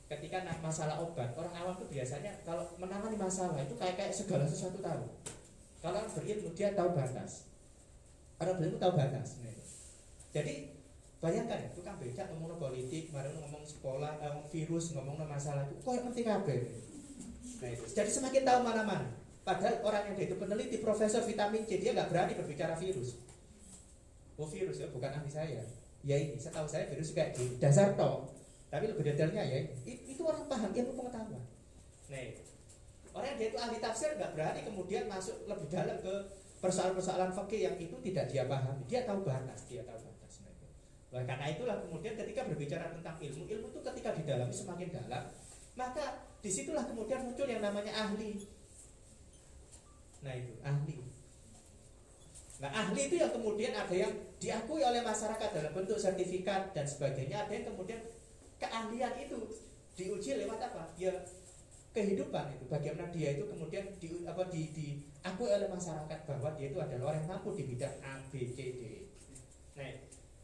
Ketika 0.09 0.41
masalah 0.57 0.97
obat 0.97 1.29
orang 1.37 1.53
awam 1.53 1.77
itu 1.77 2.01
biasanya 2.01 2.33
kalau 2.41 2.65
menangani 2.81 3.13
masalah 3.13 3.61
itu 3.61 3.77
kayak 3.77 3.93
kayak 3.93 4.09
segala 4.09 4.49
sesuatu 4.49 4.81
tahu. 4.81 5.05
Kalau 5.79 6.01
berilmu 6.17 6.49
dia 6.57 6.73
tahu 6.73 6.97
batas. 6.97 7.45
Orang 8.41 8.57
berilmu 8.57 8.81
tahu 8.81 8.97
batas. 8.97 9.37
Nah, 9.45 9.53
jadi 10.33 10.73
bayangkan 11.21 11.69
tukang 11.77 12.01
becak 12.01 12.25
ngomong 12.33 12.57
politik 12.57 13.13
baru 13.13 13.37
ngomong 13.37 13.61
sekolah 13.61 14.17
ngomong 14.17 14.49
virus 14.49 14.97
ngomong 14.97 15.21
masalah 15.27 15.67
itu 15.67 15.75
kok 15.83 15.91
yang 15.91 16.05
penting 16.07 16.25
apa 16.31 16.53
nah, 17.59 17.69
itu. 17.69 17.83
jadi 17.93 18.09
semakin 18.09 18.41
tahu 18.41 18.59
mana-mana. 18.65 19.07
Padahal 19.45 19.81
orang 19.85 20.13
yang 20.13 20.17
itu 20.29 20.35
peneliti 20.37 20.77
profesor 20.81 21.21
vitamin 21.25 21.69
C 21.69 21.77
dia 21.77 21.93
nggak 21.93 22.09
berani 22.09 22.33
berbicara 22.33 22.73
virus. 22.73 23.21
Oh 24.41 24.49
virus 24.49 24.81
ya 24.81 24.89
bukan 24.89 25.13
ahli 25.13 25.29
saya 25.29 25.61
ya 26.07 26.15
ini 26.15 26.39
setahu 26.39 26.63
saya 26.63 26.87
virus 26.87 27.11
kayak 27.11 27.35
di 27.35 27.59
dasar 27.59 27.91
toh 27.99 28.31
tapi 28.69 28.87
lebih 28.87 29.03
detailnya 29.03 29.43
ya 29.43 29.57
itu 29.83 30.21
orang 30.21 30.45
paham 30.45 30.71
ilmu 30.71 30.93
pengetahuan. 30.93 31.43
Nah 32.09 32.21
orang 33.09 33.35
dia 33.35 33.47
itu 33.49 33.57
ahli 33.57 33.77
tafsir 33.81 34.13
nggak 34.15 34.31
berani 34.37 34.61
kemudian 34.61 35.09
masuk 35.09 35.35
lebih 35.49 35.67
dalam 35.67 35.97
ke 35.99 36.13
persoalan-persoalan 36.61 37.33
fakih 37.33 37.65
yang 37.65 37.75
itu 37.81 37.95
tidak 38.05 38.29
dia 38.29 38.45
pahami. 38.45 38.85
Dia 38.85 39.09
tahu 39.09 39.25
batas 39.25 39.65
dia 39.65 39.81
tahu 39.81 39.97
batas. 39.97 40.33
Nah, 41.09 41.25
karena 41.25 41.45
itulah 41.49 41.81
kemudian 41.81 42.13
ketika 42.13 42.45
berbicara 42.45 42.93
tentang 42.93 43.17
ilmu 43.17 43.49
ilmu 43.49 43.65
itu 43.73 43.79
ketika 43.81 44.09
didalami 44.13 44.53
semakin 44.53 44.93
dalam 44.93 45.23
maka 45.73 46.29
di 46.39 46.51
situlah 46.53 46.85
kemudian 46.85 47.25
muncul 47.25 47.49
yang 47.49 47.65
namanya 47.65 47.89
ahli. 47.97 48.45
Nah 50.21 50.33
itu 50.37 50.53
ahli 50.61 51.08
Nah 52.59 52.69
ahli 52.75 53.07
itu 53.07 53.15
yang 53.15 53.31
kemudian 53.31 53.71
ada 53.71 53.95
yang 53.95 54.11
diakui 54.35 54.83
oleh 54.83 54.99
masyarakat 54.99 55.49
dalam 55.55 55.71
bentuk 55.71 55.95
sertifikat 55.95 56.75
dan 56.75 56.83
sebagainya. 56.83 57.47
Ada 57.47 57.51
yang 57.55 57.65
kemudian 57.71 57.99
keahlian 58.59 59.15
itu 59.15 59.39
diuji 59.95 60.43
lewat 60.43 60.59
apa? 60.67 60.91
Ya 60.99 61.15
kehidupan 61.95 62.59
itu. 62.59 62.67
Bagaimana 62.67 63.07
dia 63.15 63.39
itu 63.39 63.47
kemudian 63.47 63.95
di, 63.95 64.07
apa, 64.27 64.43
di, 64.51 64.75
diakui 64.75 65.47
oleh 65.47 65.71
masyarakat 65.71 66.19
bahwa 66.27 66.49
dia 66.59 66.67
itu 66.67 66.79
adalah 66.83 67.15
orang 67.15 67.23
yang 67.23 67.31
mampu 67.39 67.55
di 67.55 67.63
bidang 67.63 67.95
A, 68.03 68.19
B, 68.27 68.51
C, 68.51 68.57
D. 68.75 68.81
Nah, 69.79 69.89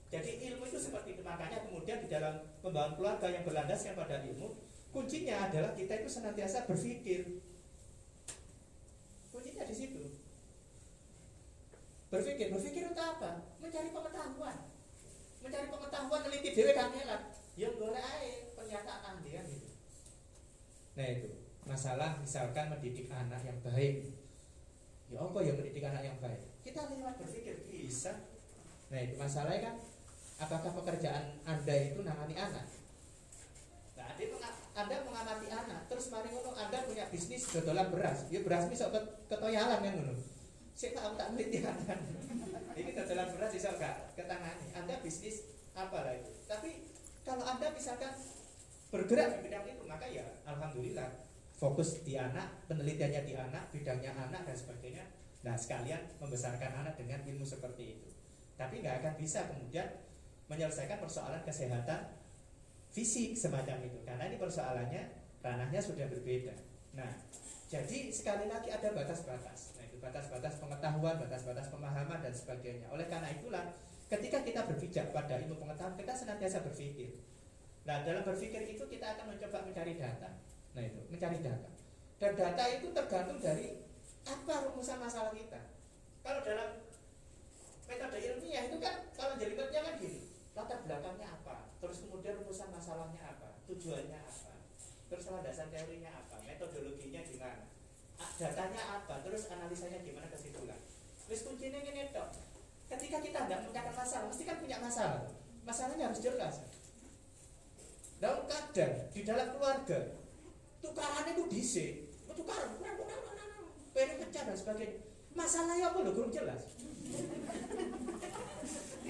jadi 0.08 0.32
ilmu 0.56 0.64
itu 0.72 0.80
seperti 0.80 1.20
itu. 1.20 1.22
Makanya 1.22 1.68
kemudian 1.68 2.00
di 2.00 2.08
dalam 2.08 2.40
pembangun 2.64 2.96
keluarga 2.96 3.28
yang 3.28 3.44
berlandaskan 3.44 3.92
pada 4.00 4.24
ilmu, 4.24 4.56
kuncinya 4.96 5.52
adalah 5.52 5.76
kita 5.76 6.00
itu 6.00 6.08
senantiasa 6.08 6.64
berpikir. 6.64 7.44
Kuncinya 9.36 9.68
di 9.68 9.76
situ 9.76 10.26
berpikir 12.36 12.52
berpikir 12.52 12.84
untuk 12.92 13.06
apa? 13.08 13.32
Mencari 13.64 13.90
pengetahuan. 13.96 14.58
Mencari 15.40 15.68
pengetahuan 15.72 16.22
teliti 16.28 16.50
dewe 16.52 16.72
kangelan 16.76 17.22
yang 17.56 17.74
boleh 17.80 18.04
aja 18.04 18.52
pernyataan 18.52 19.24
dia 19.24 19.40
gitu 19.48 19.72
nah 20.96 21.08
itu 21.12 21.28
masalah 21.68 22.16
misalkan 22.24 22.72
mendidik 22.72 23.12
anak 23.12 23.44
yang 23.44 23.60
baik. 23.60 24.16
Ya 25.12 25.20
apa 25.20 25.40
yang 25.44 25.60
mendidik 25.60 25.84
anak 25.84 26.08
yang 26.08 26.18
baik? 26.24 26.40
Kita 26.64 26.88
lewat 26.88 27.20
berpikir 27.20 27.68
bisa. 27.68 28.16
Nah 28.88 29.00
itu 29.04 29.20
masalahnya 29.20 29.72
kan 29.72 29.76
apakah 30.40 30.72
pekerjaan 30.72 31.36
anda 31.44 31.76
itu 31.76 32.00
nangani 32.00 32.40
anak? 32.40 32.64
Nah 34.00 34.08
anda 34.76 34.96
mengamati 35.04 35.48
anak 35.52 35.84
terus 35.92 36.08
mari 36.16 36.32
ngono 36.32 36.56
anda 36.56 36.88
punya 36.88 37.12
bisnis 37.12 37.44
dodolan 37.52 37.92
beras. 37.92 38.32
Ya 38.32 38.40
beras 38.40 38.72
bisa 38.72 38.88
ketoyalan 39.28 39.84
kan 39.84 39.94
ngono. 40.00 40.16
Saya 40.80 40.96
tahu 40.96 41.20
tak 41.20 41.36
meneliti 41.36 41.60
anda 41.60 41.92
ini 42.76 42.92
terjalan 42.92 43.32
beras 43.32 43.52
bisa 43.56 43.72
enggak 43.76 44.12
ketangani 44.20 44.68
anda 44.76 44.96
bisnis 45.00 45.48
apa 45.76 46.04
lah 46.04 46.14
itu? 46.16 46.32
Tapi 46.48 46.70
kalau 47.24 47.44
anda 47.44 47.72
misalkan 47.72 48.12
bergerak 48.92 49.40
di 49.40 49.50
bidang 49.50 49.66
itu 49.68 49.84
maka 49.88 50.06
ya 50.08 50.24
alhamdulillah 50.48 51.26
fokus 51.56 52.04
di 52.04 52.20
anak 52.20 52.68
penelitiannya 52.68 53.22
di 53.24 53.34
anak 53.36 53.72
bidangnya 53.72 54.12
anak 54.16 54.44
dan 54.44 54.56
sebagainya 54.56 55.04
nah 55.46 55.54
sekalian 55.54 56.02
membesarkan 56.20 56.72
anak 56.84 56.96
dengan 57.00 57.22
ilmu 57.24 57.46
seperti 57.46 58.00
itu. 58.00 58.10
Tapi 58.56 58.82
nggak 58.82 59.04
akan 59.04 59.14
bisa 59.20 59.46
kemudian 59.52 59.88
menyelesaikan 60.48 60.98
persoalan 61.02 61.42
kesehatan 61.44 62.12
fisik 62.90 63.36
semacam 63.36 63.84
itu 63.84 64.00
karena 64.08 64.32
ini 64.32 64.38
persoalannya 64.40 65.04
ranahnya 65.44 65.82
sudah 65.84 66.08
berbeda. 66.08 66.56
Nah 66.98 67.12
jadi 67.70 68.10
sekali 68.10 68.48
lagi 68.48 68.72
ada 68.72 68.90
batas-batas 68.96 69.75
batas-batas 70.06 70.62
pengetahuan, 70.62 71.18
batas-batas 71.18 71.68
pemahaman 71.74 72.22
dan 72.22 72.30
sebagainya. 72.30 72.86
Oleh 72.94 73.10
karena 73.10 73.34
itulah 73.34 73.74
ketika 74.06 74.46
kita 74.46 74.62
berpijak 74.70 75.10
pada 75.10 75.42
ilmu 75.42 75.58
pengetahuan 75.58 75.98
kita 75.98 76.14
senantiasa 76.14 76.62
berpikir. 76.62 77.18
Nah 77.90 78.06
dalam 78.06 78.22
berpikir 78.22 78.62
itu 78.70 78.86
kita 78.86 79.18
akan 79.18 79.34
mencoba 79.34 79.66
mencari 79.66 79.98
data. 79.98 80.30
Nah 80.78 80.84
itu 80.86 81.02
mencari 81.10 81.42
data. 81.42 81.70
Dan 82.22 82.32
data 82.38 82.64
itu 82.70 82.88
tergantung 82.94 83.42
dari 83.42 83.82
apa 84.30 84.54
rumusan 84.70 85.02
masalah 85.02 85.34
kita. 85.34 85.74
Kalau 86.22 86.42
dalam 86.46 86.70
metode 87.86 88.18
ilmiah 88.18 88.64
itu 88.70 88.78
kan 88.82 89.10
kalau 89.14 89.38
jelimetnya 89.38 89.82
kan 89.86 89.94
gini, 90.02 90.34
latar 90.58 90.82
belakangnya 90.86 91.30
apa, 91.30 91.70
terus 91.78 92.02
kemudian 92.02 92.42
rumusan 92.42 92.74
masalahnya 92.74 93.22
apa, 93.22 93.62
tujuannya 93.70 94.18
apa, 94.18 94.54
terus 95.06 95.30
landasan 95.30 95.70
teorinya 95.70 96.10
apa, 96.10 96.42
metodologinya 96.42 97.22
gimana 97.22 97.75
datanya 98.16 98.82
apa 99.00 99.22
terus 99.24 99.48
analisanya 99.52 100.00
gimana 100.04 100.28
ke 100.32 100.38
Wis 101.26 101.42
kuncinya 101.42 101.82
ini 101.82 102.14
tok. 102.14 102.30
Ketika 102.86 103.18
kita 103.18 103.50
tidak 103.50 103.66
memecahkan 103.66 103.94
masalah, 103.98 104.30
mesti 104.30 104.44
kan 104.46 104.62
punya 104.62 104.78
masalah. 104.78 105.26
Masalahnya 105.66 106.14
harus 106.14 106.22
jelas. 106.22 106.62
Dan 108.22 108.46
kadang 108.46 108.94
di 109.10 109.22
dalam 109.26 109.48
keluarga 109.58 110.00
tukarannya 110.86 111.34
itu 111.34 111.44
disik, 111.50 111.92
tukaran, 112.30 112.78
kurang, 112.78 112.96
kurang, 113.02 113.22
kurang, 113.26 113.66
pengen 113.98 114.22
pecah 114.22 114.44
dan 114.46 114.56
sebagainya. 114.56 115.02
Masalahnya 115.34 115.92
apa 115.92 115.98
loh, 116.06 116.14
belum 116.14 116.30
jelas. 116.30 116.62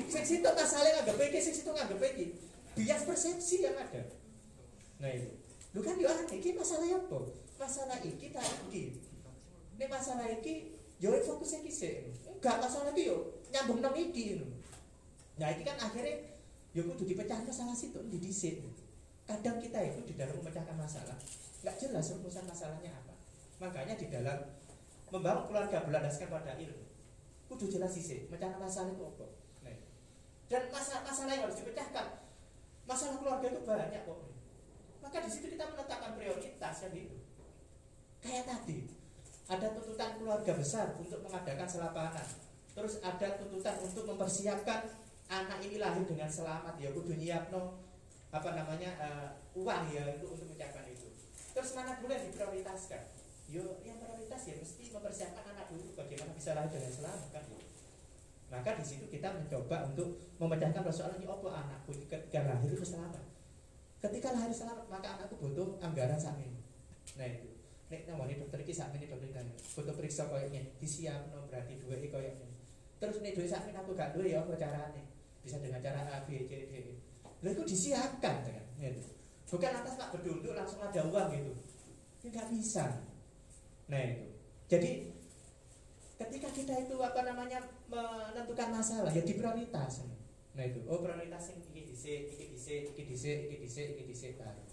Seksi 0.08 0.40
itu 0.40 0.50
masalahnya 0.50 1.04
nggak 1.04 1.20
iki, 1.20 1.40
seksi 1.44 1.62
itu 1.68 1.72
nggak 1.76 2.00
iki. 2.16 2.26
Bias 2.80 3.04
persepsi 3.04 3.56
yang 3.62 3.76
ada. 3.76 4.04
Nah 5.04 5.12
itu. 5.12 5.30
Lu 5.76 5.84
kan 5.84 6.00
aneh, 6.00 6.40
iki 6.40 6.56
masalahnya 6.56 7.04
apa? 7.04 7.20
Masalah 7.56 7.98
iki 8.04 8.32
tak 8.32 8.46
iki. 8.70 9.00
Ini 9.76 9.86
masalah 9.88 10.28
iki 10.30 10.76
yo 11.00 11.12
fokusnya 11.12 11.64
iki 11.64 11.72
sih. 11.72 11.96
Enggak 12.28 12.60
masalah 12.60 12.92
iki 12.92 13.12
yo 13.12 13.40
nyambung 13.52 13.80
nang 13.80 13.96
iki. 13.96 14.44
Nah, 15.36 15.52
iki 15.52 15.64
kan 15.68 15.78
akhirnya 15.80 16.16
yo 16.76 16.84
kudu 16.92 17.04
dipecah 17.08 17.40
masalah 17.44 17.76
situ 17.76 18.00
di 18.12 18.18
dhisik. 18.20 18.64
Kadang 19.26 19.58
kita 19.58 19.82
itu 19.82 20.00
di 20.06 20.14
dalam 20.14 20.38
memecahkan 20.38 20.78
masalah 20.78 21.18
nggak 21.66 21.76
jelas 21.82 22.14
rumusan 22.14 22.46
masalahnya 22.46 22.94
apa. 22.94 23.14
Makanya 23.58 23.98
di 23.98 24.08
dalam 24.12 24.38
membangun 25.10 25.50
keluarga 25.50 25.82
berlandaskan 25.82 26.30
pada 26.30 26.54
ilmu 26.60 26.86
kudu 27.46 27.70
jelas 27.70 27.94
sih 27.94 28.26
mecahkan 28.30 28.58
masalah 28.58 28.92
itu 28.92 29.04
apa. 29.06 29.28
Nah, 29.66 29.78
dan 30.50 30.64
masalah-masalah 30.74 31.32
yang 31.34 31.44
harus 31.46 31.58
dipecahkan 31.62 32.08
masalah 32.86 33.18
keluarga 33.22 33.48
itu 33.54 33.62
banyak 33.66 34.02
kok. 34.06 34.20
Maka 35.02 35.18
di 35.22 35.30
situ 35.30 35.48
kita 35.54 35.70
menetapkan 35.70 36.18
prioritas 36.18 36.76
yang 36.86 36.94
itu. 36.98 37.18
Kayak 38.26 38.50
tadi, 38.50 38.90
ada 39.46 39.68
tuntutan 39.78 40.18
keluarga 40.18 40.58
besar 40.58 40.98
untuk 40.98 41.22
mengadakan 41.22 41.70
selapanan. 41.70 42.26
Terus 42.74 42.98
ada 43.06 43.38
tuntutan 43.38 43.78
untuk 43.86 44.04
mempersiapkan 44.10 44.90
anak 45.30 45.62
ini 45.62 45.78
lahir 45.78 46.02
dengan 46.10 46.26
selamat 46.26 46.74
ya 46.82 46.90
kudu 46.94 47.18
nyiapno 47.18 47.78
apa 48.34 48.50
namanya 48.52 48.90
uh, 48.98 49.30
uang 49.54 49.94
ya 49.94 50.10
itu 50.18 50.26
untuk 50.26 50.50
mencapai 50.50 50.90
itu. 50.92 51.08
Terus 51.54 51.72
mana 51.78 52.02
boleh 52.02 52.18
diprioritaskan? 52.26 53.02
Yo 53.46 53.78
yang 53.86 54.02
prioritas 54.02 54.42
ya 54.50 54.58
mesti 54.58 54.90
mempersiapkan 54.90 55.46
anak 55.56 55.70
dulu 55.70 55.94
bagaimana 55.94 56.34
bisa 56.34 56.58
lahir 56.58 56.74
dengan 56.74 56.92
selamat 56.92 57.30
kan. 57.30 57.46
Maka 58.52 58.70
di 58.78 58.86
situ 58.86 59.06
kita 59.08 59.30
mencoba 59.34 59.88
untuk 59.88 60.18
memecahkan 60.42 60.82
persoalan 60.82 61.22
ini 61.22 61.30
apa 61.30 61.48
anakku 61.54 61.94
ketika 62.10 62.42
lahir 62.44 62.70
itu 62.74 62.86
selamat. 62.86 63.24
Ketika 64.02 64.34
lahir 64.34 64.52
selamat 64.52 64.86
maka 64.90 65.08
anakku 65.16 65.38
butuh 65.40 65.78
anggaran 65.80 66.18
samin. 66.20 66.52
Nah 67.16 67.30
itu. 67.30 67.55
Nek 67.86 68.02
namanya 68.10 68.42
dokter 68.42 68.66
iki 68.66 68.74
ini 68.74 69.06
dokter 69.06 69.30
kan 69.30 69.46
butuh 69.78 69.94
periksa 69.94 70.26
koyoknya 70.26 70.66
disiap 70.82 71.30
no 71.30 71.46
berarti 71.46 71.78
dua 71.78 72.02
iki 72.02 72.10
koyoknya. 72.10 72.50
Terus 72.98 73.22
nih 73.22 73.38
dua 73.38 73.46
samin 73.46 73.78
aku 73.78 73.94
gak 73.94 74.18
dua 74.18 74.26
ya 74.26 74.42
apa 74.42 74.58
caranya? 74.58 75.04
Bisa 75.46 75.62
dengan 75.62 75.78
cara 75.78 76.02
A 76.10 76.26
B 76.26 76.50
C 76.50 76.66
D. 76.66 76.74
Lalu 77.46 77.54
itu 77.54 77.64
disiapkan 77.70 78.42
kan. 78.42 78.66
Gitu. 78.82 79.02
Bukan 79.46 79.72
atas 79.72 79.94
pak 80.02 80.10
berduduk 80.18 80.58
langsung 80.58 80.82
ada 80.82 81.06
uang 81.06 81.30
gitu. 81.30 81.54
Ya 82.26 82.28
nggak 82.34 82.50
bisa. 82.58 83.06
Nah 83.86 84.02
itu. 84.02 84.26
Jadi 84.66 84.92
ketika 86.18 86.50
kita 86.50 86.74
itu 86.90 86.96
apa 86.98 87.22
namanya 87.22 87.62
menentukan 87.86 88.74
masalah 88.74 89.14
ya 89.14 89.22
diprioritas. 89.22 90.02
Nah 90.58 90.66
itu. 90.66 90.82
Oh 90.90 91.06
prioritas 91.06 91.54
ini 91.54 91.62
iki 91.70 91.82
dhisik, 91.94 92.34
iki 92.34 92.46
dhisik, 92.50 92.90
iki 92.98 93.04
dhisik, 93.62 93.88
iki 93.94 94.04
dhisik 94.10 94.32
baru. 94.42 94.66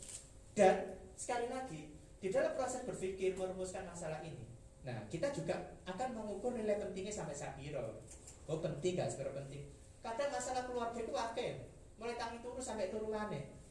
Dan 0.56 0.96
sekali 1.20 1.52
lagi 1.52 1.91
di 2.22 2.30
dalam 2.30 2.54
proses 2.54 2.86
berpikir 2.86 3.34
merumuskan 3.34 3.82
masalah 3.82 4.22
ini. 4.22 4.46
Nah, 4.86 5.02
kita 5.10 5.34
juga 5.34 5.58
akan 5.90 6.14
mengukur 6.14 6.54
nilai 6.54 6.78
pentingnya 6.78 7.10
sampai 7.10 7.34
sapiro. 7.34 7.98
Oh, 8.46 8.62
penting 8.62 8.94
gak 8.94 9.10
seberapa 9.10 9.42
penting. 9.42 9.66
Kadang 10.02 10.30
masalah 10.30 10.66
keluarga 10.66 10.98
itu 10.98 11.14
akeh, 11.14 11.50
mulai 11.98 12.18
tangi 12.18 12.38
turun 12.42 12.62
sampai 12.62 12.90
turunannya 12.90 13.62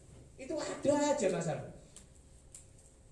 itu 0.42 0.56
ada 0.58 1.14
aja 1.14 1.28
masalah 1.30 1.70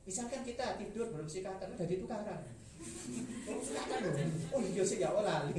misalkan 0.07 0.41
kita 0.41 0.79
tidur 0.81 1.13
belum 1.13 1.29
sikatan 1.29 1.77
udah 1.77 1.85
ditukaran 1.85 2.41
belum 3.45 3.61
sikatan 3.67 3.97
loh 4.01 4.15
oh 4.55 4.61
iya 4.63 4.83
sih 4.87 4.97
ya 4.97 5.11
lali. 5.13 5.53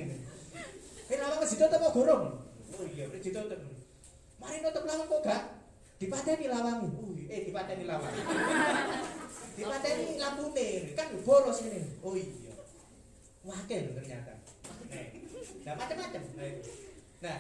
Eh 1.11 1.19
lama 1.19 1.43
tutup 1.43 1.75
apa 1.75 1.90
gorong? 1.90 2.38
Oh 2.71 2.87
iya 2.87 3.03
udah 3.11 3.19
ditutup. 3.19 3.61
Mari 4.38 4.62
tutup 4.62 4.87
lama 4.87 5.05
kok 5.11 5.21
gak 5.27 5.43
dipateni 6.01 6.47
lawangi. 6.49 6.88
Oh 6.97 7.12
iya 7.12 7.27
eh 7.29 7.40
dipateni 7.45 7.85
lawangi 7.85 8.23
dipateni 9.61 10.16
lampu 10.16 10.44
nih 10.57 10.96
kan 10.96 11.12
boros 11.20 11.61
ini. 11.68 12.01
Oh 12.01 12.16
iya. 12.16 12.57
Wakil 13.44 13.92
ternyata. 13.96 14.33
Nah 15.61 15.75
macam-macam 15.77 16.23
nah, 17.20 17.38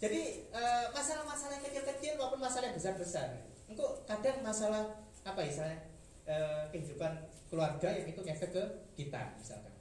jadi 0.00 0.20
eh, 0.48 0.86
masalah-masalah 0.96 1.60
yang 1.60 1.64
kecil-kecil 1.68 2.16
maupun 2.16 2.40
masalah 2.40 2.72
yang 2.72 2.76
besar-besar. 2.80 3.44
Engkau 3.68 4.00
kadang 4.08 4.40
masalah 4.40 5.04
apa 5.22 5.40
istilahnya 5.44 5.78
e, 6.26 6.36
kehidupan 6.72 7.12
keluarga 7.52 7.88
yang 7.92 8.08
itu 8.08 8.20
ngefek 8.24 8.50
ke 8.50 8.64
kita 8.98 9.36
misalkan. 9.36 9.74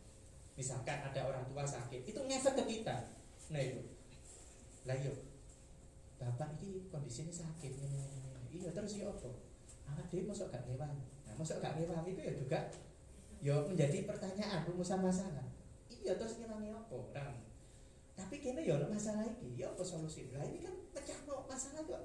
Misalkan 0.53 0.97
ada 1.01 1.21
orang 1.25 1.41
tua 1.47 1.63
sakit 1.63 2.05
itu 2.05 2.19
ngefek 2.19 2.53
ke 2.59 2.63
kita. 2.67 2.95
Nah 3.49 3.61
itu. 3.63 3.81
Lah 4.85 4.97
yuk 4.99 5.17
bapak 6.19 6.59
ini 6.59 6.83
kondisinya 6.91 7.31
sakit 7.31 7.79
ini, 7.79 8.03
iya 8.51 8.75
terus 8.75 8.99
ya 8.99 9.07
apa? 9.07 9.31
Anak 9.87 10.11
dia 10.11 10.27
masuk 10.27 10.51
gak 10.51 10.67
hewan 10.67 10.99
nah 11.29 11.33
masuk 11.37 11.61
gak 11.61 11.77
hewan 11.77 12.01
itu 12.09 12.21
ya 12.25 12.33
juga 12.33 12.59
ya 13.39 13.55
menjadi 13.69 14.09
pertanyaan 14.09 14.65
rumusan 14.65 14.99
masalah 14.99 15.45
iya 16.09 16.17
terus 16.17 16.41
ngilangnya 16.41 16.73
apa? 16.73 16.97
Nah, 17.13 17.33
tapi 18.17 18.41
kini 18.41 18.65
ya 18.65 18.81
masalah 18.87 19.29
ini 19.29 19.61
ya 19.61 19.69
apa 19.69 19.83
solusi? 19.83 20.31
Lah 20.33 20.41
ini 20.47 20.63
kan 20.63 20.73
pecah 20.95 21.19
masalah 21.45 21.85
tuh 21.85 22.01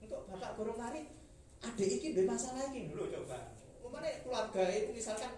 untuk 0.00 0.20
bapak 0.30 0.56
kurung 0.56 0.78
mari 0.78 1.10
ada 1.60 1.84
iki 1.84 2.14
dua 2.14 2.32
masalah 2.32 2.70
iki. 2.70 2.94
Dulu 2.94 3.10
coba. 3.10 3.52
Umpamanya 3.82 4.22
keluarga 4.22 4.62
itu 4.70 4.90
misalkan 4.94 5.32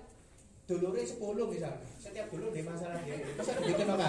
dulurnya 0.68 1.04
sepuluh 1.04 1.48
misalkan 1.48 1.80
setiap 1.96 2.28
dulu 2.28 2.52
di 2.52 2.60
masalah 2.60 3.00
dia. 3.02 3.16
Ada 3.18 3.62
bikin 3.64 3.88
apa 3.88 4.08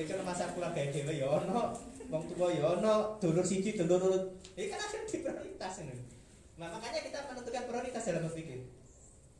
bikin 0.00 0.22
masalah 0.24 0.52
keluarga 0.56 0.80
dia 0.88 1.12
ya 1.12 1.26
ono 1.28 1.76
wong 2.08 2.22
tua 2.32 2.48
ya 2.48 2.64
ono 2.78 3.20
dulur 3.20 3.44
siji 3.44 3.76
dulur 3.76 4.32
ini 4.56 4.72
kan 4.72 4.80
akan 4.80 5.02
di 5.04 5.16
prioritas 5.20 5.74
ini 5.84 5.94
nah, 6.60 6.68
makanya 6.76 7.00
kita 7.00 7.18
menentukan 7.24 7.64
prioritas 7.64 8.02
dalam 8.04 8.28
berpikir. 8.28 8.68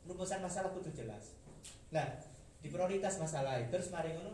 Rumusan 0.09 0.41
masalah 0.41 0.73
itu 0.73 0.89
jelas. 0.89 1.37
Nah 1.93 2.17
di 2.61 2.67
prioritas 2.73 3.21
masalah 3.21 3.61
itu 3.61 3.69
terus 3.69 3.93
mari 3.93 4.17
ngono 4.17 4.33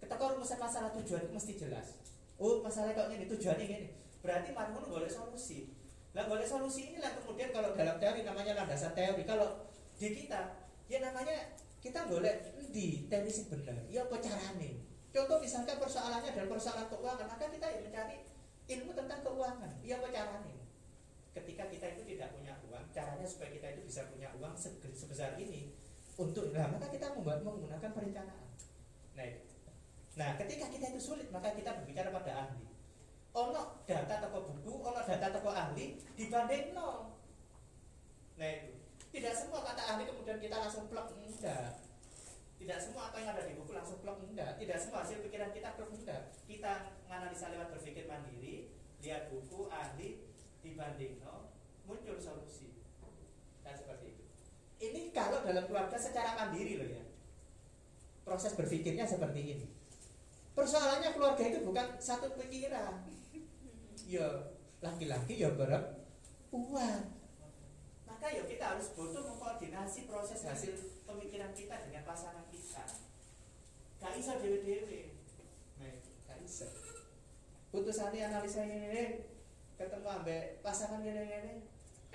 ketika 0.00 0.32
rumusan 0.32 0.56
masalah 0.56 0.88
tujuan 0.96 1.28
mesti 1.28 1.52
jelas. 1.60 2.00
Oh 2.40 2.64
masalah 2.64 2.96
kok 2.96 3.12
ini 3.12 3.28
tujuannya 3.28 3.64
ini 3.68 3.78
berarti 4.24 4.56
marmun 4.56 4.88
boleh 4.88 5.10
solusi. 5.12 5.76
Lah 6.16 6.24
boleh 6.24 6.48
solusi 6.48 6.96
inilah 6.96 7.12
kemudian 7.20 7.52
kalau 7.52 7.76
dalam 7.76 8.00
teori 8.00 8.24
namanya 8.24 8.56
landasan 8.56 8.96
teori. 8.96 9.28
Kalau 9.28 9.68
di 10.00 10.08
kita 10.16 10.64
ya 10.88 10.98
namanya 11.04 11.54
kita 11.84 12.08
boleh 12.08 12.56
di 12.72 13.04
teori 13.06 13.28
sebenarnya 13.28 13.84
ya 13.92 14.08
apa 14.08 14.16
caranya 14.18 14.72
contoh 15.14 15.38
misalkan 15.38 15.76
persoalannya 15.78 16.32
adalah 16.32 16.48
persoalan 16.50 16.86
keuangan 16.90 17.26
maka 17.28 17.44
kita 17.52 17.66
ya 17.70 17.78
mencari 17.84 18.16
ilmu 18.72 18.90
tentang 18.96 19.20
keuangan 19.22 19.72
ya 19.84 20.00
apa 20.00 20.08
caranya 20.10 20.63
ketika 21.34 21.66
kita 21.66 21.86
itu 21.98 22.02
tidak 22.14 22.30
punya 22.32 22.54
uang 22.70 22.86
caranya 22.94 23.26
supaya 23.26 23.50
kita 23.50 23.66
itu 23.74 23.82
bisa 23.90 24.06
punya 24.08 24.30
uang 24.38 24.54
sebesar 24.94 25.34
ini 25.36 25.74
untuk 26.14 26.54
nah 26.54 26.70
maka 26.70 26.86
kita 26.94 27.10
membuat 27.18 27.42
menggunakan 27.42 27.90
perencanaan 27.90 28.46
nah 29.18 29.26
nah 30.14 30.30
ketika 30.38 30.70
kita 30.70 30.94
itu 30.94 31.00
sulit 31.02 31.26
maka 31.34 31.50
kita 31.58 31.74
berbicara 31.74 32.14
pada 32.14 32.46
ahli 32.46 32.74
ono 33.34 33.82
data 33.82 34.22
toko 34.22 34.54
buku, 34.54 34.72
ono 34.78 35.02
data 35.02 35.28
toko 35.34 35.50
ahli 35.50 35.98
dibanding 36.14 36.70
no. 36.70 37.18
Nah 38.38 38.46
itu 38.46 38.70
tidak 39.10 39.34
semua 39.34 39.66
kata 39.66 39.82
ahli 39.94 40.06
kemudian 40.06 40.38
kita 40.38 40.54
langsung 40.54 40.86
plug 40.86 41.18
enggak. 41.18 41.82
Tidak 42.54 42.78
semua 42.78 43.10
apa 43.10 43.18
yang 43.18 43.34
ada 43.34 43.42
di 43.42 43.58
buku 43.58 43.74
langsung 43.74 43.98
plug 43.98 44.22
enggak. 44.30 44.54
Tidak 44.62 44.78
semua 44.78 45.02
hasil 45.02 45.18
pikiran 45.26 45.50
kita 45.50 45.74
plug 45.74 45.90
enggak. 45.98 46.30
Kita 46.46 46.94
menganalisa 47.10 47.50
lewat 47.50 47.74
berpikir 47.74 48.06
mandiri, 48.06 48.70
lihat 49.02 49.34
buku 49.34 49.66
ahli 49.66 50.22
dibanding 50.64 51.20
no, 51.20 51.52
muncul 51.84 52.16
solusi. 52.16 52.72
Nah 53.60 53.76
seperti 53.76 54.16
itu. 54.16 54.24
Ini 54.80 55.12
kalau 55.12 55.44
dalam 55.44 55.68
keluarga 55.68 56.00
secara 56.00 56.32
mandiri 56.34 56.80
loh 56.80 56.88
ya. 56.88 57.04
Proses 58.24 58.56
berpikirnya 58.56 59.04
seperti 59.04 59.40
ini. 59.44 59.68
Persoalannya 60.56 61.12
keluarga 61.12 61.44
itu 61.44 61.60
bukan 61.66 61.98
satu 62.00 62.32
pikiran, 62.38 63.04
ya 64.04 64.54
laki-laki 64.84 65.40
ya 65.40 65.50
perempuan 65.56 67.08
maka 68.04 68.26
ya 68.28 68.44
kita 68.44 68.76
harus 68.76 68.92
butuh 68.92 69.24
mengkoordinasi 69.24 70.04
proses 70.04 70.44
hasil 70.44 70.76
pemikiran 71.08 71.56
kita 71.56 71.88
dengan 71.88 72.04
pasangan 72.04 72.44
kita 72.52 72.84
gak 73.98 74.12
bisa 74.12 74.36
dewe-dewe 74.44 75.16
nah, 75.80 75.88
gak 76.28 76.38
bisa 76.44 76.68
putusannya 77.72 78.28
analisa 78.28 78.62
ini 78.68 79.24
ketemu 79.74 80.08
ambek 80.08 80.62
pasangan 80.62 81.02
ini 81.02 81.24
ini 81.26 81.54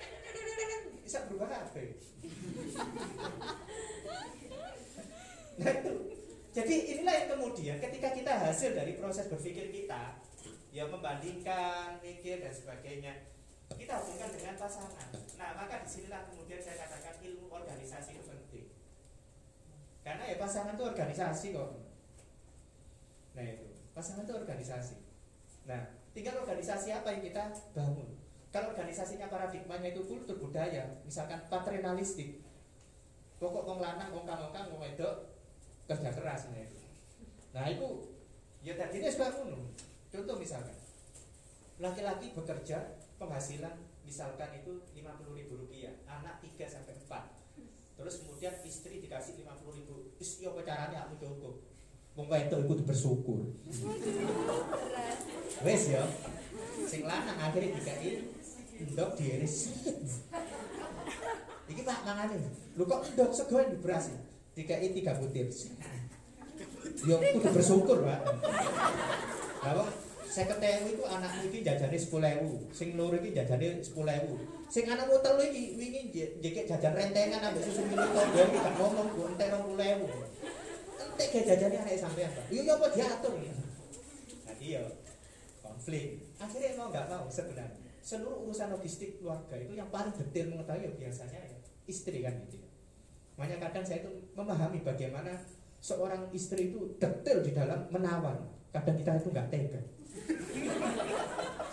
bisa 1.04 1.28
berubah 1.28 1.48
apa 1.50 1.80
nah 5.60 5.72
itu 5.76 5.92
Jadi 6.50 6.98
inilah 6.98 7.14
yang 7.14 7.28
kemudian 7.38 7.76
ketika 7.78 8.10
kita 8.10 8.32
hasil 8.34 8.74
dari 8.74 8.98
proses 8.98 9.30
berpikir 9.30 9.70
kita, 9.70 10.18
ya 10.74 10.82
membandingkan, 10.90 12.02
mikir 12.02 12.42
dan 12.42 12.50
sebagainya, 12.50 13.30
kita 13.70 14.02
hubungkan 14.02 14.34
dengan 14.34 14.58
pasangan. 14.58 15.14
Nah, 15.38 15.54
maka 15.54 15.86
di 15.86 15.88
sinilah 15.88 16.26
kemudian 16.26 16.58
saya 16.58 16.82
katakan 16.82 17.22
ilmu 17.22 17.46
organisasi 17.54 18.18
itu 18.18 18.26
penting. 18.26 18.66
Karena 20.02 20.26
ya 20.26 20.36
pasangan 20.42 20.74
itu 20.74 20.84
organisasi 20.90 21.46
kok. 21.54 21.70
Nah 23.38 23.44
itu, 23.46 23.66
pasangan 23.94 24.26
itu 24.26 24.34
organisasi. 24.34 24.96
Nah, 25.70 25.99
tinggal 26.14 26.42
organisasi 26.42 26.90
apa 26.90 27.08
yang 27.14 27.22
kita 27.22 27.54
bangun. 27.74 28.08
Kalau 28.50 28.74
organisasinya 28.74 29.30
paradigmanya 29.30 29.94
itu 29.94 30.02
kultur 30.10 30.34
budaya, 30.34 30.82
misalkan 31.06 31.38
paternalistik, 31.46 32.42
pokok 33.38 33.62
wong 33.62 33.78
lanang, 33.78 34.10
wong 34.10 34.26
kang 34.26 34.42
wong 34.74 34.82
wedok 34.82 35.30
kerja 35.86 36.10
keras 36.10 36.50
nah 36.50 36.58
itu. 36.58 36.78
Nah 37.54 37.66
itu 37.70 37.88
ya 38.62 38.74
tadi 38.74 39.02
ini 39.02 39.10
sudah 39.10 39.30
kuno. 39.34 39.70
Contoh 40.10 40.36
misalkan 40.38 40.74
laki-laki 41.78 42.34
bekerja 42.34 42.98
penghasilan 43.22 43.74
misalkan 44.02 44.50
itu 44.58 44.82
50 44.98 45.38
ribu 45.38 45.54
rupiah, 45.62 45.94
anak 46.10 46.42
3 46.42 46.66
sampai 46.66 46.98
4 46.98 47.40
Terus 48.00 48.24
kemudian 48.24 48.54
istri 48.64 48.96
dikasih 49.04 49.44
50 49.44 49.76
ribu 49.76 50.16
Is 50.16 50.40
apa 50.40 50.64
caranya 50.64 51.04
aku 51.04 51.20
cukup 51.20 51.69
wong 52.20 52.28
itu 52.36 52.56
ikut 52.60 52.80
bersyukur 52.84 53.40
wes 55.64 55.82
ya. 55.88 56.04
Sing 56.84 57.06
lanang 57.06 57.38
akhirnya 57.38 57.76
dikai 57.76 58.20
endok 58.80 59.16
diiris 59.16 59.72
iki 61.70 61.80
pak 61.86 62.02
mangane. 62.04 62.36
Lho 62.76 62.84
kok 62.84 63.00
endok 63.12 63.30
sego 63.32 63.56
di 63.62 63.76
beras 63.80 64.12
dikai 64.52 64.92
tiga 64.92 65.16
butir. 65.16 65.48
Ya 67.06 67.16
kudu 67.16 67.48
bersyukur 67.54 68.04
pak. 68.04 68.20
Lha 69.64 69.70
wong 69.76 69.90
50.000 70.30 70.94
itu 70.94 71.02
anak 71.10 71.42
iki 71.42 71.58
jajane 71.66 71.98
10.000 71.98 72.70
sing 72.70 72.94
loro 72.94 73.18
iki 73.18 73.34
jajane 73.34 73.82
10.000 73.82 74.70
sing 74.70 74.86
anakmu 74.86 75.18
telu 75.26 75.42
iki 75.42 75.74
wingi 75.74 76.06
njekek 76.38 76.70
jajan 76.70 76.94
rentengan 76.94 77.50
ambek 77.50 77.66
susu 77.66 77.82
mili 77.82 78.06
tonggo 78.14 78.38
iki 78.38 78.58
gak 78.62 78.74
ngomong 78.78 79.10
go 79.18 79.26
entek 79.26 79.50
20.000 79.50 80.29
tega 81.18 81.40
jajane 81.46 81.76
anak 81.80 81.96
sampean 81.98 82.30
Pak. 82.30 82.44
Iya, 82.50 82.60
iya 82.62 82.72
apa 82.76 82.86
diatur 82.92 83.34
ya. 83.40 83.54
nanti, 84.46 84.66
ya 84.76 84.82
konflik. 85.62 86.06
Akhirnya 86.36 86.70
mau 86.76 86.88
nggak 86.92 87.06
mau 87.08 87.26
sebenarnya 87.30 87.80
seluruh 88.00 88.48
urusan 88.48 88.72
logistik 88.72 89.20
keluarga 89.20 89.54
itu 89.60 89.76
yang 89.76 89.86
paling 89.92 90.10
detail 90.16 90.50
mengetahui 90.50 90.88
ya 90.88 90.90
biasanya 90.96 91.40
ya, 91.46 91.58
istri 91.86 92.24
kan 92.24 92.34
gitu. 92.48 92.58
Ya. 92.58 92.68
Makanya 93.36 93.56
kadang 93.68 93.84
saya 93.84 94.02
itu 94.02 94.10
memahami 94.34 94.80
bagaimana 94.82 95.32
seorang 95.80 96.28
istri 96.32 96.72
itu 96.72 96.96
detail 96.96 97.38
di 97.44 97.52
dalam 97.52 97.88
menawan. 97.92 98.36
Kadang 98.72 98.96
kita 98.96 99.20
itu 99.20 99.28
nggak 99.32 99.48
tega. 99.52 99.80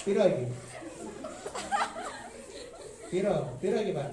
Piro 0.04 0.24
ini? 0.24 0.46
Piro, 3.08 3.36
piro 3.60 3.78
ini 3.80 3.92
pak? 3.96 4.10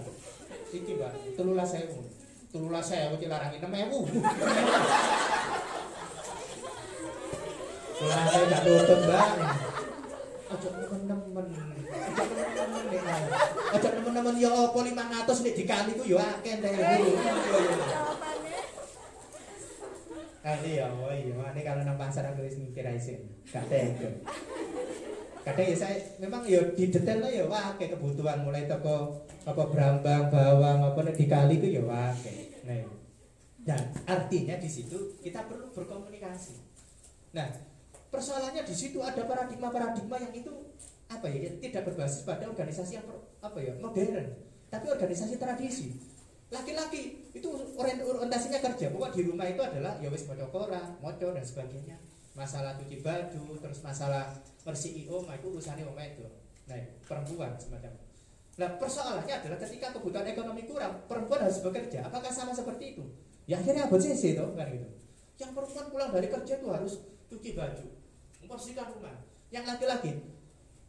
Iki 0.75 0.93
pak, 0.99 1.13
telulah 1.39 1.67
saya 1.67 1.87
pun. 1.91 2.14
13.000. 2.55 3.19
13.000 3.19 3.19
iki 3.19 3.27
larangi 3.27 3.59
6.000. 3.59 3.67
Lah 8.05 8.25
saya 8.31 8.45
gak 8.47 8.63
tutup, 8.63 9.01
Mbak. 9.11 9.27
Aja 10.55 10.69
nemen-nemen. 10.79 11.47
Aja 11.91 12.23
nemen-nemen 12.31 12.85
nek 12.95 13.03
ae. 13.11 13.27
Aja 13.75 13.89
nemen-nemen 13.91 14.35
ya 14.39 14.51
apa 14.55 14.79
500 14.79 15.43
nek 15.43 15.55
dikali 15.59 15.93
ku 15.99 16.05
ya 16.07 16.23
akeh 16.23 16.55
nek. 16.63 16.79
Jawabannya 16.79 18.63
Ah 20.45 20.61
iya, 20.61 20.93
oh 20.93 21.09
iya, 21.09 21.33
ini 21.57 21.65
kalau 21.65 21.89
nang 21.89 21.97
pasar 21.97 22.29
aku 22.29 22.45
wis 22.45 22.61
mikir 22.61 22.85
ae 22.85 23.01
sih. 23.01 23.17
Gak 23.49 23.65
tega. 23.67 24.13
Kadang 25.41 25.67
ya 25.73 25.77
saya 25.77 25.97
memang 26.21 26.45
ya 26.45 26.61
di 26.77 26.93
detail 26.93 27.25
lah 27.25 27.33
ya 27.33 27.45
wah 27.49 27.73
kayak 27.81 27.97
kebutuhan 27.97 28.45
mulai 28.45 28.69
toko 28.69 29.25
apa 29.45 29.63
berambang, 29.73 30.29
bawang, 30.29 30.85
apa 30.85 31.01
nek 31.01 31.17
dikali 31.17 31.57
itu 31.61 31.81
ya 31.81 31.83
wah 31.85 32.13
Nah, 32.65 32.89
dan 33.65 33.81
artinya 34.09 34.57
di 34.57 34.69
situ 34.69 35.17
kita 35.21 35.45
perlu 35.49 35.73
berkomunikasi. 35.73 36.57
Nah, 37.37 37.49
persoalannya 38.09 38.65
di 38.65 38.75
situ 38.77 39.01
ada 39.05 39.25
paradigma-paradigma 39.25 40.17
yang 40.21 40.33
itu 40.33 40.53
apa 41.09 41.29
ya 41.29 41.53
tidak 41.61 41.93
berbasis 41.93 42.25
pada 42.25 42.49
organisasi 42.49 42.97
yang 43.01 43.05
per- 43.05 43.25
apa 43.45 43.59
ya 43.61 43.73
modern, 43.81 44.27
tapi 44.73 44.87
organisasi 44.89 45.37
tradisi. 45.37 45.97
Laki-laki 46.53 47.33
itu 47.33 47.49
orient- 47.77 48.05
orientasinya 48.05 48.61
kerja, 48.61 48.93
pokok 48.93 49.11
di 49.17 49.23
rumah 49.27 49.49
itu 49.49 49.61
adalah 49.61 49.97
ya 50.01 50.09
wis 50.13 50.25
koran, 50.29 51.01
maca 51.01 51.27
dan 51.33 51.45
sebagainya. 51.45 51.97
Masalah 52.35 52.75
cuci 52.77 52.99
baju, 53.01 53.63
terus 53.63 53.79
masalah 53.81 54.35
bersih 54.67 55.07
omah 55.07 55.39
itu 55.39 55.47
urusannya 55.55 55.87
omah 55.87 56.05
itu. 56.05 56.27
Nah, 56.67 56.79
perempuan 57.07 57.55
semacam. 57.61 58.04
Nah, 58.55 58.71
persoalannya 58.79 59.35
adalah 59.35 59.59
ketika 59.59 59.91
kebutuhan 59.91 60.31
ekonomi 60.31 60.63
kurang, 60.71 61.03
perempuan 61.11 61.43
harus 61.43 61.59
bekerja. 61.59 62.07
Apakah 62.07 62.31
sama 62.31 62.55
seperti 62.55 62.95
itu? 62.95 63.03
Ya 63.51 63.59
akhirnya 63.61 63.91
abot 63.91 64.01
sih 64.01 64.15
itu 64.15 64.41
kan 64.55 64.67
gitu. 64.71 64.89
Yang 65.37 65.51
perempuan 65.53 65.87
pulang 65.91 66.11
dari 66.15 66.31
kerja 66.31 66.55
itu 66.63 66.69
harus 66.71 67.03
cuci 67.29 67.51
baju, 67.59 67.87
membersihkan 68.41 68.89
rumah. 68.95 69.19
Yang 69.51 69.65
laki-laki 69.75 70.11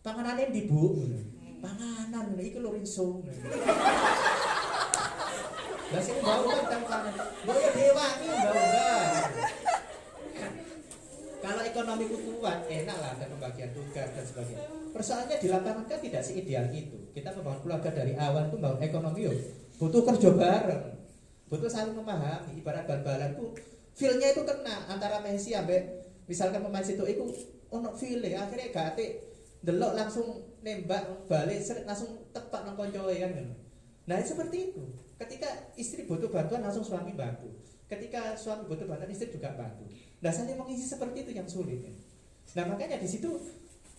panganannya 0.05 0.53
di 0.53 0.69
bu, 0.69 0.93
panganan 1.59 2.37
iki 2.37 2.61
lho 2.61 2.69
rinso. 2.77 3.25
Lah 5.85 6.01
sing 6.01 6.17
bau 6.21 6.45
kan 6.47 6.65
tangan. 6.85 7.13
Bau 7.43 7.57
ya 7.57 7.69
dewa 7.73 8.05
iki 8.21 8.25
bau. 8.29 8.61
Kalau 11.45 11.61
ekonomi 11.61 12.05
ku 12.09 12.17
kuat, 12.41 12.65
enak 12.65 12.97
lah 12.97 13.13
ada 13.17 13.25
pembagian 13.29 13.69
tugas 13.73 14.09
dan 14.13 14.25
sebagainya. 14.25 14.65
Persoalannya 14.93 15.37
di 15.37 15.47
lapangan 15.49 15.85
kan 15.85 15.99
tidak 16.01 16.21
seideal 16.25 16.69
itu. 16.73 17.04
Kita 17.15 17.31
membangun 17.31 17.63
keluarga 17.63 17.89
dari 17.95 18.13
awal 18.19 18.51
itu 18.51 18.59
membangun 18.59 18.81
ekonomi 18.83 19.19
yuk. 19.23 19.37
Butuh 19.79 20.03
kerja 20.03 20.29
bareng. 20.35 20.83
Butuh 21.47 21.71
saling 21.71 21.95
memahami. 21.95 22.59
Ibarat 22.59 22.83
bal-balan 22.83 23.31
tuh 23.39 23.55
feel-nya 23.95 24.35
itu 24.35 24.43
kena 24.43 24.91
antara 24.91 25.23
Messi 25.23 25.55
sampai 25.55 25.87
misalkan 26.27 26.59
pemain 26.59 26.83
situ 26.83 27.01
itu 27.07 27.23
ono 27.71 27.95
feel 27.95 28.19
akhirnya 28.21 28.69
gak 28.75 28.87
ate 28.93 29.23
delok 29.63 29.97
langsung 29.97 30.43
nembak 30.61 31.25
balik 31.25 31.63
seret 31.63 31.87
langsung 31.87 32.29
tepat 32.35 32.67
nang 32.67 32.77
koncoe 32.77 33.15
kan 33.15 33.31
nah 34.05 34.21
seperti 34.21 34.69
itu 34.69 34.83
ketika 35.17 35.49
istri 35.79 36.05
butuh 36.05 36.29
bantuan 36.29 36.61
langsung 36.61 36.85
suami 36.85 37.15
bantu 37.17 37.49
ketika 37.89 38.37
suami 38.37 38.69
butuh 38.69 38.85
bantuan 38.85 39.09
istri 39.09 39.33
juga 39.33 39.55
bantu 39.57 39.87
nah 40.21 40.29
saling 40.29 40.59
mengisi 40.59 40.85
seperti 40.85 41.25
itu 41.25 41.31
yang 41.33 41.47
sulit 41.49 41.81
ya. 41.81 41.93
nah 42.61 42.69
makanya 42.69 43.01
di 43.01 43.09
situ 43.09 43.41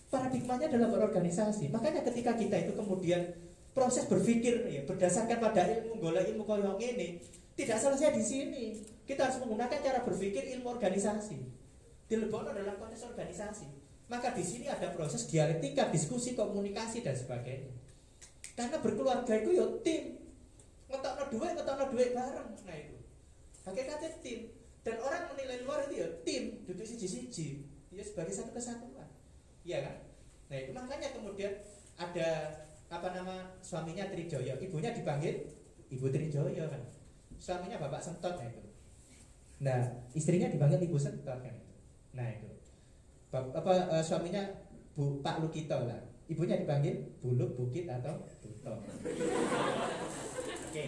paradigmanya 0.07 0.71
adalah 0.71 0.89
berorganisasi. 0.91 1.67
Makanya 1.71 2.03
ketika 2.07 2.35
kita 2.35 2.55
itu 2.67 2.71
kemudian 2.75 3.35
proses 3.75 4.07
berpikir 4.07 4.65
ya, 4.67 4.81
berdasarkan 4.87 5.37
pada 5.37 5.61
ilmu 5.67 6.01
golek 6.01 6.31
ilmu 6.33 6.43
koyong 6.47 6.79
ini 6.79 7.21
tidak 7.57 7.77
selesai 7.81 8.15
di 8.15 8.23
sini. 8.23 8.63
Kita 9.07 9.27
harus 9.27 9.39
menggunakan 9.39 9.79
cara 9.79 9.99
berpikir 10.03 10.51
ilmu 10.59 10.67
organisasi. 10.77 11.39
Dilebokno 12.11 12.51
dalam 12.51 12.75
konteks 12.75 13.07
organisasi. 13.07 13.67
Maka 14.07 14.31
di 14.31 14.43
sini 14.43 14.71
ada 14.71 14.91
proses 14.95 15.27
dialektika 15.27 15.91
diskusi 15.91 16.35
komunikasi 16.35 17.03
dan 17.03 17.15
sebagainya. 17.15 17.71
Karena 18.55 18.79
berkeluarga 18.79 19.33
itu 19.35 19.51
ya 19.55 19.65
tim. 19.83 20.03
Ngetokno 20.87 21.23
duit 21.31 21.51
ngetokno 21.55 21.85
duit 21.91 22.09
bareng. 22.15 22.49
Nah 22.63 22.75
itu. 22.75 22.97
Hakikatnya 23.67 24.09
tim. 24.23 24.39
Dan 24.83 24.95
orang 25.03 25.27
menilai 25.35 25.63
luar 25.67 25.87
itu 25.87 26.03
ya 26.03 26.07
tim. 26.23 26.43
Duduk 26.63 26.83
siji 26.87 27.07
siji 27.07 27.47
ya 27.91 28.03
sebagai 28.05 28.35
satu 28.35 28.53
kesatuan 28.53 28.96
iya 29.67 29.83
kan? 29.83 29.95
Nah 30.47 30.57
itu 30.63 30.71
makanya 30.71 31.11
kemudian 31.11 31.51
ada 31.99 32.29
apa 32.87 33.07
nama 33.11 33.35
suaminya 33.59 34.07
Trijoyo 34.07 34.55
ibunya 34.63 34.95
dipanggil 34.95 35.43
ibu 35.91 36.07
Trijoyo 36.07 36.71
kan? 36.71 36.81
Suaminya 37.35 37.75
bapak 37.75 37.99
Sentot 37.99 38.39
nah 38.39 38.47
itu. 38.47 38.63
Nah 39.59 39.83
istrinya 40.15 40.47
dipanggil 40.47 40.79
ibu 40.87 40.95
Sentot 40.95 41.43
kan? 41.43 41.51
Itu 41.51 41.75
nah 42.15 42.31
itu. 42.31 42.47
Bap- 43.27 43.51
apa 43.51 43.99
eh, 43.99 44.03
suaminya 44.07 44.39
Bu 44.95 45.19
Pak 45.21 45.43
Lukito 45.43 45.77
lah. 45.85 45.99
Ibunya 46.25 46.57
dipanggil 46.57 47.19
Buluk 47.19 47.53
Bukit 47.59 47.85
atau 47.85 48.23
Buto. 48.41 48.81
Oke. 50.67 50.85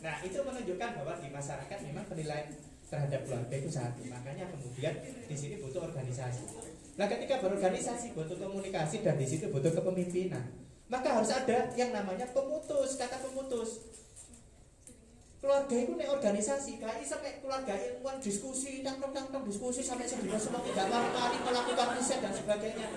Nah, 0.00 0.22
itu 0.22 0.38
menunjukkan 0.38 0.90
bahwa 1.02 1.18
di 1.18 1.28
masyarakat 1.34 1.78
memang 1.90 2.04
penilaian 2.06 2.46
terhadap 2.86 3.20
keluarga 3.26 3.54
itu 3.58 3.68
satu. 3.68 4.00
Makanya 4.06 4.46
kemudian 4.54 4.94
di 5.26 5.36
sini 5.36 5.58
butuh 5.58 5.90
organisasi. 5.90 6.46
Nah, 6.96 7.04
ketika 7.04 7.44
berorganisasi 7.44 8.16
butuh 8.16 8.40
komunikasi 8.40 9.04
dan 9.04 9.20
di 9.20 9.28
situ 9.28 9.52
butuh 9.52 9.68
kepemimpinan. 9.68 10.40
Maka 10.88 11.20
harus 11.20 11.28
ada 11.28 11.68
yang 11.76 11.92
namanya 11.92 12.24
pemutus, 12.32 12.96
kata 12.96 13.20
pemutus. 13.20 13.84
Keluarga 15.36 15.76
itu 15.76 15.92
nih 15.92 16.08
organisasi, 16.08 16.80
iso 16.80 17.16
kayak 17.20 17.44
keluarga 17.44 17.76
ilmuwan 17.76 18.16
diskusi, 18.16 18.80
tangkong 18.80 19.12
tangkong 19.12 19.44
diskusi 19.44 19.84
sampai 19.84 20.08
sedina 20.08 20.40
semua 20.40 20.64
tidak 20.64 20.88
mari 20.88 21.38
melakukan 21.44 22.00
riset 22.00 22.24
dan 22.24 22.32
sebagainya. 22.32 22.88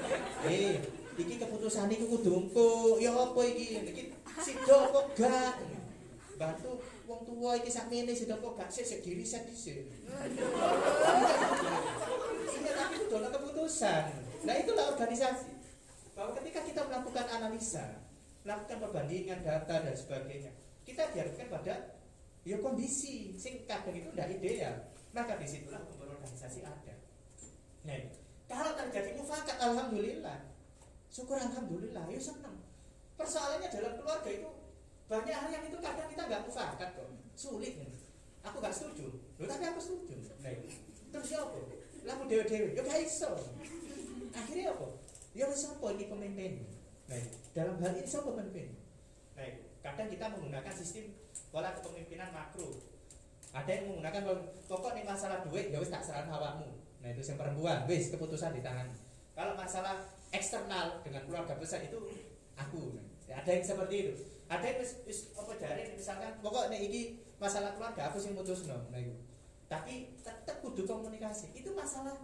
Eh, 0.48 0.80
iki 1.20 1.36
keputusan 1.36 1.92
iki 1.92 2.08
kudu 2.08 2.32
engko, 2.48 2.96
ya 3.04 3.12
apa 3.12 3.42
iki? 3.44 3.84
Iki 3.84 4.04
sido 4.40 4.76
apa 4.80 5.00
gak? 5.20 5.54
Bantu 6.40 6.80
wong 7.04 7.22
tua 7.28 7.60
iki 7.60 7.68
sakmene 7.68 8.16
sido 8.16 8.40
apa 8.40 8.64
gak 8.64 8.72
sik 12.50 12.62
sik 12.66 13.10
diriset 13.70 14.06
dhisik. 14.10 14.90
organisasi 14.90 15.52
bahwa 16.18 16.32
ketika 16.42 16.60
kita 16.68 16.82
melakukan 16.84 17.26
analisa, 17.32 17.86
melakukan 18.44 18.78
perbandingan 18.84 19.40
data 19.40 19.76
dan 19.88 19.96
sebagainya, 19.96 20.52
kita 20.84 21.08
diharapkan 21.16 21.48
pada 21.48 21.76
ya 22.44 22.58
kondisi 22.60 23.38
sing 23.40 23.64
kadang 23.64 23.96
itu 23.96 24.10
tidak 24.12 24.28
ideal. 24.36 24.76
Maka 25.16 25.42
di 25.42 25.48
situlah 25.48 25.82
umur 25.90 26.14
organisasi 26.14 26.62
ada. 26.62 26.96
Nah, 27.88 27.98
kalau 28.46 28.78
terjadi 28.78 29.18
mufakat, 29.18 29.58
alhamdulillah, 29.58 30.38
syukur 31.10 31.40
alhamdulillah, 31.42 32.06
ya 32.14 32.20
senang. 32.22 32.62
Persoalannya 33.18 33.74
dalam 33.74 33.98
keluarga 33.98 34.30
itu 34.30 34.50
banyak 35.10 35.34
hal 35.34 35.50
yang 35.50 35.66
itu 35.66 35.78
kadang 35.82 36.08
kita 36.14 36.30
nggak 36.30 36.46
mufakat 36.46 36.90
kok, 36.94 37.10
sulit. 37.34 37.74
Aku 38.46 38.62
nggak 38.62 38.76
setuju, 38.76 39.10
Loh, 39.42 39.48
tapi 39.50 39.66
aku 39.66 39.82
setuju. 39.82 40.16
Nah, 40.46 40.54
terus 41.10 41.28
ya 41.34 41.42
apa? 41.42 41.79
Lalu 42.08 42.24
dewe 42.30 42.44
dewe, 42.48 42.68
ya 42.78 42.82
gak 42.86 43.00
iso. 43.04 43.32
Akhirnya 44.32 44.76
apa? 44.76 44.88
Ya 45.34 45.46
wis 45.46 45.66
apa 45.70 45.88
ini 45.94 46.06
pemimpin? 46.10 46.54
Nah, 47.10 47.20
dalam 47.54 47.76
hal 47.82 47.92
ini 47.98 48.06
siapa 48.06 48.30
pemimpin? 48.34 48.78
Nah, 49.38 49.46
kadang 49.82 50.08
kita 50.10 50.26
menggunakan 50.36 50.74
sistem 50.74 51.16
pola 51.50 51.74
kepemimpinan 51.78 52.30
makro. 52.34 52.82
Ada 53.50 53.82
yang 53.82 53.84
menggunakan 53.94 54.22
pokok 54.70 54.92
nih 54.94 55.06
masalah 55.06 55.42
duit 55.42 55.74
ya 55.74 55.82
wis 55.82 55.90
tak 55.90 56.06
serahkan 56.06 56.30
awakmu. 56.34 56.70
Nah, 57.00 57.08
itu 57.10 57.22
yang 57.26 57.40
perempuan, 57.40 57.88
wis 57.90 58.14
keputusan 58.14 58.54
di 58.54 58.62
tangan. 58.62 58.92
Kalau 59.34 59.56
masalah 59.56 60.06
eksternal 60.30 61.02
dengan 61.02 61.26
keluarga 61.26 61.58
besar 61.58 61.82
itu 61.82 61.98
aku. 62.54 62.94
Nah, 63.30 63.36
ada 63.40 63.50
yang 63.50 63.66
seperti 63.66 63.96
itu. 64.06 64.14
Ada 64.50 64.66
yang 64.66 64.78
wis, 64.82 65.30
apa 65.38 65.54
jari 65.58 65.94
misalkan 65.94 66.32
pokok 66.42 66.74
nih 66.74 66.80
iki 66.90 67.02
masalah 67.38 67.74
keluarga 67.78 68.10
aku 68.10 68.18
sih 68.22 68.34
mutus 68.34 68.66
no. 68.66 68.78
Nah, 68.90 69.00
itu. 69.02 69.14
Tapi 69.70 70.18
tetap 70.26 70.58
kudu 70.66 70.84
komunikasi. 70.84 71.54
Itu 71.54 71.78
masalah 71.78 72.18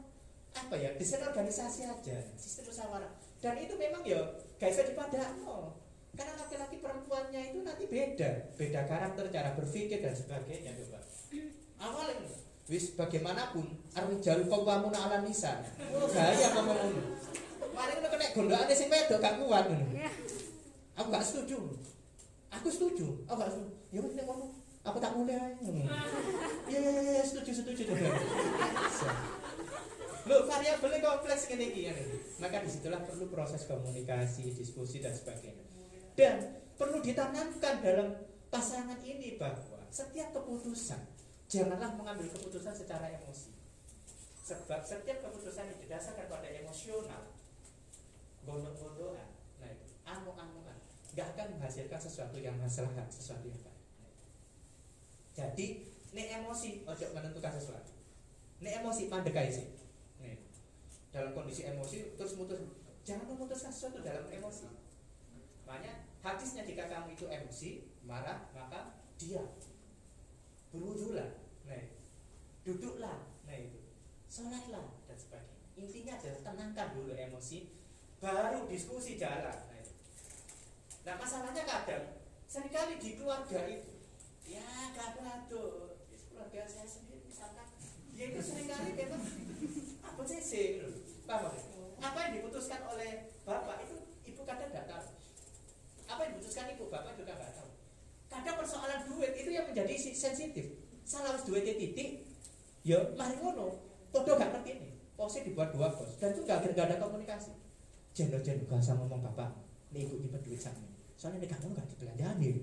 apa 0.58 0.76
ya? 0.76 0.89
Desain 0.98 1.22
organisasi 1.22 1.86
aja. 1.86 2.18
Sistem 2.36 2.74
musyawarah. 2.74 3.12
Dan 3.38 3.56
itu 3.62 3.78
memang 3.78 4.02
ya 4.02 4.18
gak 4.58 4.74
bisa 4.74 4.84
dipadano 4.89 5.78
karena 6.16 6.34
laki-laki 6.39 6.80
perempuannya 6.80 7.41
itu 7.54 7.60
nanti 7.62 7.86
beda. 7.86 8.30
Beda 8.58 8.82
karakter 8.88 9.30
cara 9.30 9.54
berpikir 9.54 10.02
dan 10.02 10.16
sebagainya 10.16 10.74
coba. 10.80 11.00
Awalnya 11.76 12.16
wis 12.66 12.98
bagaimanapun 12.98 13.78
arrijal 13.93 14.41
qawwamuna 14.50 14.98
'ala 14.98 15.22
nisa. 15.22 15.62
Ngono 15.78 16.08
gaya 16.10 16.48
ngomong 16.58 16.78
ngono 16.82 17.04
mari 17.76 17.91
ngono 18.00 18.08
kena 18.10 18.34
gondokane 18.34 18.74
sing 18.74 18.89
wedok 18.89 19.22
gak 19.22 19.38
kuat. 19.38 19.70
Ngono 19.70 19.86
aku 20.98 21.08
gak 21.14 21.26
setuju. 21.28 21.60
Aku 22.50 22.68
setuju. 22.72 23.08
Aku 23.30 23.38
gak 23.38 23.52
setuju. 23.54 23.70
Ya 23.93 24.00
wis 24.02 24.16
nek 24.18 24.26
ngomong 24.26 24.50
aku 24.86 24.97
tak 25.01 25.11
mulai 25.17 25.57
iya 26.69 26.79
iya 26.79 27.01
iya 27.01 27.23
setuju 27.25 27.51
setuju 27.51 27.81
setuju 27.89 28.05
Loh, 30.25 30.41
variabelnya 30.49 31.05
kompleks 31.05 31.45
ini 31.53 31.86
ya. 31.86 31.93
Maka 32.41 32.65
di 32.65 32.69
situlah 32.73 32.97
perlu 33.05 33.29
proses 33.29 33.69
komunikasi, 33.69 34.57
diskusi 34.57 34.97
dan 34.97 35.13
sebagainya. 35.13 35.61
Dan 36.17 36.65
perlu 36.81 36.97
ditanamkan 36.97 37.77
dalam 37.86 38.09
pasangan 38.49 38.97
ini 39.05 39.38
bahwa 39.38 39.86
setiap 39.93 40.33
keputusan 40.33 40.97
janganlah 41.45 41.93
mengambil 41.93 42.25
keputusan 42.33 42.73
secara 42.73 43.13
emosi. 43.13 43.53
Sebab 44.49 44.81
setiap 44.81 45.29
keputusan 45.29 45.69
yang 45.69 45.79
didasarkan 45.86 46.25
pada 46.25 46.49
emosional, 46.49 47.21
gondok-gondokan, 48.49 49.29
nah 49.61 49.69
itu, 49.69 49.86
anu-anuan, 50.09 50.77
akan 51.13 51.47
menghasilkan 51.57 52.01
sesuatu 52.01 52.38
yang 52.41 52.57
masalah, 52.57 52.89
sesuatu 53.13 53.45
yang 53.45 53.61
baik. 53.61 53.74
Jadi, 55.36 55.83
ini 56.15 56.23
emosi, 56.31 56.88
ojo 56.88 57.05
menentukan 57.11 57.51
sesuatu. 57.51 57.91
Ini 58.63 58.79
emosi 58.79 59.11
pandekai 59.11 59.51
sih. 59.51 59.67
Dalam 61.15 61.31
kondisi 61.31 61.63
emosi 61.63 62.19
terus 62.19 62.36
mutus 62.36 62.59
jangan 63.07 63.31
memutuskan 63.31 63.71
sesuatu 63.71 64.03
dalam 64.03 64.27
emosi. 64.27 64.67
Makanya 65.63 66.11
hadisnya 66.19 66.67
jika 66.67 66.91
kamu 66.91 67.15
itu 67.15 67.23
emosi 67.31 67.69
marah 68.03 68.51
maka 68.51 68.99
diam. 69.15 69.47
Berwudulah 70.75 71.39
nah 71.63 71.79
duduklah. 72.67 73.31
Nah 73.47 73.55
itu. 73.55 73.79
Sholatlah 74.27 74.91
dan 75.07 75.15
sebagainya. 75.15 75.55
Intinya 75.79 76.13
adalah 76.19 76.41
tenangkan 76.43 76.88
dulu 76.99 77.15
emosi 77.15 77.71
baru 78.19 78.67
diskusi 78.67 79.15
jalan. 79.15 79.55
Nah, 79.55 79.88
nah 81.07 81.15
masalahnya 81.15 81.63
kadang 81.63 82.19
sering 82.43 82.75
kali 82.75 82.99
di 82.99 83.15
keluarga 83.15 83.63
itu 83.71 83.95
ya 84.46 84.93
kadang 84.93 85.50
tuh 85.50 85.98
keluarga 86.30 86.62
saya 86.70 86.88
sendiri 86.88 87.26
misalkan. 87.26 87.66
Dia 88.16 88.32
itu 88.32 88.39
apa 90.06 90.22
sih 90.24 90.39
sih 90.39 90.66
paham 91.28 91.52
apa 92.00 92.18
yang 92.30 92.32
diputuskan 92.39 92.82
oleh 92.88 93.34
bapak 93.43 93.84
itu 93.84 93.96
ibu 94.30 94.41
kadang 94.46 94.70
nggak 94.72 94.88
tahu. 94.88 95.06
Apa 96.06 96.20
yang 96.24 96.32
diputuskan 96.38 96.72
ibu 96.78 96.86
bapak 96.88 97.18
juga 97.18 97.34
nggak 97.36 97.54
tahu. 97.58 97.70
Kadang 98.32 98.56
persoalan 98.62 99.02
duit 99.10 99.32
itu 99.36 99.50
yang 99.52 99.66
menjadi 99.68 99.93
sensitif. 100.14 100.80
Salah 101.06 101.36
harus 101.36 101.43
duitnya 101.43 101.76
titik 101.76 102.24
ya 102.86 103.02
mari 103.18 103.36
ngono. 103.41 103.82
Todo 104.16 104.39
gak 104.39 104.48
ngerti 104.48 104.72
ini. 104.80 104.89
Posisi 105.16 105.52
dibuat 105.52 105.76
dua 105.76 105.91
bos 105.91 106.16
dan 106.20 106.32
itu 106.32 106.48
gak, 106.48 106.64
gak 106.72 106.88
ada 106.88 107.04
komunikasi. 107.04 107.52
Jendol 108.16 108.39
jendol 108.39 108.68
gak 108.72 108.80
sama 108.80 109.04
ngomong 109.04 109.28
bapak. 109.32 109.52
Nih 109.91 110.08
ibu 110.08 110.20
nyimpen 110.24 110.39
duit 110.43 110.60
sama 110.60 110.96
soalnya 111.16 111.39
ini 111.41 111.48
kamu 111.48 111.72
gak 111.72 111.88
dibelanjain 111.96 112.56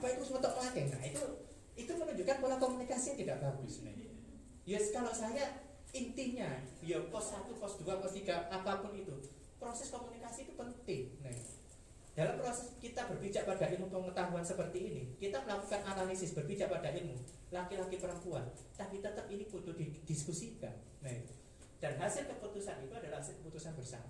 bapak 0.00 0.16
itu 0.16 0.24
semua 0.24 0.48
lagi 0.48 0.88
nah 0.88 1.02
itu 1.04 1.22
itu 1.76 1.92
menunjukkan 1.92 2.36
pola 2.40 2.56
komunikasi 2.56 3.12
yang 3.12 3.18
tidak 3.20 3.36
bagus 3.44 3.84
nih 3.84 4.00
Yes, 4.70 4.94
kalau 4.94 5.10
saya 5.10 5.66
intinya, 5.90 6.46
ya 6.78 7.02
pos 7.10 7.34
1, 7.34 7.58
pos 7.58 7.82
2, 7.82 7.90
pos 7.98 8.14
3, 8.14 8.52
apa 8.52 8.78
pun 8.84 8.94
itu, 8.94 9.18
proses 9.58 9.90
komunikasi 9.90 10.46
itu 10.46 10.54
penting. 10.54 11.18
Nah, 11.26 11.34
dalam 12.14 12.38
proses 12.38 12.78
kita 12.78 13.10
berbicara 13.10 13.50
pada 13.50 13.66
ilmu 13.66 13.90
pengetahuan 13.90 14.46
seperti 14.46 14.78
ini, 14.78 15.02
kita 15.18 15.42
melakukan 15.42 15.82
analisis 15.90 16.36
berbicara 16.38 16.70
pada 16.70 16.94
ilmu 16.94 17.18
laki-laki 17.50 17.98
perempuan, 17.98 18.46
tapi 18.78 19.02
tetap 19.02 19.26
ini 19.26 19.50
kudu 19.50 19.74
didiskusikan. 19.74 20.78
Nah, 21.02 21.18
dan 21.82 21.98
hasil 21.98 22.30
keputusan 22.30 22.86
itu 22.86 22.94
adalah 22.94 23.18
hasil 23.18 23.42
keputusan 23.42 23.74
bersama. 23.74 24.06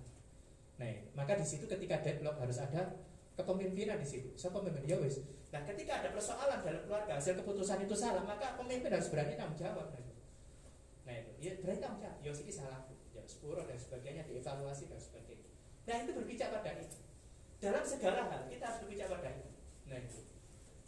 Nah, 0.77 0.93
maka 1.17 1.41
di 1.41 1.45
situ 1.47 1.65
ketika 1.65 2.05
deadlock 2.05 2.37
harus 2.37 2.61
ada 2.61 3.01
kepemimpinan 3.35 3.97
di 4.01 4.07
situ. 4.07 4.29
Siapa 4.35 4.59
pemimpin? 4.59 4.87
Ya 4.87 4.97
wis. 4.99 5.23
Nah, 5.51 5.61
ketika 5.67 5.99
ada 5.99 6.09
persoalan 6.15 6.63
dalam 6.63 6.81
keluarga, 6.87 7.19
hasil 7.19 7.35
keputusan 7.43 7.83
itu 7.83 7.95
salah, 7.95 8.23
maka 8.23 8.55
pemimpin 8.55 8.87
harus 8.87 9.11
berani 9.11 9.35
tanggung 9.35 9.59
jawab. 9.59 9.91
Nah, 9.91 10.11
Nah 11.11 11.13
itu, 11.17 11.31
ya 11.43 11.51
berarti 11.59 11.81
kamu 11.83 11.97
cak, 11.99 12.13
ya 12.23 12.31
ini 12.31 12.53
salahku, 12.53 12.93
ya 13.11 13.21
sepuluh 13.27 13.67
dan 13.67 13.75
sebagainya 13.75 14.23
dievaluasi 14.29 14.87
dan 14.87 14.95
sebagainya. 15.01 15.49
Nah 15.89 15.95
itu 16.07 16.11
berbicara 16.15 16.61
pada 16.61 16.79
itu. 16.79 16.99
Dalam 17.59 17.83
segala 17.83 18.31
hal 18.31 18.47
kita 18.47 18.63
harus 18.63 18.79
berbicara 18.85 19.19
pada 19.19 19.29
itu. 19.35 19.51
Nah 19.91 19.97
itu. 19.99 20.19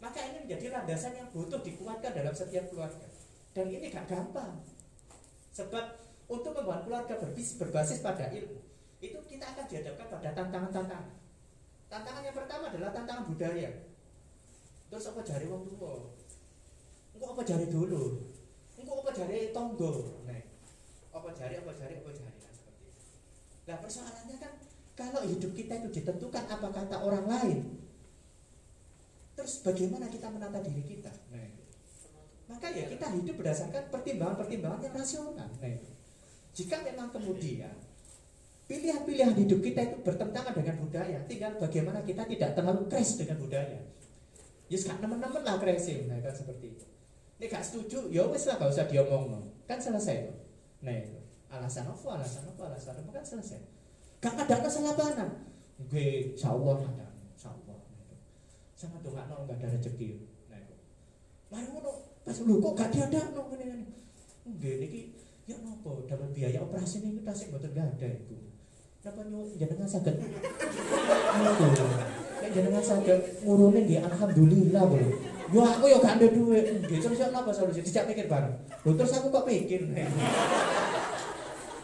Maka 0.00 0.18
ini 0.24 0.38
menjadi 0.48 0.66
landasan 0.72 1.12
yang 1.12 1.28
butuh 1.28 1.60
dikuatkan 1.60 2.12
dalam 2.16 2.32
setiap 2.32 2.64
keluarga. 2.72 3.04
Dan 3.54 3.66
ini 3.70 3.92
gak 3.92 4.08
gampang. 4.10 4.64
Sebab 5.54 5.84
untuk 6.26 6.56
membuat 6.56 6.82
keluarga 6.88 7.14
berbasis, 7.14 7.54
berbasis 7.60 7.98
pada 8.02 8.26
ilmu, 8.32 8.58
itu 8.98 9.18
kita 9.28 9.44
akan 9.54 9.64
dihadapkan 9.70 10.06
pada 10.08 10.28
tantangan-tantangan. 10.34 11.14
Tantangan 11.88 12.22
yang 12.26 12.36
pertama 12.36 12.72
adalah 12.72 12.90
tantangan 12.90 13.24
budaya. 13.30 13.70
Terus 14.90 15.04
apa 15.10 15.20
jari 15.26 15.46
wong 15.50 15.66
tua? 15.70 16.14
Engkau 17.14 17.34
apa 17.34 17.42
jari 17.46 17.66
dulu? 17.70 18.30
Engkau 18.74 19.02
apa 19.02 19.10
jari 19.14 19.54
tonggo? 19.54 20.22
Nah, 20.26 20.42
apa 21.14 21.28
jari, 21.30 21.54
apa 21.62 21.72
jari, 21.74 21.94
apa 22.02 22.10
jari 22.10 22.36
kan 22.42 22.52
seperti. 22.52 22.86
Nah 23.70 23.76
persoalannya 23.78 24.36
kan 24.42 24.52
kalau 24.94 25.22
hidup 25.26 25.52
kita 25.54 25.78
itu 25.82 25.88
ditentukan 26.02 26.44
apa 26.46 26.68
kata 26.70 26.96
orang 27.02 27.26
lain, 27.26 27.58
terus 29.34 29.62
bagaimana 29.62 30.06
kita 30.10 30.30
menata 30.30 30.62
diri 30.62 30.82
kita? 30.82 31.10
Nah, 31.34 31.50
maka 32.50 32.70
ya 32.70 32.86
kita 32.86 33.10
hidup 33.14 33.34
berdasarkan 33.38 33.90
pertimbangan-pertimbangan 33.90 34.82
yang 34.82 34.94
rasional. 34.94 35.50
Nah, 35.50 35.74
jika 36.54 36.76
memang 36.86 37.10
kemudian 37.10 37.74
pilihan-pilihan 38.64 39.36
hidup 39.36 39.60
kita 39.60 39.80
itu 39.84 39.96
bertentangan 40.00 40.56
dengan 40.56 40.76
budaya, 40.80 41.18
tinggal 41.28 41.52
bagaimana 41.60 42.00
kita 42.00 42.24
tidak 42.24 42.50
terlalu 42.56 42.88
crash 42.88 43.20
dengan 43.20 43.36
budaya. 43.40 43.80
Ya 44.72 44.80
yes, 44.80 44.88
teman-teman 44.88 45.44
lah 45.44 45.60
crashing, 45.60 46.08
nah 46.08 46.16
kan 46.24 46.32
seperti 46.32 46.72
itu. 46.72 46.86
Ini 47.36 47.52
gak 47.52 47.60
setuju, 47.60 48.08
ya 48.08 48.24
wes 48.30 48.48
lah 48.48 48.56
gak 48.56 48.72
usah 48.72 48.88
diomong 48.88 49.24
no. 49.28 49.40
Kan 49.68 49.76
selesai 49.76 50.30
tuh. 50.30 50.38
Nah 50.80 50.94
itu. 50.96 51.12
Alasan 51.52 51.84
apa, 51.90 52.08
alasan 52.16 52.48
apa, 52.48 52.62
alasan 52.72 52.96
apa 53.04 53.10
kan 53.12 53.24
selesai. 53.26 53.60
Gak 54.24 54.32
ada 54.32 54.64
masalah 54.64 54.96
mana. 54.96 55.26
Gue 55.84 56.32
insya 56.32 56.56
Allah 56.56 56.80
ada, 56.80 57.06
insya 57.36 57.52
Allah. 57.52 57.76
Nah. 57.76 58.16
Sama 58.72 58.96
tuh 59.04 59.12
gak 59.12 59.28
no, 59.28 59.44
gak 59.44 59.60
ada 59.60 59.76
rezeki. 59.76 60.24
Nah 60.48 60.58
itu. 60.62 60.74
Mari 61.52 61.66
ngono, 61.68 61.92
pas 62.24 62.38
lu 62.40 62.54
kok 62.62 62.72
gak 62.78 62.88
ada 62.96 63.20
no 63.36 63.42
ini 63.52 63.64
ini. 63.68 63.86
Gue 64.56 64.72
ini 64.80 65.00
ya 65.44 65.60
nopo 65.60 66.08
dapat 66.08 66.32
biaya 66.32 66.64
operasi 66.64 67.04
ini 67.04 67.20
kita 67.20 67.32
sih 67.36 67.52
betul 67.52 67.76
gak 67.76 68.00
ada 68.00 68.08
itu. 68.08 68.53
Kenapa 69.04 69.20
nyuwun 69.28 69.52
jenengan 69.60 69.84
saged 69.84 70.16
ngono. 70.16 71.84
Nek 72.40 72.50
jenengan 72.56 72.80
saged 72.80 73.20
ngurune 73.44 73.84
nggih 73.84 74.00
alhamdulillah 74.00 74.80
lho. 74.80 75.12
Yo 75.52 75.60
aku 75.60 75.92
yo 75.92 76.00
gak 76.00 76.16
ada 76.16 76.32
duit. 76.32 76.64
Nggih 76.88 77.04
terus 77.04 77.20
yo 77.20 77.28
napa 77.28 77.52
solusi? 77.52 77.84
Dijak 77.84 78.08
pikir 78.08 78.32
bareng. 78.32 78.56
Lho 78.64 78.96
terus 78.96 79.12
aku 79.12 79.28
kok 79.28 79.44
mikir. 79.44 79.92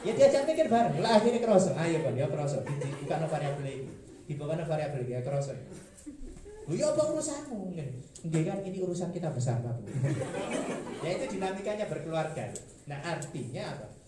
Ya 0.01 0.13
diajak 0.17 0.49
mikir 0.49 0.73
bareng. 0.73 0.97
Lah 1.05 1.21
akhirnya 1.21 1.45
kerasa. 1.45 1.77
Ayo 1.77 2.01
kan, 2.01 2.17
ya 2.17 2.25
kerasa. 2.25 2.65
Buka 3.05 3.15
no 3.21 3.29
variabel 3.29 3.69
ini. 3.69 3.93
Dibawa 4.25 4.57
variabel 4.65 5.05
ya 5.05 5.21
kerasa. 5.21 5.53
Lu 6.65 6.73
ya 6.73 6.89
apa 6.89 7.05
urusanmu? 7.05 7.77
Enggak 8.25 8.43
kan 8.49 8.65
ini 8.65 8.81
urusan 8.81 9.13
kita 9.13 9.29
bersama, 9.29 9.77
Bu. 9.77 9.93
ya 11.05 11.21
itu 11.21 11.37
dinamikanya 11.37 11.85
berkeluarga. 11.85 12.49
Nah, 12.89 12.97
artinya 13.05 13.77
apa? 13.77 14.00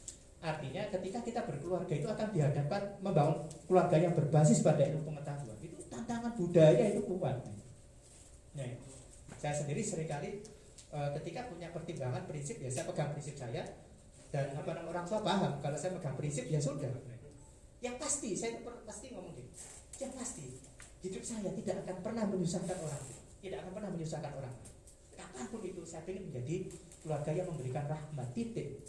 Artinya 0.43 0.83
ketika 0.91 1.23
kita 1.23 1.41
berkeluarga 1.47 1.95
itu 1.95 2.11
akan 2.11 2.35
dihadapkan 2.35 2.99
membangun 2.99 3.47
keluarga 3.71 3.95
yang 3.95 4.11
berbasis 4.11 4.59
pada 4.59 4.83
ilmu 4.91 5.07
pengetahuan. 5.07 5.55
Itu 5.63 5.79
tantangan 5.87 6.35
budaya 6.35 6.91
itu 6.91 7.07
kuat. 7.07 7.47
Nah, 8.59 8.69
saya 9.39 9.55
sendiri 9.55 9.87
sering 9.87 10.11
kali 10.11 10.43
e, 10.91 10.99
ketika 11.23 11.47
punya 11.47 11.71
pertimbangan 11.71 12.27
prinsip 12.27 12.59
ya 12.59 12.67
saya 12.67 12.91
pegang 12.91 13.15
prinsip 13.15 13.39
saya 13.39 13.63
dan 14.35 14.51
apa 14.59 14.83
orang 14.83 15.07
tua 15.07 15.23
paham 15.23 15.63
kalau 15.63 15.79
saya 15.79 15.95
pegang 15.95 16.19
prinsip 16.19 16.51
ya 16.51 16.59
sudah. 16.59 16.91
Yang 17.79 17.97
pasti 18.03 18.35
saya 18.35 18.59
itu 18.59 18.67
pasti 18.83 19.15
ngomong 19.15 19.39
gitu. 19.39 19.51
Yang 20.03 20.13
pasti 20.19 20.47
hidup 21.07 21.23
saya 21.23 21.55
tidak 21.55 21.87
akan 21.87 21.97
pernah 22.03 22.27
menyusahkan 22.27 22.79
orang. 22.83 23.03
Tidak 23.39 23.59
akan 23.63 23.73
pernah 23.79 23.91
menyusahkan 23.95 24.33
orang. 24.35 24.55
Kapan 25.15 25.47
pun 25.55 25.63
itu 25.63 25.87
saya 25.87 26.03
ingin 26.11 26.35
menjadi 26.35 26.67
keluarga 26.99 27.31
yang 27.31 27.47
memberikan 27.47 27.87
rahmat 27.87 28.29
titik 28.35 28.83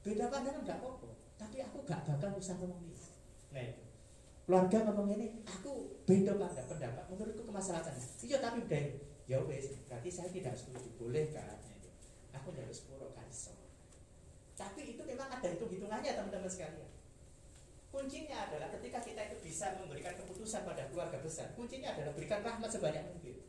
beda 0.00 0.32
pandangan 0.32 0.62
gak 0.64 0.78
apa-apa. 0.80 1.10
Tapi 1.36 1.56
aku 1.64 1.84
gak 1.88 2.00
bakal 2.08 2.36
usah 2.36 2.56
ngomong 2.60 2.80
ini. 2.84 2.96
Nah 3.52 3.68
keluarga 4.44 4.78
ngomong 4.90 5.08
ini 5.14 5.26
aku 5.46 6.02
beda 6.08 6.36
pada 6.36 6.62
pendapat. 6.66 7.04
Menurutku 7.08 7.42
kemaslahatan. 7.44 7.94
Iya 8.24 8.38
tapi 8.42 8.64
udah 8.66 8.84
ya 9.30 9.38
wes 9.46 9.70
berarti 9.86 10.08
saya 10.10 10.28
tidak 10.32 10.56
setuju. 10.58 10.88
Boleh 11.00 11.30
kan 11.30 11.60
aku 12.34 12.54
harus 12.56 12.82
pura 12.86 13.08
kaiso 13.14 13.60
tapi 14.60 14.92
itu 14.92 15.02
memang 15.08 15.32
ada 15.32 15.48
hitung 15.48 15.72
hitungannya 15.72 16.12
teman-teman 16.12 16.52
sekalian. 16.52 16.92
Kuncinya 17.88 18.44
adalah 18.44 18.68
ketika 18.76 19.00
kita 19.00 19.32
itu 19.32 19.36
bisa 19.40 19.72
memberikan 19.80 20.14
keputusan 20.20 20.62
pada 20.68 20.84
keluarga 20.92 21.18
besar 21.24 21.50
kuncinya 21.56 21.96
adalah 21.96 22.12
berikan 22.12 22.44
rahmat 22.44 22.68
sebanyak 22.68 23.02
mungkin. 23.08 23.40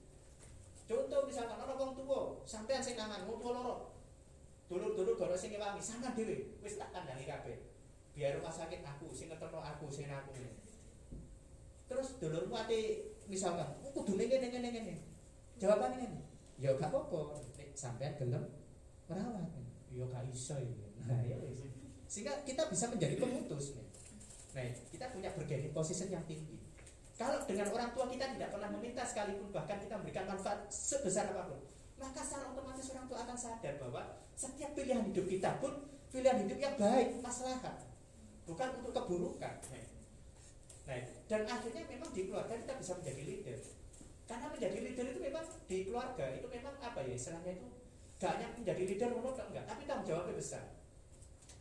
Contoh 0.87 1.27
misalkan 1.27 1.59
orang 1.59 1.91
tua 1.93 2.39
sampai 2.47 2.79
yang 2.79 2.83
kangen 2.95 3.27
mau 3.27 3.37
tua 3.37 3.90
lorok 4.71 4.95
dulu-dulu 4.95 5.11
gono 5.19 5.35
sing 5.35 5.51
ngewangi 5.51 5.83
sangan 5.83 6.15
dhewe. 6.15 6.55
Wis 6.63 6.79
tak 6.79 6.95
kandangi 6.95 7.27
kabeh. 7.27 7.59
Biar 8.15 8.39
rumah 8.39 8.55
sakit 8.55 8.79
aku 8.79 9.11
sing 9.11 9.27
ngeterno 9.27 9.59
aku 9.59 9.91
sing 9.91 10.07
aku. 10.07 10.31
Terus 11.91 12.15
dulurmu 12.23 12.55
ate 12.55 13.11
misalkan 13.27 13.67
oh 13.83 13.91
kudu 13.91 14.15
ngene 14.15 14.47
ngene 14.47 14.69
ngene. 14.71 14.95
Jawabannya 15.59 16.07
ngene. 16.07 16.21
Ya 16.55 16.71
gak 16.79 16.87
apa-apa 16.87 17.43
sampean 17.75 18.15
gelem 18.15 18.47
merawat 19.11 19.51
ya 19.91 20.07
gak 20.07 20.23
iso 20.31 20.55
ya. 20.55 20.87
Nah 21.03 21.19
ya 21.27 21.35
sehingga 22.11 22.43
kita 22.43 22.67
bisa 22.67 22.91
menjadi 22.91 23.15
pemutus 23.15 23.71
nih 23.71 23.87
nah 24.51 24.67
kita 24.67 25.05
punya 25.15 25.31
bergening 25.31 25.71
posisi 25.71 26.11
yang 26.11 26.27
tinggi. 26.27 26.59
Kalau 27.15 27.39
dengan 27.47 27.71
orang 27.71 27.95
tua 27.95 28.03
kita 28.11 28.35
tidak 28.35 28.51
pernah 28.51 28.67
meminta 28.67 29.07
sekalipun 29.07 29.47
bahkan 29.55 29.79
kita 29.79 29.95
memberikan 29.95 30.27
manfaat 30.27 30.67
sebesar 30.67 31.31
apa 31.31 31.47
pun 31.47 31.63
maka 32.01 32.19
secara 32.25 32.49
otomatis 32.49 32.89
orang 32.91 33.05
tua 33.05 33.19
akan 33.21 33.37
sadar 33.37 33.73
bahwa 33.77 34.01
setiap 34.33 34.73
pilihan 34.73 35.05
hidup 35.05 35.25
kita 35.29 35.61
pun 35.61 35.85
pilihan 36.09 36.41
hidup 36.43 36.57
yang 36.57 36.75
baik, 36.75 37.21
maslahat, 37.21 37.87
bukan 38.49 38.69
untuk 38.81 38.91
keburukan. 38.91 39.55
Nah, 40.89 40.97
dan 41.29 41.41
akhirnya 41.47 41.87
memang 41.87 42.09
di 42.11 42.27
keluarga 42.27 42.57
kita 42.57 42.73
bisa 42.75 42.91
menjadi 42.99 43.21
leader. 43.23 43.59
Karena 44.27 44.47
menjadi 44.49 44.77
leader 44.81 45.05
itu 45.13 45.19
memang 45.21 45.45
di 45.69 45.77
keluarga 45.87 46.25
itu 46.35 46.47
memang 46.49 46.75
apa 46.81 46.99
ya 47.05 47.13
istilahnya 47.15 47.51
itu 47.55 47.67
gak 48.19 48.37
hanya 48.37 48.47
menjadi 48.57 48.81
leader 48.83 49.09
menurut 49.13 49.37
enggak, 49.39 49.65
tapi 49.69 49.81
tanggung 49.85 50.07
jawabnya 50.09 50.35
besar. 50.35 50.65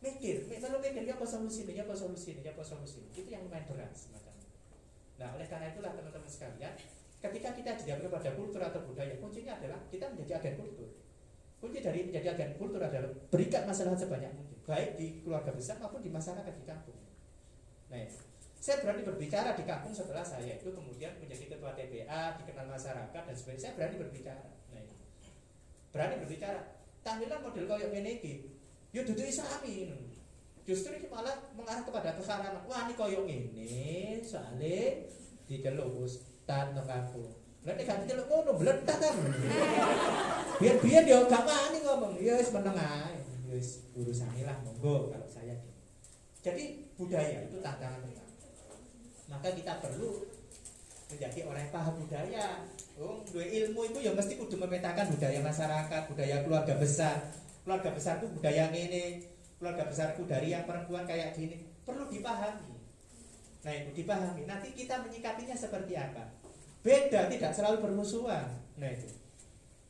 Mikir, 0.00 0.48
kalau 0.48 0.80
mikir 0.80 1.04
ya 1.04 1.12
apa 1.12 1.26
solusi 1.28 1.68
ya 1.68 1.84
apa 1.84 1.92
solusi 1.92 2.32
ya 2.40 2.56
apa 2.56 2.64
solusi 2.64 3.04
itu 3.12 3.28
yang 3.28 3.44
lumayan 3.44 3.68
berat 3.68 3.92
semacam. 3.92 4.32
Nah, 5.20 5.36
oleh 5.36 5.44
karena 5.44 5.68
itulah 5.76 5.92
teman-teman 5.92 6.24
sekalian, 6.24 6.72
Ketika 7.20 7.52
kita 7.52 7.76
didiamkan 7.76 8.08
pada 8.08 8.32
kultur 8.32 8.64
atau 8.64 8.80
budaya, 8.88 9.12
kuncinya 9.20 9.60
adalah 9.60 9.76
kita 9.92 10.08
menjadi 10.08 10.40
agen 10.40 10.56
kultur. 10.56 10.88
Kunci 11.60 11.84
dari 11.84 12.08
menjadi 12.08 12.32
agen 12.32 12.56
kultur 12.56 12.80
adalah 12.80 13.12
berikan 13.28 13.68
masalah 13.68 13.92
sebanyak 13.92 14.32
mungkin, 14.32 14.56
baik 14.64 14.96
di 14.96 15.20
keluarga 15.20 15.52
besar 15.52 15.76
maupun 15.76 16.00
di 16.00 16.08
masyarakat 16.08 16.48
di 16.56 16.64
kampung. 16.64 16.96
Nah, 17.92 18.08
saya 18.56 18.80
berani 18.80 19.04
berbicara 19.04 19.52
di 19.52 19.68
kampung 19.68 19.92
setelah 19.92 20.24
saya 20.24 20.56
itu 20.56 20.72
kemudian 20.72 21.12
menjadi 21.20 21.52
ketua 21.52 21.76
TPA, 21.76 22.40
dikenal 22.40 22.72
masyarakat 22.72 23.22
dan 23.28 23.36
sebagainya. 23.36 23.62
Saya 23.68 23.72
berani 23.76 23.96
berbicara. 24.00 24.48
Nah, 24.72 24.84
berani 25.92 26.14
berbicara. 26.24 26.60
Tahlilan 27.04 27.40
model 27.44 27.64
koyok 27.68 27.92
ini 28.00 28.12
yuk 28.96 29.04
duduk 29.04 29.28
islami. 29.28 29.92
Justru 30.64 30.96
ini 30.96 31.08
malah 31.08 31.36
mengarah 31.52 31.84
kepada 31.84 32.16
keharaman. 32.16 32.64
Wah 32.64 32.88
ini 32.88 32.94
koyok 32.96 33.24
ini 33.28 34.20
soalnya 34.24 35.04
dicelus 35.44 36.29
setan 36.50 36.74
nang 36.74 36.88
aku. 36.90 37.22
Lah 37.62 37.72
nek 37.78 37.86
gak 37.86 38.10
celuk 38.10 38.26
ngono 38.26 38.58
blentak 38.58 38.98
kan. 38.98 39.14
Biar-biar 40.58 41.02
dia 41.06 41.22
gak 41.30 41.46
wani 41.46 41.78
ngomong, 41.86 42.18
ya 42.18 42.34
wis 42.42 42.50
meneng 42.50 42.74
ae. 42.74 43.22
Ya 43.46 43.54
wis 43.54 43.86
urusane 43.94 44.42
lah 44.42 44.58
monggo 44.66 45.14
kalau 45.14 45.28
saya. 45.30 45.54
Jadi 46.42 46.90
budaya 46.98 47.46
itu 47.46 47.62
tantangan 47.62 48.02
kita. 48.02 48.24
Maka 49.30 49.54
kita 49.54 49.78
perlu 49.78 50.26
menjadi 51.14 51.38
orang 51.46 51.62
yang 51.62 51.70
paham 51.70 51.94
budaya. 52.02 52.46
Oh, 52.98 53.22
dua 53.30 53.46
ilmu 53.46 53.80
itu 53.86 53.98
ya 54.02 54.12
mesti 54.12 54.34
kudu 54.34 54.58
memetakan 54.58 55.06
budaya 55.14 55.38
masyarakat, 55.38 56.02
budaya 56.10 56.36
keluarga 56.42 56.74
besar. 56.74 57.30
Keluarga 57.62 57.94
besar 57.94 58.18
itu 58.18 58.26
budaya 58.34 58.72
ini, 58.74 59.22
keluarga 59.62 59.86
besarku 59.86 60.26
dari 60.26 60.50
yang 60.50 60.66
perempuan 60.66 61.06
kayak 61.06 61.38
gini. 61.38 61.70
Perlu 61.86 62.10
dipahami. 62.10 62.74
Nah 63.60 63.72
itu 63.76 63.90
dipahami. 64.02 64.48
Nanti 64.48 64.72
kita 64.72 65.04
menyikapinya 65.04 65.56
seperti 65.56 65.92
apa? 65.96 66.39
Beda, 66.80 67.28
tidak 67.28 67.52
selalu 67.52 67.84
bermusuhan. 67.84 68.48
Nah 68.80 68.88
itu. 68.88 69.08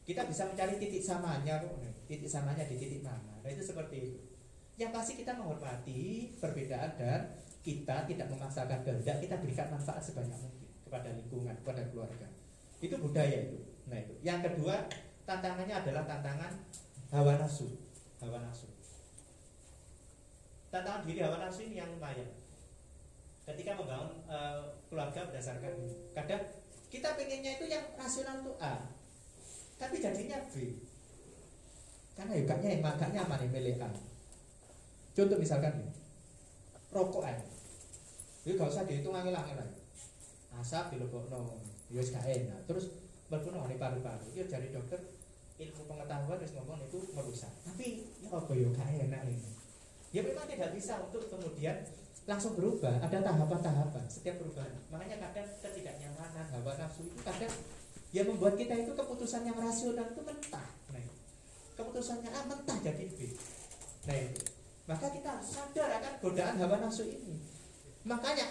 Kita 0.02 0.26
bisa 0.26 0.42
mencari 0.50 0.74
titik 0.82 1.02
samanya 1.06 1.62
kok. 1.62 1.78
Nah, 1.78 1.92
titik 2.10 2.26
samanya 2.26 2.66
di 2.66 2.74
titik 2.74 3.06
mana. 3.06 3.38
Nah 3.38 3.50
itu 3.50 3.62
seperti 3.62 3.96
itu. 4.10 4.18
Yang 4.74 4.90
pasti 4.96 5.12
kita 5.22 5.38
menghormati 5.38 6.34
perbedaan 6.40 6.98
dan 6.98 7.30
kita 7.60 8.08
tidak 8.08 8.26
memaksakan 8.32 8.80
kehendak, 8.82 9.20
kita 9.20 9.36
berikan 9.38 9.68
manfaat 9.70 10.00
sebanyak 10.00 10.34
mungkin 10.40 10.66
kepada 10.82 11.08
lingkungan, 11.14 11.54
kepada 11.62 11.82
keluarga. 11.92 12.26
Itu 12.82 12.96
budaya 12.98 13.46
itu. 13.46 13.60
Nah 13.86 14.00
itu. 14.00 14.14
Yang 14.24 14.50
kedua, 14.50 14.88
tantangannya 15.28 15.74
adalah 15.78 16.02
tantangan 16.08 16.52
hawa 17.14 17.38
nafsu. 17.38 17.70
Hawa 18.18 18.42
nafsu. 18.42 18.66
Tantangan 20.74 21.06
diri 21.06 21.22
hawa 21.22 21.38
nafsu 21.38 21.70
ini 21.70 21.78
yang 21.78 21.92
lumayan. 21.94 22.26
Ketika 23.46 23.78
membangun 23.78 24.26
uh, 24.26 24.80
keluarga 24.90 25.26
berdasarkan 25.30 25.74
kadang 26.14 26.42
kita 26.90 27.14
pengennya 27.14 27.54
itu 27.54 27.70
yang 27.70 27.86
rasional 27.94 28.42
itu 28.42 28.52
A, 28.58 28.82
tapi 29.78 30.02
jadinya 30.02 30.42
B. 30.50 30.82
Karena 32.18 32.34
yukanya 32.36 32.68
yang 32.74 32.82
makan 32.82 33.10
nyaman 33.14 33.38
yang 33.46 33.52
milih 33.54 33.76
A. 33.80 33.90
Contoh 35.14 35.38
misalkan 35.38 35.78
nih, 35.78 35.90
rokokan. 36.90 37.38
Jadi 38.42 38.58
gak 38.58 38.70
usah 38.72 38.84
dihitung 38.84 39.14
angin-angin 39.14 39.56
lagi. 39.56 39.78
Asap 40.58 40.98
dilebokno, 40.98 41.62
ya 41.94 42.02
gak 42.02 42.26
enak. 42.26 42.60
Terus 42.66 42.90
berpuno 43.30 43.64
di 43.70 43.78
paru-paru. 43.78 44.26
Ya 44.34 44.44
dari 44.50 44.74
dokter 44.74 44.98
ilmu 45.60 45.86
pengetahuan 45.86 46.40
harus 46.40 46.52
ngomong 46.58 46.82
itu 46.82 46.98
merusak. 47.14 47.52
Tapi 47.62 48.10
ya 48.18 48.34
apa 48.34 48.52
ya 48.52 48.68
gak 48.74 48.90
enak 49.06 49.22
ini. 49.30 49.50
Ya 50.10 50.26
memang 50.26 50.50
tidak 50.50 50.74
bisa 50.74 50.98
untuk 50.98 51.30
kemudian 51.30 51.86
langsung 52.28 52.52
berubah 52.56 53.00
ada 53.00 53.18
tahapan-tahapan 53.24 54.04
setiap 54.06 54.36
perubahan. 54.38 54.76
Makanya 54.92 55.16
kadang 55.28 55.48
ketidaknyamanan 55.64 56.46
hawa 56.52 56.72
nafsu 56.76 57.08
itu 57.08 57.16
kadang 57.24 57.52
yang 58.10 58.26
membuat 58.28 58.58
kita 58.58 58.74
itu 58.74 58.92
keputusan 58.92 59.46
yang 59.46 59.56
rasional 59.56 60.06
itu 60.10 60.22
mentah. 60.22 60.68
Nah, 60.92 61.00
keputusannya 61.78 62.28
A 62.28 62.40
mentah 62.44 62.78
jadi 62.82 63.06
B. 63.08 63.18
Nah 64.10 64.16
itu. 64.18 64.42
Maka 64.90 65.06
kita 65.14 65.28
harus 65.38 65.48
sadar 65.54 65.88
akan 66.02 66.14
godaan 66.18 66.56
hawa 66.58 66.76
nafsu 66.82 67.06
ini. 67.08 67.40
Makanya 68.04 68.46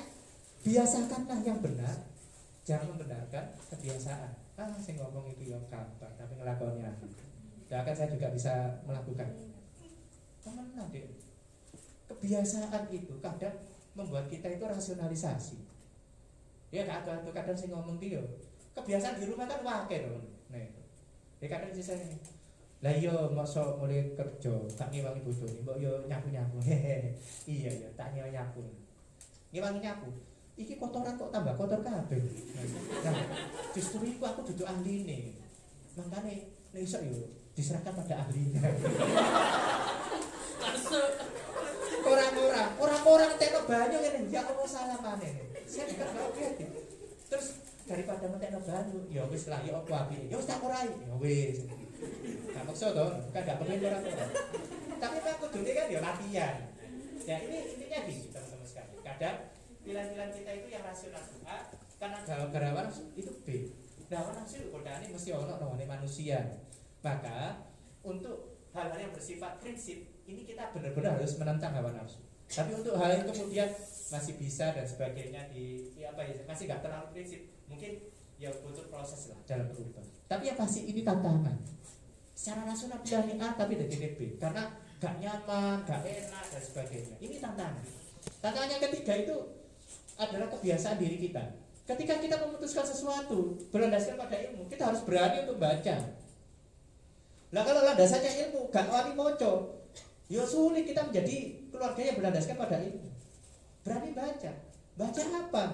biasakanlah 0.63 1.39
yang 1.45 1.59
benar 1.59 1.95
jangan 2.65 2.95
membenarkan 2.95 3.45
kebiasaan. 3.69 4.31
Ah 4.59 4.75
saya 4.75 4.99
ngomong 4.99 5.31
itu 5.31 5.55
yang 5.55 5.63
gampang 5.71 6.11
tapi 6.19 6.35
ngelakonnya 6.35 6.91
dan 7.71 7.85
akan 7.85 7.95
saya 7.95 8.09
juga 8.11 8.27
bisa 8.33 8.83
melakukan. 8.83 9.29
Teman 10.43 10.67
deh 10.89 11.28
kebiasaan 12.09 12.89
itu 12.89 13.13
kadang 13.21 13.53
membuat 13.93 14.25
kita 14.27 14.49
itu 14.49 14.65
rasionalisasi. 14.65 15.57
Ya 16.73 16.85
kadang 16.85 17.21
tuh 17.21 17.33
kadang 17.33 17.57
sih 17.57 17.69
ngomong 17.69 18.01
dia 18.01 18.21
kebiasaan 18.79 19.19
di 19.19 19.25
rumah 19.27 19.47
kan 19.49 19.61
wakil 19.63 20.01
loh 20.07 20.23
nah 20.49 20.63
ya 21.39 21.47
kadang 21.51 21.71
sih 21.75 21.83
saya 21.83 21.99
lah 22.79 22.95
iya 22.95 23.11
masa 23.35 23.75
mulai 23.75 24.15
kerja 24.15 24.55
tak 24.71 24.95
ngewangi 24.95 25.19
bodoh 25.19 25.51
nih 25.51 25.83
yo 25.83 25.91
nyapu 26.07 26.31
nyapu 26.31 26.63
iya 27.51 27.69
ya 27.69 27.89
tak 27.99 28.15
nyewangi 28.15 28.39
nyapu. 28.39 28.63
Ngewangi 29.51 29.83
nyapu. 29.83 30.07
Iki 30.55 30.79
kotoran 30.79 31.19
kok 31.19 31.27
tambah 31.27 31.59
kotor 31.59 31.83
kabeh. 31.83 32.23
Nah 33.03 33.19
justru 33.75 34.07
itu 34.07 34.23
aku 34.23 34.47
duduk 34.47 34.63
ahli 34.63 35.03
nih 35.03 35.35
makanya 35.99 36.39
nih 36.71 36.87
yo 36.87 37.27
diserahkan 37.51 37.91
pada 37.91 38.23
ahlinya 38.23 38.63
Masuk. 40.63 41.28
Orang-orang 42.79 43.31
orang 43.35 43.65
banyu 43.67 43.97
ngene 43.99 44.21
ya 44.31 44.41
mana 44.47 45.11
nih. 45.19 45.33
Saya 45.69 45.85
gak 45.93 46.15
objektif. 46.33 46.67
Terus 47.29 47.47
daripada 47.85 48.25
mentekno 48.25 48.59
banyu, 48.65 48.99
ya 49.11 49.23
wis 49.29 49.45
lah 49.51 49.61
ya 49.61 49.77
apa 49.77 50.09
api. 50.09 50.31
Ya 50.31 50.35
wis 50.39 50.47
tak. 50.49 50.63
Ya 50.63 51.15
wis. 51.21 51.57
Gak 52.49 52.63
maksa 52.65 52.95
to, 52.95 53.05
kan 53.35 53.41
gak 53.45 53.57
pengen 53.61 53.85
ora 53.85 53.99
to. 54.01 54.09
Tapi 54.99 55.17
Pak 55.21 55.35
kudune 55.43 55.71
kan 55.75 55.85
ya 55.91 55.99
latihan. 56.01 56.55
Ya 57.27 57.35
ini 57.45 57.57
intinya 57.77 57.99
gitu 58.09 58.27
teman-teman 58.33 58.65
sekalian. 58.65 58.99
Kadang 59.05 59.35
pilihan-pilihan 59.85 60.31
kita 60.33 60.51
itu 60.57 60.67
yang 60.73 60.83
rasional 60.83 61.23
A, 61.45 61.57
karena 62.01 62.17
gara-gara 62.25 62.89
itu 63.13 63.31
B. 63.45 63.47
Nah, 64.09 64.25
hawa 64.25 64.41
nafsu 64.41 64.73
godaan 64.73 65.05
ini 65.05 65.13
mesti 65.13 65.29
ono 65.37 65.53
namanya 65.61 65.85
manusia. 65.85 66.41
Maka 67.05 67.61
untuk 68.01 68.57
hal-hal 68.73 68.97
yang 68.97 69.13
bersifat 69.13 69.61
prinsip 69.61 70.09
ini 70.25 70.41
kita 70.41 70.73
benar-benar 70.73 71.21
harus 71.21 71.37
menentang 71.37 71.77
hawa 71.77 71.93
nafsu. 71.93 72.17
Tapi 72.49 72.71
untuk 72.73 72.97
hal 72.97 73.09
yang 73.13 73.29
kemudian 73.29 73.69
masih 74.09 74.41
bisa 74.41 74.73
dan 74.73 74.85
sebagainya 74.89 75.53
di, 75.53 75.93
di 75.93 76.01
apa 76.01 76.25
ya 76.25 76.33
masih 76.49 76.65
nggak 76.65 76.81
terlalu 76.81 77.07
prinsip 77.13 77.45
mungkin 77.69 78.09
ya 78.41 78.49
butuh 78.65 78.89
proses 78.89 79.29
lah 79.29 79.39
dalam 79.45 79.69
berubah. 79.69 80.01
Tapi 80.25 80.49
yang 80.49 80.57
pasti 80.57 80.89
ini 80.89 81.05
tantangan. 81.05 81.53
Secara 82.33 82.65
nasional 82.65 83.03
pilihan 83.05 83.37
A 83.37 83.53
tapi 83.53 83.77
dari 83.77 84.15
B 84.15 84.39
karena 84.39 84.71
gak 84.99 85.15
nyaman, 85.19 85.83
gak 85.83 86.01
enak 86.07 86.45
dan 86.47 86.61
sebagainya. 86.63 87.15
Ini 87.19 87.35
tantangan. 87.43 87.83
Tantangan 88.39 88.69
yang 88.71 88.83
ketiga 88.87 89.13
itu 89.15 89.35
adalah 90.15 90.47
kebiasaan 90.47 90.99
diri 90.99 91.19
kita. 91.19 91.43
Ketika 91.83 92.21
kita 92.21 92.35
memutuskan 92.47 92.85
sesuatu 92.87 93.59
berlandaskan 93.75 94.15
pada 94.15 94.39
ilmu, 94.39 94.71
kita 94.71 94.87
harus 94.87 95.03
berani 95.03 95.43
untuk 95.43 95.59
baca. 95.59 95.95
Lah 97.49 97.63
kalau 97.65 97.81
landasannya 97.81 98.31
ilmu, 98.47 98.71
gak 98.71 98.87
wani 98.87 99.11
moco, 99.17 99.83
ya 100.31 100.45
sulit 100.47 100.87
kita 100.87 101.11
menjadi 101.11 101.58
keluarga 101.69 102.01
yang 102.01 102.15
berlandaskan 102.17 102.55
pada 102.57 102.77
ilmu. 102.81 103.09
Berani 103.85 104.09
baca. 104.13 104.51
Baca 104.99 105.21
apa? 105.23 105.65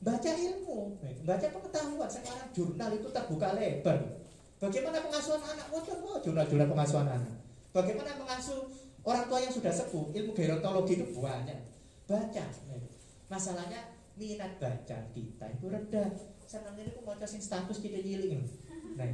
Baca 0.00 0.30
ilmu, 0.32 0.96
baca 1.28 1.46
pengetahuan. 1.48 2.08
Sekarang 2.08 2.48
jurnal 2.56 2.90
itu 2.96 3.08
terbuka 3.12 3.52
lebar. 3.52 4.00
Bagaimana 4.60 5.00
pengasuhan 5.00 5.40
anak? 5.44 5.66
Wajar 5.72 5.96
oh, 6.04 6.20
jurnal-jurnal 6.20 6.68
pengasuhan 6.68 7.08
anak. 7.08 7.36
Bagaimana 7.72 8.12
mengasuh 8.20 8.68
orang 9.04 9.24
tua 9.28 9.38
yang 9.40 9.52
sudah 9.52 9.72
sepuh? 9.72 10.12
Ilmu 10.12 10.32
gerontologi 10.36 11.00
itu 11.00 11.16
banyak. 11.16 11.56
Baca. 12.04 12.44
Masalahnya 13.32 13.80
minat 14.20 14.60
baca 14.60 14.98
kita 15.16 15.46
itu 15.48 15.66
rendah. 15.68 16.08
Senang 16.44 16.76
ini 16.76 16.92
aku 16.92 17.00
mau 17.06 17.16
status 17.24 17.78
kita 17.80 18.04
nyiling. 18.04 18.42
Nah, 18.98 19.06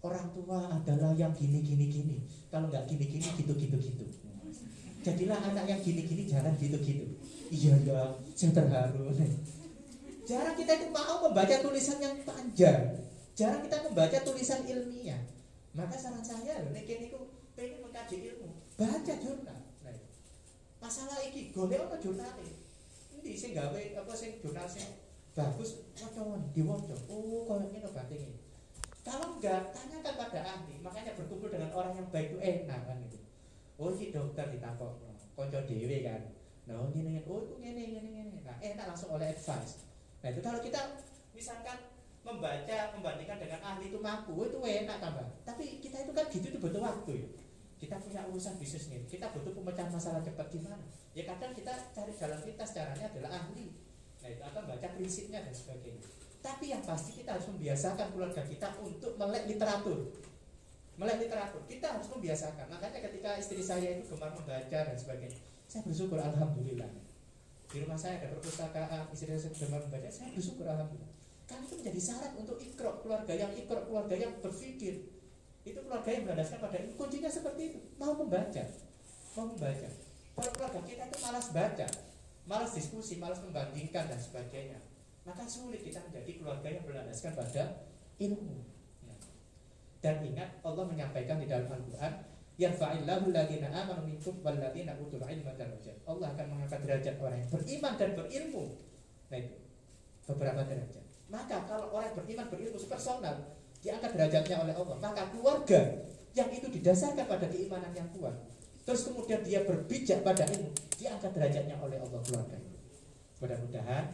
orang 0.00 0.30
tua 0.32 0.72
adalah 0.72 1.12
yang 1.12 1.34
gini 1.36 1.60
gini 1.60 1.84
gini. 1.90 2.16
Kalau 2.48 2.72
nggak 2.72 2.88
gini 2.88 3.04
gini 3.04 3.28
gitu 3.34 3.52
gitu 3.56 3.76
gitu. 3.76 4.04
Jadilah 4.98 5.38
anak 5.38 5.64
yang 5.70 5.80
gini 5.80 6.02
gini 6.04 6.22
jangan 6.26 6.52
gitu 6.58 6.74
gitu. 6.82 7.04
Iya 7.48 7.74
ya, 7.86 8.00
saya 8.34 8.50
terharu. 8.52 9.08
Jarang 10.28 10.52
kita 10.58 10.72
itu 10.76 10.86
mau 10.92 11.24
membaca 11.24 11.54
tulisan 11.64 11.96
yang 12.02 12.20
panjang. 12.26 13.00
Jarang 13.32 13.64
kita 13.64 13.80
membaca 13.88 14.18
tulisan 14.20 14.60
ilmiah. 14.68 15.22
Maka 15.72 15.96
saran 15.96 16.20
saya, 16.20 16.60
nek 16.68 16.84
kene 16.84 17.08
iku 17.08 17.32
pengen 17.56 17.80
mengkaji 17.86 18.34
ilmu, 18.34 18.50
baca 18.76 19.14
jurnal. 19.22 19.60
Nah, 19.86 19.96
masalah 20.82 21.22
iki 21.24 21.54
golek 21.54 21.80
apa 21.80 21.96
jurnal 22.02 22.28
ini? 22.42 22.52
Endi 23.14 23.32
sing 23.38 23.54
gawe 23.54 23.78
apa 23.78 24.12
sing 24.12 24.42
jurnal 24.42 24.66
sing 24.66 24.84
bagus 25.38 25.86
waca 25.94 26.22
diwaca. 26.50 26.96
Oh, 27.06 27.46
koyo 27.46 27.70
ngene 27.70 27.88
ini. 28.18 28.36
Kalau 29.06 29.38
enggak, 29.38 29.72
tanyakan 29.72 30.14
pada 30.20 30.40
ahli. 30.44 30.84
Makanya 30.84 31.16
berkumpul 31.16 31.48
dengan 31.48 31.72
orang 31.72 31.96
yang 31.96 32.08
baik 32.12 32.34
itu 32.34 32.38
enak 32.42 32.80
kan 32.84 32.98
itu. 33.06 33.18
Oh, 33.78 33.94
si 33.94 34.10
dokter 34.10 34.50
ditakok, 34.50 34.98
konco 35.38 35.58
dewe 35.62 36.02
kan. 36.02 36.18
Nah, 36.66 36.82
oh, 36.82 36.90
gini, 36.90 37.22
oh 37.22 37.46
itu 37.46 37.54
gini, 37.62 37.94
gini, 37.94 38.08
gini. 38.10 38.38
Nah, 38.42 38.58
enak 38.58 38.90
langsung 38.90 39.14
oleh 39.14 39.30
advice. 39.30 39.86
Nah, 40.18 40.34
itu 40.34 40.42
kalau 40.42 40.58
kita 40.58 40.98
misalkan 41.30 41.78
membaca, 42.26 42.78
membandingkan 42.98 43.38
dengan 43.38 43.62
ahli 43.62 43.94
itu 43.94 44.02
mampu, 44.02 44.34
oh, 44.34 44.50
itu 44.50 44.58
enak 44.58 44.98
tambah. 44.98 45.22
Tapi 45.46 45.78
kita 45.78 46.02
itu 46.02 46.10
kan 46.10 46.26
gitu 46.26 46.46
itu 46.50 46.58
butuh 46.58 46.82
waktu 46.82 47.22
ya. 47.22 47.28
Kita 47.78 47.94
punya 48.02 48.26
urusan 48.26 48.58
bisnis 48.58 48.90
nih, 48.90 49.06
kita 49.06 49.30
butuh 49.30 49.54
pemecahan 49.54 49.94
masalah 49.94 50.18
cepat 50.18 50.50
gimana? 50.50 50.82
Ya 51.14 51.22
kadang 51.30 51.54
kita 51.54 51.70
cari 51.94 52.10
jalan 52.10 52.42
pintas 52.42 52.74
caranya 52.74 53.06
adalah 53.06 53.30
ahli. 53.38 53.70
Nah, 54.18 54.28
itu 54.28 54.42
akan 54.42 54.62
baca 54.66 54.86
prinsipnya 54.98 55.46
dan 55.46 55.54
sebagainya. 55.54 56.02
Tapi 56.42 56.74
yang 56.74 56.82
pasti 56.82 57.22
kita 57.22 57.38
harus 57.38 57.46
membiasakan 57.46 58.10
keluarga 58.10 58.42
kita 58.42 58.66
untuk 58.82 59.14
melek 59.14 59.46
literatur. 59.46 60.10
Melek 60.98 61.30
literatur, 61.30 61.62
kita 61.70 61.94
harus 61.94 62.10
membiasakan. 62.10 62.66
Makanya 62.66 62.98
ketika 63.06 63.38
istri 63.38 63.62
saya 63.62 63.94
itu 63.94 64.02
gemar 64.10 64.34
membaca 64.34 64.78
dan 64.82 64.96
sebagainya, 64.98 65.38
saya 65.70 65.86
bersyukur 65.86 66.18
alhamdulillah. 66.18 66.90
Di 67.68 67.84
rumah 67.84 67.94
saya 67.94 68.18
ada 68.18 68.34
perpustakaan, 68.34 69.06
istri 69.14 69.30
saya 69.30 69.54
gemar 69.54 69.80
membaca, 69.86 70.10
saya 70.10 70.34
bersyukur 70.34 70.66
alhamdulillah. 70.66 71.12
Karena 71.46 71.62
itu 71.64 71.74
menjadi 71.78 72.00
syarat 72.02 72.32
untuk 72.34 72.58
ikrok 72.58 73.06
keluarga 73.06 73.32
yang 73.32 73.50
ikrok 73.54 73.84
keluarga 73.86 74.14
yang 74.18 74.32
berpikir. 74.42 74.94
Itu 75.62 75.78
keluarga 75.86 76.10
yang 76.10 76.22
berlandaskan 76.26 76.58
pada 76.58 76.76
ini. 76.82 76.92
Kuncinya 76.98 77.30
seperti 77.30 77.62
itu, 77.72 77.78
mau 77.96 78.12
membaca, 78.18 78.62
mau 79.38 79.46
membaca. 79.46 79.88
Kalau 80.34 80.50
keluarga 80.50 80.80
kita 80.82 81.02
itu 81.06 81.18
malas 81.22 81.46
baca, 81.54 81.86
malas 82.44 82.70
diskusi, 82.74 83.22
malas 83.22 83.38
membandingkan 83.40 84.10
dan 84.10 84.18
sebagainya 84.18 84.82
maka 85.28 85.44
sulit 85.44 85.84
kita 85.84 86.00
menjadi 86.08 86.40
keluarga 86.40 86.68
yang 86.72 86.84
berlandaskan 86.88 87.36
pada 87.36 87.84
ilmu. 88.16 88.64
Dan 89.98 90.22
ingat 90.22 90.62
Allah 90.62 90.84
menyampaikan 90.86 91.42
di 91.42 91.46
dalam 91.50 91.66
Al-Quran 91.66 92.12
Yarfa'illahu 92.58 93.30
alladhina 93.30 93.70
amanu 93.70 94.02
minkum 94.02 94.42
walladhina 94.42 94.98
utul 94.98 95.22
ilma 95.22 95.54
darajat. 95.54 95.94
Allah 96.02 96.34
akan 96.34 96.46
mengangkat 96.58 96.82
derajat 96.82 97.14
orang 97.22 97.38
yang 97.38 97.50
beriman 97.54 97.92
dan 97.94 98.10
berilmu. 98.18 98.64
Nah 99.30 99.38
itu 99.38 99.54
beberapa 100.26 100.66
derajat. 100.66 101.04
Maka 101.30 101.56
kalau 101.70 101.94
orang 101.94 102.18
beriman 102.18 102.50
berilmu 102.50 102.82
personal 102.90 103.54
diangkat 103.78 104.10
derajatnya 104.10 104.58
oleh 104.58 104.74
Allah, 104.74 104.96
maka 104.98 105.30
keluarga 105.30 106.02
yang 106.34 106.50
itu 106.50 106.66
didasarkan 106.66 107.30
pada 107.30 107.46
keimanan 107.46 107.94
yang 107.94 108.10
kuat, 108.10 108.34
terus 108.82 109.06
kemudian 109.06 109.38
dia 109.46 109.62
berpijak 109.62 110.26
pada 110.26 110.42
ilmu, 110.50 110.74
diangkat 110.98 111.30
derajatnya 111.30 111.78
oleh 111.78 112.02
Allah 112.02 112.20
keluarga. 112.26 112.58
Mudah-mudahan 113.38 114.04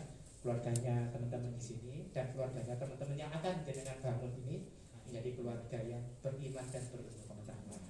keluarganya 0.44 1.08
teman-teman 1.16 1.48
di 1.56 1.62
sini 1.64 1.94
dan 2.12 2.28
keluarganya 2.36 2.76
teman-teman 2.76 3.16
yang 3.16 3.32
akan 3.32 3.64
dengan 3.64 3.96
bangun 4.04 4.32
ini 4.44 4.68
menjadi 5.14 5.30
keluarga 5.38 5.78
yang 5.78 6.02
beriman 6.26 6.66
dan 6.74 6.82
berilmu 6.90 7.22
pengetahuan. 7.30 7.82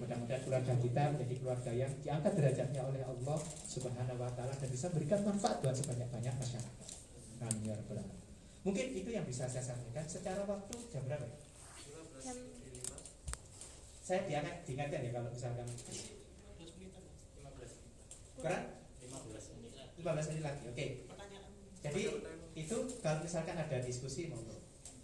Mudah-mudahan 0.00 0.42
keluarga 0.48 0.72
kita 0.80 1.02
menjadi 1.12 1.34
keluarga 1.44 1.70
yang 1.76 1.92
diangkat 2.00 2.32
derajatnya 2.40 2.82
oleh 2.88 3.04
Allah 3.04 3.36
Subhanahu 3.68 4.16
wa 4.16 4.32
taala 4.32 4.56
dan 4.56 4.68
bisa 4.72 4.88
memberikan 4.88 5.28
manfaat 5.28 5.60
buat 5.60 5.76
sebanyak-banyak 5.76 6.32
masyarakat. 6.32 6.88
Amin 7.44 7.68
ya 7.68 7.76
rabbal 7.76 8.00
alamin. 8.00 8.16
Mungkin 8.64 8.86
itu 8.96 9.12
yang 9.12 9.28
bisa 9.28 9.44
saya 9.44 9.60
sampaikan 9.60 10.08
secara 10.08 10.40
waktu 10.48 10.72
jam 10.88 11.04
berapa? 11.04 11.20
ya? 11.20 11.36
Jam 12.24 12.36
Saya 14.00 14.24
diangkat 14.24 14.64
diingatkan 14.64 15.04
ya 15.04 15.12
kalau 15.12 15.28
misalkan 15.28 15.68
15 15.68 15.84
menit. 16.00 16.16
kurang 18.40 18.64
15 19.04 19.52
menit 19.52 19.72
lagi. 19.76 20.00
15 20.00 20.30
menit 20.32 20.42
lagi. 20.48 20.62
Oke. 20.64 20.86
Pertanyaan. 21.12 21.44
Jadi 21.84 22.02
itu 22.56 22.76
kalau 23.04 23.18
misalkan 23.20 23.56
ada 23.60 23.76
diskusi 23.84 24.32
monggo 24.32 24.51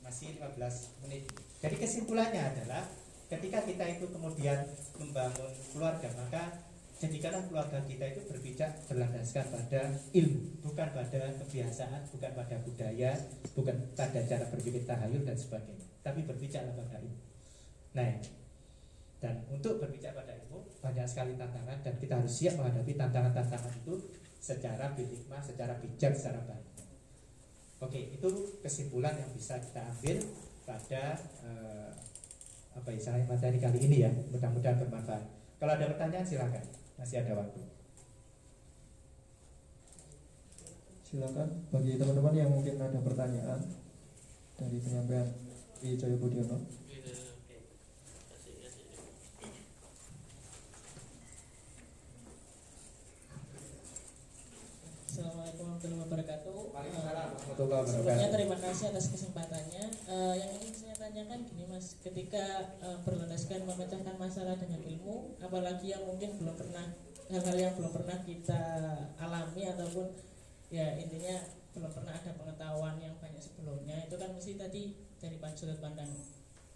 masih 0.08 0.40
15 0.40 1.04
menit. 1.04 1.28
Jadi 1.60 1.76
kesimpulannya 1.76 2.40
adalah 2.40 2.88
ketika 3.28 3.60
kita 3.60 3.84
itu 3.92 4.08
kemudian 4.08 4.64
membangun 4.96 5.52
keluarga 5.68 6.08
maka 6.16 6.64
jadikanlah 6.96 7.44
keluarga 7.44 7.78
kita 7.84 8.16
itu 8.16 8.20
berpijak 8.24 8.88
berlandaskan 8.88 9.44
pada 9.52 9.92
ilmu, 10.16 10.64
bukan 10.64 10.88
pada 10.96 11.20
kebiasaan, 11.44 12.08
bukan 12.08 12.30
pada 12.32 12.56
budaya, 12.64 13.12
bukan 13.52 13.76
pada 13.92 14.20
cara 14.24 14.44
berpikir 14.48 14.88
tahayul 14.88 15.22
dan 15.28 15.36
sebagainya, 15.36 15.84
tapi 16.00 16.24
berpijaklah 16.24 16.72
pada 16.72 17.04
ilmu. 17.04 17.20
Nah, 17.92 18.16
dan 19.20 19.44
untuk 19.52 19.76
berpijak 19.76 20.16
pada 20.16 20.32
ilmu 20.40 20.64
banyak 20.80 21.04
sekali 21.04 21.36
tantangan 21.36 21.84
dan 21.84 21.94
kita 22.00 22.16
harus 22.16 22.32
siap 22.32 22.56
menghadapi 22.56 22.96
tantangan-tantangan 22.96 23.72
itu 23.84 23.94
secara 24.40 24.96
bilikmah, 24.96 25.44
secara 25.44 25.76
bijak, 25.78 26.16
secara 26.16 26.40
baik. 26.48 26.87
Oke, 27.78 28.10
itu 28.10 28.28
kesimpulan 28.58 29.14
yang 29.14 29.30
bisa 29.38 29.54
kita 29.62 29.78
ambil 29.78 30.18
pada 30.66 31.14
eh, 31.46 31.90
apa 32.74 32.90
istilahnya 32.90 33.30
materi 33.30 33.58
kali 33.62 33.78
ini 33.86 34.02
ya. 34.02 34.10
Mudah-mudahan 34.10 34.82
bermanfaat. 34.82 35.22
Kalau 35.62 35.72
ada 35.78 35.86
pertanyaan 35.86 36.26
silakan, 36.26 36.64
masih 36.98 37.22
ada 37.22 37.38
waktu. 37.38 37.62
Silakan 41.06 41.48
bagi 41.70 41.94
teman-teman 41.94 42.34
yang 42.34 42.50
mungkin 42.50 42.82
ada 42.82 42.98
pertanyaan 42.98 43.62
dari 44.58 44.76
penyampaian 44.82 45.30
Wijaya 45.78 46.18
Budiono. 46.18 46.58
Gitu, 46.82 47.10
oke. 47.14 47.56
Kasih, 48.26 48.54
kasih. 48.58 48.86
Assalamualaikum 55.06 55.67
warahmatullahi 55.78 56.10
wabarakatuh. 56.10 56.58
Eh, 56.58 57.86
Sebelumnya 57.86 57.86
wabarakatuh. 58.02 58.34
terima 58.34 58.56
kasih 58.58 58.84
atas 58.90 59.06
kesempatannya. 59.14 59.84
Eh, 60.10 60.34
yang 60.42 60.50
ingin 60.58 60.74
saya 60.74 60.94
tanyakan 60.98 61.38
gini 61.46 61.64
mas, 61.70 61.86
ketika 62.02 62.44
eh, 62.82 62.98
berlandaskan 63.06 63.62
memecahkan 63.62 64.16
masalah 64.18 64.58
dengan 64.58 64.80
ilmu, 64.82 65.38
apalagi 65.38 65.94
yang 65.94 66.02
mungkin 66.02 66.34
belum 66.42 66.54
pernah 66.58 66.86
hal-hal 67.30 67.56
yang 67.60 67.74
belum 67.78 67.92
pernah 67.94 68.18
kita 68.24 68.62
alami 69.20 69.62
ataupun 69.68 70.06
ya 70.72 70.96
intinya 70.98 71.36
belum 71.76 71.92
pernah 71.92 72.16
ada 72.16 72.32
pengetahuan 72.34 72.96
yang 72.98 73.14
banyak 73.20 73.40
sebelumnya 73.40 74.08
itu 74.08 74.16
kan 74.16 74.32
mesti 74.32 74.56
tadi 74.56 74.82
dari 75.20 75.36
sudut 75.52 75.76
pandang 75.78 76.08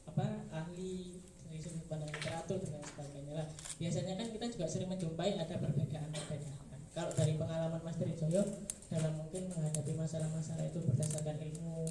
apa 0.05 0.45
ahli 0.53 1.25
dari 1.49 1.57
sudut 1.57 1.89
pandang 1.89 2.13
literatur 2.13 2.61
dan 2.61 2.69
lain 2.69 2.85
sebagainya 2.85 3.33
lah 3.33 3.49
biasanya 3.81 4.13
kan 4.21 4.29
kita 4.29 4.47
juga 4.53 4.67
sering 4.69 4.93
menjumpai 4.93 5.41
ada 5.41 5.57
perbedaan-perbedaan 5.57 6.72
kalau 6.93 7.13
dari 7.17 7.41
pengalaman 7.41 7.81
Mas 7.81 7.97
Trijoyo 7.97 8.45
dalam 8.93 9.13
mungkin 9.17 9.49
menghadapi 9.49 9.93
masalah-masalah 9.97 10.69
itu 10.69 10.79
berdasarkan 10.85 11.41
ilmu 11.41 11.89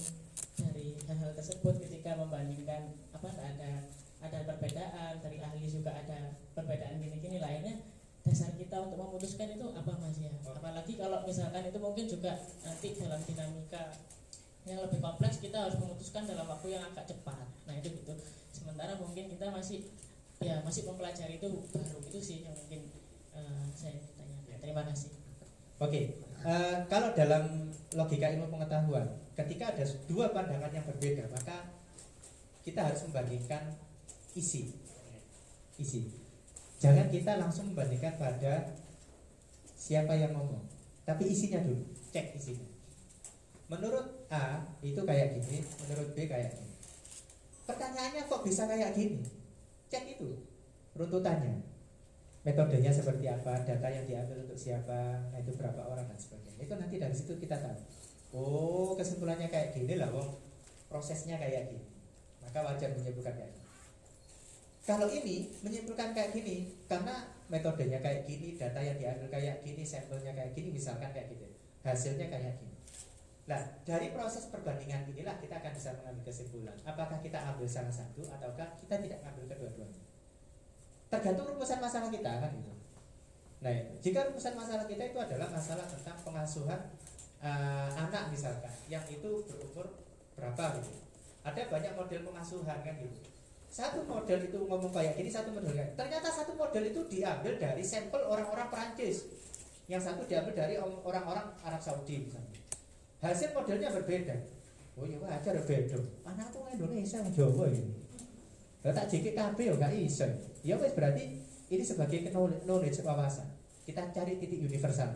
dari 0.62 0.94
hal-hal 1.10 1.34
tersebut 1.34 1.82
ketika 1.90 2.14
membandingkan 2.14 2.94
apa 3.10 3.30
ada 3.42 3.90
ada 4.22 4.40
perbedaan 4.46 5.18
dari 5.18 5.42
ahli 5.42 5.66
juga 5.66 5.98
ada 5.98 6.38
perbedaan 6.54 7.02
gini-gini 7.02 7.42
lainnya 7.42 7.82
dasar 8.22 8.54
kita 8.54 8.78
untuk 8.78 9.02
memutuskan 9.02 9.50
itu 9.50 9.66
apa 9.74 9.98
mas 9.98 10.22
ya? 10.22 10.30
Apalagi 10.46 10.94
kalau 10.94 11.26
misalkan 11.26 11.66
itu 11.66 11.80
mungkin 11.82 12.06
juga 12.06 12.38
nanti 12.62 12.94
dalam 12.94 13.18
dinamika 13.26 13.98
yang 14.70 14.78
lebih 14.86 15.02
kompleks 15.02 15.42
kita 15.42 15.58
harus 15.58 15.74
memutuskan 15.82 16.30
dalam 16.30 16.46
waktu 16.46 16.78
yang 16.78 16.86
agak 16.86 17.10
cepat. 17.10 17.50
Nah 17.66 17.74
itu 17.74 17.90
gitu. 17.98 18.14
Sementara 18.54 18.94
mungkin 19.02 19.26
kita 19.26 19.50
masih 19.50 19.90
ya 20.38 20.62
masih 20.62 20.86
mempelajari 20.86 21.42
itu 21.42 21.50
baru 21.74 21.98
itu 22.06 22.20
sih 22.22 22.46
yang 22.46 22.54
mungkin 22.54 22.94
eh, 23.34 23.66
saya 23.74 23.98
terima 24.62 24.86
kasih 24.86 25.22
Oke, 25.82 26.14
eh, 26.46 26.78
kalau 26.86 27.10
dalam 27.18 27.74
logika 27.98 28.30
ilmu 28.30 28.54
pengetahuan, 28.54 29.02
ketika 29.34 29.74
ada 29.74 29.82
dua 30.06 30.30
pandangan 30.30 30.70
yang 30.70 30.86
berbeda, 30.86 31.26
maka 31.34 31.74
kita 32.62 32.86
harus 32.86 33.02
membandingkan 33.10 33.74
isi, 34.38 34.78
isi. 35.82 36.06
Jangan 36.78 37.10
kita 37.10 37.42
langsung 37.42 37.74
membandingkan 37.74 38.14
pada 38.22 38.78
siapa 39.74 40.14
yang 40.14 40.38
ngomong, 40.38 40.62
tapi 41.02 41.34
isinya 41.34 41.66
dulu, 41.66 41.82
cek 42.14 42.38
isinya. 42.38 42.70
Menurut 43.66 44.30
A 44.30 44.62
itu 44.86 45.02
kayak 45.02 45.42
gini, 45.42 45.66
menurut 45.66 46.14
B 46.14 46.30
kayak 46.30 46.62
gini. 46.62 46.78
Pertanyaannya 47.66 48.30
kok 48.30 48.46
bisa 48.46 48.70
kayak 48.70 48.94
gini? 48.94 49.26
Cek 49.90 50.14
itu 50.14 50.30
runtutannya 50.94 51.58
metodenya 52.42 52.90
seperti 52.90 53.30
apa, 53.30 53.62
data 53.62 53.88
yang 53.88 54.06
diambil 54.10 54.42
untuk 54.42 54.58
siapa, 54.58 55.30
nah 55.30 55.38
itu 55.38 55.54
berapa 55.54 55.82
orang 55.86 56.10
dan 56.10 56.18
sebagainya. 56.18 56.66
Itu 56.66 56.74
nanti 56.74 56.96
dari 56.98 57.14
situ 57.14 57.38
kita 57.38 57.58
tahu. 57.62 57.78
Oh, 58.34 58.90
kesimpulannya 58.98 59.46
kayak 59.46 59.78
gini 59.78 60.02
lah, 60.02 60.10
wong 60.10 60.26
prosesnya 60.90 61.38
kayak 61.38 61.70
gini. 61.70 61.86
Maka 62.42 62.66
wajar 62.66 62.90
menyimpulkan 62.98 63.38
kayak 63.38 63.52
gini. 63.54 63.68
Kalau 64.82 65.08
ini 65.14 65.54
menyimpulkan 65.62 66.18
kayak 66.18 66.34
gini, 66.34 66.74
karena 66.90 67.30
metodenya 67.54 68.02
kayak 68.02 68.26
gini, 68.26 68.58
data 68.58 68.82
yang 68.82 68.98
diambil 68.98 69.30
kayak 69.30 69.62
gini, 69.62 69.86
sampelnya 69.86 70.34
kayak 70.34 70.58
gini, 70.58 70.74
misalkan 70.74 71.14
kayak 71.14 71.30
gitu, 71.30 71.46
hasilnya 71.86 72.26
kayak 72.26 72.58
gini. 72.58 72.74
Nah, 73.46 73.62
dari 73.86 74.10
proses 74.10 74.50
perbandingan 74.50 75.06
inilah 75.14 75.38
kita 75.38 75.62
akan 75.62 75.74
bisa 75.78 75.94
mengambil 76.02 76.34
kesimpulan. 76.34 76.78
Apakah 76.82 77.22
kita 77.22 77.38
ambil 77.54 77.70
salah 77.70 77.94
satu 77.94 78.26
ataukah 78.26 78.74
kita 78.82 78.98
tidak 78.98 79.22
ambil 79.28 79.46
kedua-duanya 79.46 80.11
tergantung 81.12 81.52
rumusan 81.52 81.84
masalah 81.84 82.08
kita 82.08 82.32
kan 82.40 82.52
gitu. 82.56 82.72
Nah, 83.62 83.76
jika 84.00 84.32
rumusan 84.32 84.56
masalah 84.56 84.88
kita 84.88 85.04
itu 85.12 85.20
adalah 85.20 85.52
masalah 85.52 85.84
tentang 85.86 86.16
pengasuhan 86.24 86.80
eh, 87.44 87.90
anak 87.94 88.32
misalkan, 88.32 88.72
yang 88.88 89.04
itu 89.12 89.44
berumur 89.44 89.92
berapa 90.40 90.80
gitu. 90.80 90.92
Ada 91.44 91.68
banyak 91.68 91.94
model 92.00 92.22
pengasuhan 92.32 92.80
kan 92.80 92.96
gitu. 92.96 93.20
Satu 93.72 94.04
model 94.04 94.40
itu 94.52 94.58
ngomong 94.68 94.92
kayak 94.92 95.16
gini, 95.16 95.32
satu 95.32 95.52
model 95.56 95.72
kayak 95.72 95.96
Ternyata 95.96 96.28
satu 96.28 96.56
model 96.60 96.92
itu 96.92 97.08
diambil 97.08 97.56
dari 97.56 97.84
sampel 97.84 98.20
orang-orang 98.24 98.68
Perancis. 98.68 99.32
Yang 99.88 100.12
satu 100.12 100.22
diambil 100.28 100.54
dari 100.56 100.76
orang-orang 100.80 101.48
Arab 101.64 101.82
Saudi 101.84 102.24
misalnya. 102.24 102.60
Hasil 103.24 103.54
modelnya 103.54 103.94
berbeda. 103.94 104.36
Oh 105.00 105.08
iya 105.08 105.18
wajar 105.24 105.56
beda. 105.64 105.98
Anak 106.28 106.52
tuh 106.52 106.68
Indonesia 106.68 107.24
Jawa 107.32 107.70
ini. 107.72 108.11
Lah 108.82 108.94
tak 108.98 109.14
jeki 109.14 109.38
kabeh 109.38 109.70
ya 109.70 109.74
gak 109.78 109.94
iso. 109.94 110.26
Ya 110.66 110.76
wis 110.78 110.94
berarti 110.98 111.38
ini 111.70 111.84
sebagai 111.86 112.26
knowledge 112.66 113.06
wawasan. 113.06 113.46
Kita 113.86 114.10
cari 114.10 114.42
titik 114.42 114.62
universal. 114.62 115.10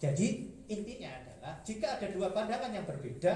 Jadi 0.00 0.52
intinya 0.68 1.10
adalah 1.16 1.54
jika 1.64 1.96
ada 1.96 2.08
dua 2.12 2.32
pandangan 2.32 2.72
yang 2.72 2.84
berbeda, 2.84 3.32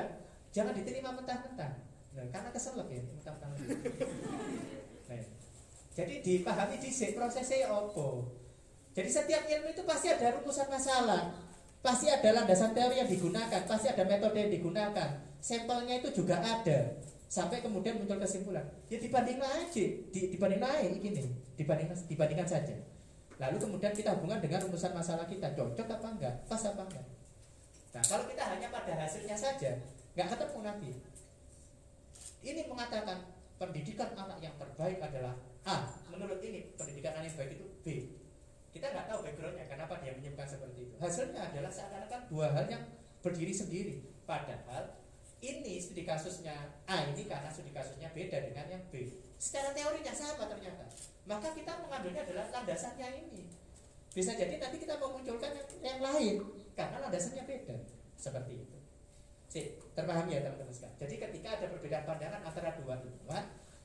jangan 0.53 0.77
diterima 0.77 1.17
mentah-mentah. 1.17 1.73
Nah, 2.17 2.27
karena 2.29 2.51
keselak 2.53 2.89
ya 2.93 3.01
mentah-mentah. 3.05 3.51
Nah, 5.09 5.23
jadi 5.97 6.15
dipahami 6.21 6.77
di 6.77 6.91
prosesnya 7.17 7.73
apa. 7.73 8.09
Jadi 8.93 9.09
setiap 9.09 9.43
ilmu 9.47 9.69
itu 9.73 9.83
pasti 9.89 10.13
ada 10.13 10.37
rumusan 10.37 10.69
masalah. 10.69 11.33
Pasti 11.79 12.11
ada 12.11 12.35
landasan 12.35 12.75
teori 12.75 12.99
yang 12.99 13.07
digunakan, 13.07 13.63
pasti 13.65 13.87
ada 13.87 14.03
metode 14.03 14.35
yang 14.35 14.51
digunakan. 14.51 15.09
Sampelnya 15.39 16.03
itu 16.03 16.11
juga 16.11 16.43
ada 16.43 16.99
sampai 17.29 17.61
kemudian 17.61 18.01
muncul 18.01 18.17
kesimpulan. 18.17 18.65
Ya 18.89 18.97
dibandingkan 18.97 19.69
aja 19.69 19.87
di, 20.11 20.21
dibanding 20.33 20.61
naik 20.65 20.97
gini 20.99 21.23
dibandingkan 21.61 21.97
dibandingkan 22.09 22.49
saja. 22.49 22.75
Lalu 23.39 23.57
kemudian 23.63 23.93
kita 23.95 24.19
hubungan 24.19 24.43
dengan 24.43 24.65
rumusan 24.67 24.97
masalah 24.97 25.29
kita. 25.29 25.55
Cocok 25.55 25.87
apa 25.87 26.09
enggak? 26.11 26.35
Pas 26.49 26.63
apa 26.65 26.83
enggak? 26.89 27.07
Nah 27.95 28.03
kalau 28.03 28.25
kita 28.27 28.43
hanya 28.49 28.69
pada 28.73 28.93
hasilnya 28.97 29.37
saja 29.37 29.77
nggak 30.19 30.35
ketemu 30.35 30.59
nanti 30.67 30.91
ini 32.43 32.67
mengatakan 32.67 33.23
pendidikan 33.59 34.11
anak 34.15 34.39
yang 34.43 34.55
terbaik 34.57 34.99
adalah 34.99 35.35
A. 35.67 35.87
Menurut 36.11 36.41
ini 36.43 36.75
pendidikan 36.75 37.19
anak 37.19 37.31
yang 37.31 37.37
baik 37.39 37.51
itu 37.61 37.67
B. 37.85 37.87
Kita 38.73 38.95
nggak 38.95 39.07
tahu 39.11 39.27
backgroundnya 39.27 39.67
kenapa 39.67 39.99
dia 40.01 40.15
menyimpulkan 40.15 40.49
seperti 40.49 40.91
itu. 40.91 40.95
Hasilnya 40.99 41.51
adalah 41.51 41.71
seakan-akan 41.71 42.21
dua 42.31 42.47
hal 42.55 42.65
yang 42.71 42.83
berdiri 43.21 43.51
sendiri. 43.51 43.97
Padahal 44.23 44.95
ini 45.39 45.79
studi 45.79 46.03
kasusnya 46.03 46.83
A 46.91 47.07
ini 47.15 47.31
karena 47.31 47.47
studi 47.47 47.71
kasusnya 47.71 48.11
beda 48.11 48.51
dengan 48.51 48.67
yang 48.67 48.83
B. 48.91 49.07
Secara 49.39 49.71
teorinya 49.71 50.11
sama 50.11 50.51
ternyata. 50.51 50.83
Maka 51.31 51.55
kita 51.55 51.79
mengambilnya 51.79 52.27
adalah 52.27 52.51
landasannya 52.51 53.09
ini. 53.23 53.47
Bisa 54.11 54.35
jadi 54.35 54.59
nanti 54.59 54.83
kita 54.83 54.99
memunculkan 54.99 55.55
yang, 55.55 55.69
yang 55.79 55.99
lain 56.03 56.35
karena 56.75 56.97
landasannya 57.07 57.45
beda. 57.47 57.77
Seperti 58.19 58.67
itu. 58.67 58.79
Si, 59.49 59.61
terpahami 59.95 60.35
ya 60.35 60.43
teman-teman 60.43 60.75
sekalian. 60.75 60.99
Jadi 60.99 61.15
ketika 61.23 61.49
ada 61.55 61.67
perbedaan 61.71 62.05
pandangan 62.05 62.41
antara 62.43 62.75
dua 62.75 62.99
ilmuwan, 62.99 63.45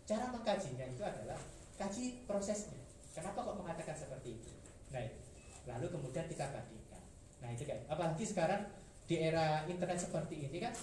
cara 0.10 0.26
mengkajinya 0.34 0.86
itu 0.90 1.04
adalah 1.06 1.38
kaji 1.78 2.26
prosesnya. 2.26 2.82
Kenapa 3.14 3.46
kok 3.46 3.56
mengatakan 3.62 3.94
seperti 3.94 4.42
itu? 4.42 4.52
Nah, 4.90 5.06
lalu 5.70 5.86
kemudian 5.94 6.26
kita 6.26 6.50
bandingkan. 6.50 7.04
Nah, 7.46 7.50
itu 7.54 7.64
kan. 7.70 7.78
Apalagi 7.86 8.26
sekarang 8.26 8.66
di 9.06 9.22
era 9.22 9.68
internet 9.70 10.00
seperti 10.02 10.48
ini 10.50 10.58
kan 10.58 10.74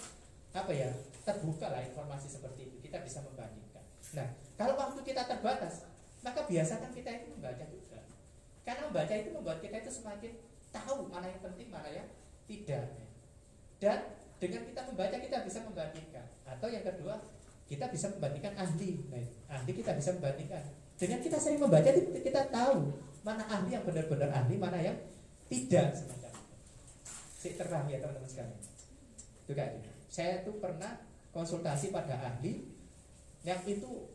apa 0.51 0.71
ya 0.75 0.91
terbuka 1.23 1.71
lah 1.71 1.79
informasi 1.79 2.27
seperti 2.27 2.67
itu 2.67 2.75
kita 2.83 2.99
bisa 3.03 3.23
membandingkan. 3.23 3.83
Nah 4.17 4.27
kalau 4.59 4.75
waktu 4.75 4.99
kita 5.07 5.23
terbatas 5.23 5.87
maka 6.21 6.45
biasakan 6.45 6.91
kita 6.93 7.09
itu 7.23 7.25
membaca 7.33 7.65
juga. 7.71 7.99
Karena 8.61 8.81
membaca 8.91 9.13
itu 9.15 9.29
membuat 9.33 9.57
kita 9.63 9.81
itu 9.81 9.91
semakin 9.91 10.31
tahu 10.69 11.09
mana 11.09 11.27
yang 11.31 11.41
penting 11.41 11.67
mana 11.71 11.89
yang 11.89 12.07
tidak. 12.45 12.85
Dan 13.81 13.99
dengan 14.37 14.61
kita 14.69 14.81
membaca 14.85 15.15
kita 15.17 15.37
bisa 15.41 15.59
membandingkan. 15.65 16.25
Atau 16.45 16.67
yang 16.69 16.85
kedua 16.85 17.17
kita 17.65 17.89
bisa 17.89 18.11
membandingkan 18.13 18.53
ahli. 18.59 18.91
Nah, 19.09 19.23
ahli 19.49 19.71
kita 19.73 19.97
bisa 19.97 20.13
membandingkan. 20.19 20.61
Dengan 20.99 21.19
kita 21.23 21.37
sering 21.41 21.57
membaca 21.57 21.89
kita 22.21 22.41
tahu 22.53 22.93
mana 23.25 23.41
ahli 23.49 23.73
yang 23.73 23.81
benar-benar 23.87 24.29
ahli 24.29 24.55
mana 24.59 24.77
yang 24.77 24.97
tidak 25.49 25.95
semacam 25.97 26.31
itu. 26.37 26.53
Si 27.41 27.49
terang 27.57 27.89
ya 27.89 27.97
teman-teman 27.97 28.29
sekalian. 28.29 28.61
Itu 29.41 29.51
kayak 29.57 29.81
gitu 29.81 29.90
saya 30.11 30.43
tuh 30.43 30.59
pernah 30.59 30.99
konsultasi 31.31 31.95
pada 31.95 32.19
ahli 32.19 32.67
yang 33.47 33.63
itu 33.63 34.11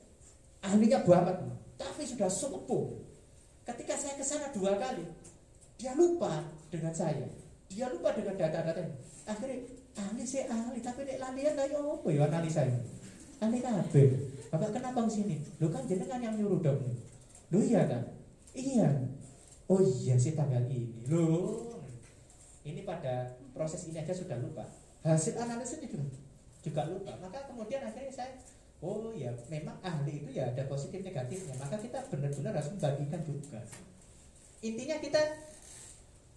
ahlinya 0.61 1.01
banget 1.09 1.41
tapi 1.81 2.05
sudah 2.05 2.29
sepuh 2.29 3.01
ketika 3.65 3.97
saya 3.97 4.15
ke 4.21 4.25
sana 4.25 4.53
dua 4.53 4.77
kali 4.77 5.09
dia 5.77 5.93
lupa 5.93 6.41
dengan 6.73 6.93
saya. 6.93 7.29
Dia 7.69 7.93
lupa 7.93 8.13
dengan 8.17 8.37
data-data 8.37 8.81
akhirnya 9.27 9.59
ahli 9.97 10.23
saya 10.25 10.53
ahli 10.53 10.81
tapi 10.85 11.05
nek 11.05 11.19
lalian 11.21 11.57
ayo 11.65 12.01
apa 12.01 12.09
ya 12.13 12.29
analisa 12.29 12.63
ini? 12.65 12.81
Ahli 13.41 13.59
kabeh. 13.61 14.09
Bapak 14.53 14.71
kenapa 14.73 15.05
ke 15.05 15.11
sini? 15.13 15.37
Lu 15.61 15.69
kan 15.69 15.85
jenengan 15.85 16.21
yang 16.21 16.37
nyuruh 16.37 16.61
dong 16.61 16.81
lu 17.55 17.63
iya 17.63 17.87
kan 17.87 18.03
iya. 18.53 18.89
Oh 19.67 19.83
iya 19.83 20.15
sih 20.15 20.39
tanggal 20.39 20.63
ini. 20.71 21.11
Loh. 21.11 21.83
Ini 22.67 22.83
pada 22.83 23.35
proses 23.55 23.87
ini 23.91 23.99
aja 23.99 24.15
sudah 24.15 24.39
lupa 24.39 24.67
hasil 25.07 25.39
analisis 25.39 25.79
itu 25.81 25.97
juga 26.67 26.83
lupa. 26.91 27.15
Maka 27.23 27.47
kemudian 27.47 27.87
akhirnya 27.87 28.11
saya 28.11 28.35
oh 28.83 29.15
ya 29.15 29.31
memang 29.47 29.79
ahli 29.81 30.27
itu 30.27 30.31
ya 30.35 30.51
ada 30.51 30.67
positif 30.67 31.01
negatifnya. 31.07 31.55
Maka 31.63 31.79
kita 31.79 32.03
benar-benar 32.11 32.53
harus 32.59 32.71
membagikan 32.75 33.23
juga. 33.23 33.61
Intinya 34.61 34.97
kita 34.99 35.23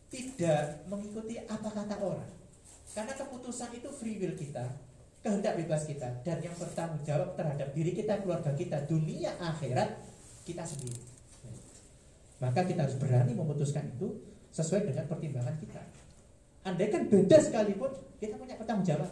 tidak 0.09 0.85
mengikuti 0.85 1.41
apa 1.41 1.69
kata 1.69 1.95
orang. 1.97 2.29
Karena 2.93 3.13
keputusan 3.13 3.69
itu 3.77 3.89
free 3.93 4.17
will 4.17 4.33
kita 4.33 4.65
kehendak 5.19 5.59
bebas 5.59 5.83
kita 5.83 6.07
dan 6.23 6.39
yang 6.39 6.55
bertanggung 6.55 7.03
jawab 7.03 7.35
terhadap 7.35 7.75
diri 7.75 7.91
kita 7.91 8.23
keluarga 8.23 8.55
kita 8.55 8.87
dunia 8.87 9.35
akhirat 9.37 9.99
kita 10.47 10.63
sendiri. 10.63 10.97
Maka 12.39 12.63
kita 12.63 12.87
harus 12.87 12.95
berani 12.95 13.35
memutuskan 13.35 13.91
itu 13.91 14.15
sesuai 14.55 14.87
dengan 14.87 15.05
pertimbangan 15.11 15.55
kita. 15.59 15.83
Andai 16.67 16.91
kan 16.91 17.07
beda 17.07 17.37
sekalipun 17.39 17.91
kita 18.19 18.35
punya 18.35 18.59
bertanggung 18.59 18.87
jawab. 18.87 19.09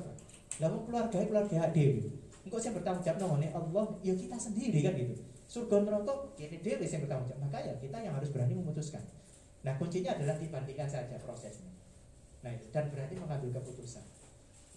Lalu 0.59 0.77
keluarga 0.89 1.17
keluarga 1.23 1.71
dewi. 1.71 2.11
Engkau 2.43 2.59
yang 2.59 2.75
bertanggung 2.75 3.03
jawab 3.03 3.17
namanya 3.23 3.49
Allah, 3.55 3.85
ya 4.03 4.13
kita 4.15 4.35
sendiri 4.35 4.79
kan 4.83 4.93
gitu. 4.95 5.15
Surga 5.47 5.79
neraka 5.87 6.13
ini 6.39 6.59
dewi 6.59 6.83
yang 6.83 7.01
bertanggung 7.07 7.27
jawab. 7.31 7.41
Maka 7.47 7.57
ya 7.63 7.73
kita 7.79 7.97
yang 8.03 8.13
harus 8.19 8.29
berani 8.35 8.53
memutuskan. 8.55 9.03
Nah 9.63 9.73
kuncinya 9.79 10.15
adalah 10.15 10.35
dibandingkan 10.35 10.87
saja 10.87 11.15
prosesnya. 11.23 11.71
Nah 12.43 12.51
itu 12.51 12.67
dan 12.71 12.91
berani 12.91 13.15
mengambil 13.15 13.63
keputusan. 13.63 14.03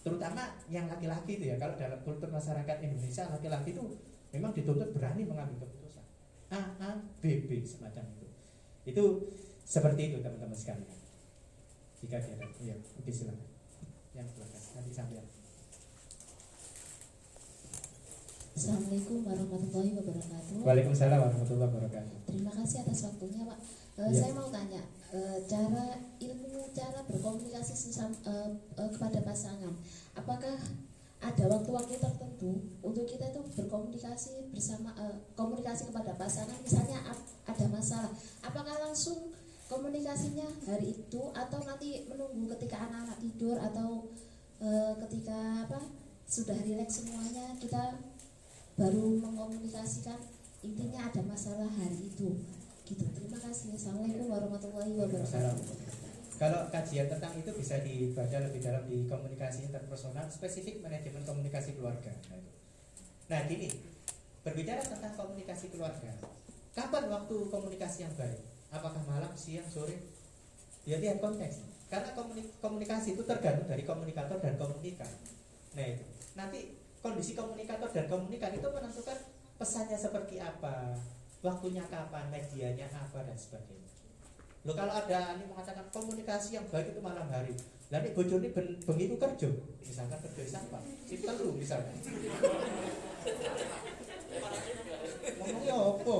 Terutama 0.00 0.56
yang 0.72 0.88
laki-laki 0.88 1.36
itu 1.36 1.52
ya 1.52 1.60
kalau 1.60 1.76
dalam 1.76 2.00
kultur 2.00 2.32
masyarakat 2.32 2.76
Indonesia 2.80 3.28
laki-laki 3.28 3.76
itu 3.76 3.84
memang 4.32 4.54
dituntut 4.56 4.96
berani 4.96 5.28
mengambil 5.28 5.66
keputusan. 5.66 6.06
A 6.50 6.60
A 6.80 6.90
B 7.20 7.44
B 7.44 7.60
semacam 7.66 8.08
itu. 8.16 8.26
Itu 8.88 9.04
seperti 9.66 10.14
itu 10.14 10.18
teman-teman 10.24 10.56
sekalian. 10.56 10.88
Jika 12.00 12.16
ada, 12.16 12.32
ya, 12.64 12.74
oke 12.96 13.10
silakan. 13.12 13.48
Yang 14.16 14.26
silakan. 14.34 14.60
Nanti 14.74 14.90
sampai. 14.92 15.20
Assalamualaikum 18.50 19.24
warahmatullahi 19.24 19.92
wabarakatuh. 19.96 20.56
Waalaikumsalam 20.60 21.18
warahmatullahi 21.18 21.68
wabarakatuh. 21.70 22.16
Terima 22.28 22.52
kasih 22.52 22.76
atas 22.84 22.98
waktunya, 23.06 23.42
Pak. 23.46 23.58
Eh, 24.00 24.08
Ya. 24.10 24.16
Saya 24.16 24.32
mau 24.32 24.48
tanya, 24.48 24.80
eh, 25.12 25.38
cara 25.44 25.84
ilmu 26.18 26.72
cara 26.72 27.00
berkomunikasi 27.04 27.72
sesam, 27.76 28.16
eh, 28.24 28.48
eh, 28.80 28.88
kepada 28.90 29.20
pasangan, 29.20 29.76
apakah 30.16 30.56
ada 31.20 31.44
waktu-waktu 31.52 32.00
tertentu 32.00 32.52
untuk 32.80 33.04
kita 33.04 33.28
itu 33.28 33.40
berkomunikasi 33.60 34.48
bersama 34.48 34.96
eh, 34.96 35.16
komunikasi 35.36 35.92
kepada 35.92 36.16
pasangan, 36.16 36.56
misalnya 36.64 36.96
ap- 37.04 37.28
ada 37.44 37.66
masalah, 37.68 38.12
apakah 38.40 38.76
langsung 38.80 39.36
komunikasinya 39.70 40.50
hari 40.66 40.98
itu 40.98 41.22
atau 41.30 41.62
nanti 41.62 42.02
menunggu 42.10 42.50
ketika 42.58 42.90
anak-anak 42.90 43.22
tidur 43.22 43.54
atau 43.54 44.10
eh, 44.58 44.92
ketika 45.06 45.70
apa 45.70 45.78
sudah 46.26 46.58
rileks 46.66 47.06
semuanya 47.06 47.54
kita 47.62 47.94
baru 48.74 49.22
mengkomunikasikan 49.22 50.18
intinya 50.66 51.06
ada 51.06 51.22
masalah 51.22 51.70
hari 51.70 52.10
itu. 52.10 52.42
Gitu. 52.82 53.06
Terima 53.14 53.38
kasih. 53.38 53.78
Assalamualaikum 53.78 54.26
warahmatullahi 54.26 54.90
wabarakatuh. 54.98 55.62
Kalau 56.40 56.60
kajian 56.72 57.06
tentang 57.06 57.38
itu 57.38 57.52
bisa 57.54 57.78
dibaca 57.84 58.36
lebih 58.42 58.60
dalam 58.64 58.82
di 58.90 59.06
komunikasi 59.06 59.70
interpersonal, 59.70 60.26
spesifik 60.26 60.82
manajemen 60.82 61.22
komunikasi 61.22 61.78
keluarga. 61.78 62.10
Nah 63.30 63.40
gini, 63.46 63.70
berbicara 64.42 64.82
tentang 64.82 65.14
komunikasi 65.14 65.70
keluarga, 65.70 66.10
kapan 66.74 67.04
waktu 67.12 67.36
komunikasi 67.52 68.08
yang 68.08 68.14
baik? 68.18 68.40
Apakah 68.70 69.02
malam, 69.06 69.34
siang, 69.34 69.66
sore? 69.66 69.98
Ya 70.86 70.96
lihat 71.02 71.18
konteks. 71.18 71.66
Karena 71.90 72.14
komuni- 72.14 72.54
komunikasi 72.62 73.18
itu 73.18 73.22
tergantung 73.26 73.66
dari 73.66 73.82
komunikator 73.82 74.38
dan 74.38 74.54
komunikan. 74.54 75.10
Nah 75.74 75.84
itu. 75.84 76.06
Nanti 76.38 76.78
kondisi 77.02 77.34
komunikator 77.34 77.90
dan 77.90 78.06
komunikan 78.06 78.54
itu 78.54 78.68
menentukan 78.70 79.18
pesannya 79.58 79.98
seperti 79.98 80.40
apa, 80.40 80.96
waktunya 81.44 81.84
kapan, 81.90 82.30
medianya 82.32 82.88
apa 82.88 83.26
dan 83.26 83.36
sebagainya. 83.36 83.90
Lo 84.64 84.72
kalau 84.76 84.92
ada 84.92 85.40
ini 85.40 85.44
mengatakan 85.48 85.88
komunikasi 85.88 86.56
yang 86.56 86.64
baik 86.68 86.92
itu 86.92 87.00
malam 87.00 87.28
hari. 87.28 87.56
Lah 87.90 87.98
nek 88.04 88.14
bojone 88.14 88.54
ben 88.54 88.78
bengi 88.86 89.10
ku 89.10 89.16
kerja, 89.18 89.50
misalkan 89.82 90.20
kerja 90.22 90.42
siapa? 90.46 90.78
Si 91.08 91.16
telu 91.18 91.56
misalkan. 91.58 91.96
Ngomongnya 95.40 95.74
apa? 95.74 96.16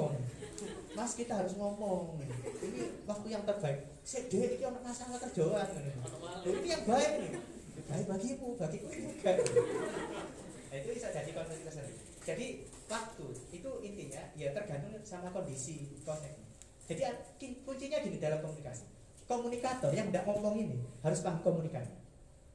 Mas 0.95 1.15
kita 1.15 1.39
harus 1.39 1.55
ngomong. 1.55 2.19
Ini 2.63 2.81
waktu 3.07 3.27
yang 3.31 3.47
terbaik. 3.47 3.87
Sik 4.03 4.27
dek 4.27 4.59
iki 4.59 4.65
ono 4.67 4.83
masalah 4.83 5.23
kerjaan. 5.23 5.69
Ini 6.43 6.67
yang 6.67 6.85
baik 6.87 7.13
nih. 7.23 7.33
Baik 7.87 8.07
bagimu, 8.07 8.49
bagiku 8.59 8.87
juga. 8.91 9.33
Nah, 10.71 10.77
itu 10.79 10.89
bisa 10.95 11.11
jadi 11.11 11.31
konsep 11.35 11.59
tersendiri. 11.67 11.99
Jadi 12.23 12.47
waktu 12.87 13.27
itu 13.51 13.71
intinya 13.83 14.23
ya 14.39 14.55
tergantung 14.55 14.95
sama 15.03 15.31
kondisi 15.35 15.99
konteks. 16.07 16.39
Jadi 16.87 17.03
kuncinya 17.63 17.99
di 18.03 18.19
dalam 18.19 18.39
komunikasi. 18.43 18.87
Komunikator 19.31 19.95
yang 19.95 20.11
tidak 20.11 20.27
ngomong 20.27 20.59
ini 20.59 20.79
harus 21.07 21.23
paham 21.23 21.39
komunikasi. 21.43 21.95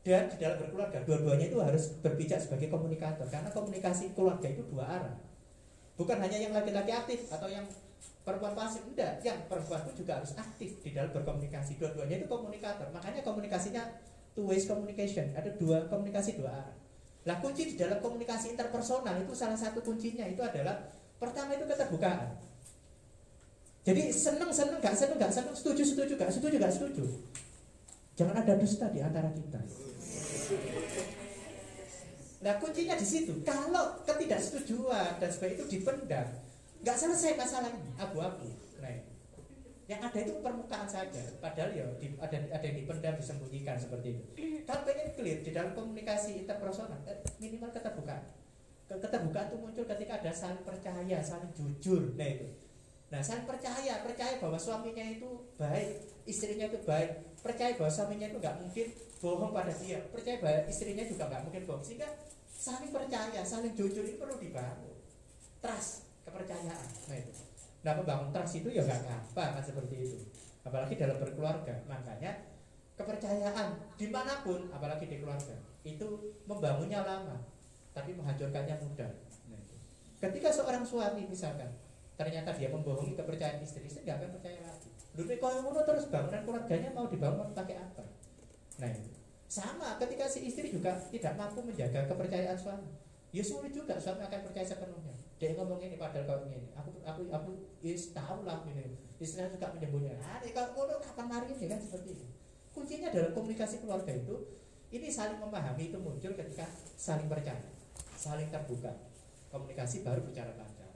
Dan 0.06 0.30
di 0.30 0.38
dalam 0.38 0.62
berkeluarga 0.62 1.02
dua-duanya 1.02 1.50
itu 1.50 1.58
harus 1.64 1.98
berpijak 2.04 2.38
sebagai 2.38 2.70
komunikator 2.70 3.26
karena 3.26 3.50
komunikasi 3.50 4.14
keluarga 4.14 4.48
itu 4.52 4.62
dua 4.70 4.86
arah. 4.86 5.16
Bukan 5.96 6.20
hanya 6.20 6.36
yang 6.36 6.52
laki-laki 6.52 6.92
aktif 6.92 7.32
atau 7.32 7.48
yang 7.48 7.64
perempuan 8.26 8.58
pasif 8.58 8.82
enggak, 8.90 9.22
yang 9.22 9.38
perempuan 9.46 9.86
pun 9.86 9.94
juga 9.94 10.18
harus 10.18 10.34
aktif 10.34 10.82
di 10.82 10.90
dalam 10.92 11.14
berkomunikasi. 11.14 11.78
Dua-duanya 11.78 12.26
itu 12.26 12.28
komunikator. 12.28 12.90
Makanya 12.90 13.22
komunikasinya 13.22 13.86
two 14.34 14.50
ways 14.50 14.66
communication, 14.66 15.32
ada 15.38 15.54
dua 15.56 15.86
komunikasi 15.88 16.42
dua 16.42 16.52
arah. 16.52 16.76
Lah 17.26 17.38
kunci 17.42 17.74
di 17.74 17.76
dalam 17.78 18.02
komunikasi 18.02 18.58
interpersonal 18.58 19.22
itu 19.22 19.34
salah 19.38 19.58
satu 19.58 19.82
kuncinya 19.86 20.26
itu 20.26 20.42
adalah 20.42 20.90
pertama 21.22 21.54
itu 21.54 21.66
keterbukaan. 21.70 22.38
Jadi 23.86 24.10
seneng 24.10 24.50
seneng 24.50 24.82
gak 24.82 24.98
seneng 24.98 25.18
gak 25.22 25.30
seneng 25.30 25.54
setuju 25.54 25.86
setuju 25.86 26.14
gak 26.18 26.34
setuju 26.34 26.58
gak 26.58 26.74
setuju. 26.74 27.06
Jangan 28.18 28.42
ada 28.42 28.54
dusta 28.58 28.90
di 28.90 29.02
antara 29.02 29.30
kita. 29.30 29.62
Nah 32.46 32.54
kuncinya 32.62 32.94
di 32.98 33.06
situ. 33.06 33.34
Kalau 33.42 34.02
ketidaksetujuan 34.06 35.22
dan 35.22 35.30
sebagainya 35.30 35.58
itu 35.62 35.66
dipendam, 35.78 36.28
nggak 36.86 36.96
selesai 36.96 37.34
masalahnya 37.34 37.82
abu-abu. 37.98 38.46
Nah, 38.78 38.94
yang 39.86 40.02
ada 40.02 40.18
itu 40.18 40.38
permukaan 40.38 40.86
saja. 40.86 41.22
Padahal 41.38 41.74
ya 41.74 41.86
di- 41.98 42.18
ada 42.18 42.38
ada 42.54 42.62
yang 42.62 42.78
dipendam 42.78 43.18
disembunyikan 43.18 43.78
seperti 43.78 44.14
itu. 44.14 44.24
Kalau 44.66 44.82
pengen 44.82 45.10
clear 45.14 45.42
di 45.42 45.50
dalam 45.50 45.74
komunikasi 45.74 46.46
interpersonal, 46.46 47.02
eh, 47.06 47.18
minimal 47.38 47.70
keterbukaan. 47.70 48.22
Ke- 48.86 49.02
Keterbukaan 49.02 49.50
itu 49.50 49.58
muncul 49.58 49.86
ketika 49.86 50.22
ada 50.22 50.30
saling 50.30 50.62
percaya, 50.62 51.18
saling 51.22 51.50
jujur. 51.54 52.14
Nah 52.14 52.30
itu. 52.30 52.48
Nah 53.10 53.22
saling 53.22 53.46
percaya, 53.46 54.02
percaya 54.02 54.38
bahwa 54.38 54.58
suaminya 54.58 55.06
itu 55.06 55.30
baik, 55.58 55.90
istrinya 56.26 56.66
itu 56.66 56.82
baik, 56.82 57.10
percaya 57.42 57.74
bahwa 57.74 57.90
suaminya 57.90 58.30
itu 58.30 58.38
nggak 58.38 58.58
mungkin 58.62 58.88
bohong 59.18 59.54
pada 59.54 59.74
dia, 59.74 60.02
percaya 60.10 60.38
bahwa 60.38 60.60
istrinya 60.66 61.06
juga 61.06 61.30
nggak 61.30 61.42
mungkin 61.50 61.62
bohong. 61.66 61.82
Sehingga 61.86 62.10
saling 62.50 62.90
percaya, 62.90 63.42
saling 63.42 63.74
jujur 63.74 64.02
itu 64.02 64.18
perlu 64.18 64.38
dibangun. 64.38 64.98
Trust, 65.62 66.05
kepercayaan. 66.26 66.90
Nah 67.08 67.16
itu. 67.16 67.32
Nah 67.86 67.94
membangun 68.02 68.30
trust 68.34 68.58
itu 68.58 68.70
ya 68.74 68.82
nggak 68.82 69.02
gampang 69.06 69.52
kan 69.56 69.64
seperti 69.64 69.96
itu. 70.04 70.18
Apalagi 70.66 70.98
dalam 70.98 71.22
berkeluarga. 71.22 71.76
Makanya 71.86 72.32
kepercayaan 72.98 73.68
di 74.00 74.08
mana 74.10 74.42
pun, 74.42 74.72
apalagi 74.74 75.06
di 75.06 75.22
keluarga, 75.22 75.56
itu 75.86 76.34
membangunnya 76.50 77.06
lama, 77.06 77.38
tapi 77.92 78.16
menghancurkannya 78.16 78.76
mudah. 78.82 79.12
Nah, 79.52 79.60
itu. 79.60 79.76
Ketika 80.18 80.50
seorang 80.50 80.82
suami 80.82 81.28
misalkan 81.30 81.70
ternyata 82.16 82.56
dia 82.56 82.72
membohongi 82.72 83.14
kepercayaan 83.14 83.60
istri, 83.60 83.86
istri 83.86 84.08
nggak 84.08 84.18
akan 84.24 84.30
percaya 84.40 84.60
lagi. 84.64 84.90
Lu 85.16 85.24
ngono 85.24 85.80
terus 85.84 86.12
bangunan 86.12 86.42
keluarganya 86.44 86.90
mau 86.92 87.08
dibangun 87.08 87.52
pakai 87.56 87.76
apa? 87.80 88.04
Nah 88.80 88.90
itu. 88.92 89.12
Sama 89.46 89.96
ketika 90.02 90.26
si 90.28 90.48
istri 90.50 90.68
juga 90.74 90.96
tidak 91.12 91.38
mampu 91.40 91.64
menjaga 91.64 92.08
kepercayaan 92.10 92.58
suami. 92.58 92.92
Ya 93.36 93.44
sulit 93.44 93.72
juga 93.76 94.00
suami 94.00 94.24
akan 94.24 94.40
percaya 94.48 94.64
sepenuhnya. 94.64 95.16
Dia 95.36 95.52
ngomong 95.60 95.80
ini 95.84 96.00
padahal 96.00 96.24
kau 96.24 96.48
ini. 96.48 96.72
Aku 96.80 96.90
aku 97.04 97.22
aku 97.28 97.52
is 97.84 98.16
tahu 98.16 98.48
lah 98.48 98.64
ini. 98.64 98.96
Istrinya 99.20 99.52
juga 99.52 99.72
menyembunyikan. 99.76 100.20
Ah, 100.24 100.40
kalau 100.40 100.72
ngono 100.76 101.00
kapan 101.04 101.26
mari 101.28 101.48
ini 101.52 101.68
kan 101.68 101.80
seperti 101.80 102.16
itu. 102.16 102.26
Kuncinya 102.72 103.12
dalam 103.12 103.32
komunikasi 103.32 103.84
keluarga 103.84 104.12
itu 104.12 104.36
ini 104.92 105.08
saling 105.12 105.40
memahami 105.40 105.92
itu 105.92 105.98
muncul 106.00 106.32
ketika 106.36 106.68
saling 106.96 107.28
percaya, 107.28 107.68
saling 108.16 108.48
terbuka. 108.48 108.92
Komunikasi 109.52 110.04
baru 110.04 110.24
bicara 110.24 110.52
panjang. 110.56 110.92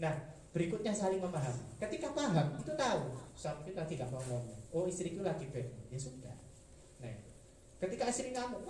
Nah, 0.00 0.14
berikutnya 0.52 0.92
saling 0.92 1.20
memahami. 1.20 1.76
Ketika 1.76 2.12
paham, 2.16 2.56
itu 2.56 2.72
tahu 2.72 3.00
suami 3.36 3.68
kita 3.68 3.84
tidak 3.84 4.08
mau 4.08 4.20
ngomong. 4.24 4.56
Oh, 4.72 4.84
istriku 4.88 5.20
lagi 5.20 5.48
mood. 5.52 5.68
Ya 5.92 5.98
sudah. 6.00 6.36
Nah, 7.04 7.16
ketika 7.80 8.08
istri 8.08 8.32
ngamuk, 8.32 8.64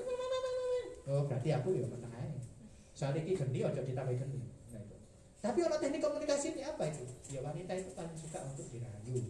oh 1.09 1.23
berarti 1.25 1.49
aku 1.55 1.79
ya 1.79 1.87
menang 1.87 2.12
aja. 2.12 2.43
Soal 2.93 3.14
ini 3.19 3.39
geni, 3.39 3.62
ojo 3.62 3.81
ditambah 3.81 4.14
geni. 4.14 4.58
Itu. 5.39 5.47
Tapi 5.47 5.62
orang 5.62 5.78
teknik 5.78 6.03
komunikasi 6.03 6.59
ini 6.59 6.66
apa 6.66 6.82
itu? 6.91 7.07
Ya 7.30 7.39
wanita 7.47 7.70
itu 7.78 7.95
paling 7.95 8.16
suka 8.18 8.43
untuk 8.43 8.66
dirayu, 8.74 9.22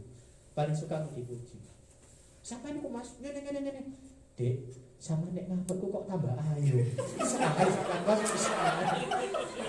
paling 0.57 0.73
suka 0.73 1.05
untuk 1.05 1.21
dipuji. 1.21 1.61
Sampai 2.41 2.73
ini 2.73 2.81
kok 2.81 2.93
mas, 2.97 3.13
ini 3.21 3.29
ini 3.29 3.61
ini 3.61 3.93
Dek, 4.39 4.55
sama 4.97 5.29
nek 5.35 5.53
ngambekku 5.53 5.93
kok 5.93 6.09
tambah 6.09 6.33
ayu. 6.33 6.81
Sekali 7.21 7.71
sampai 7.77 7.99
mas. 8.09 8.21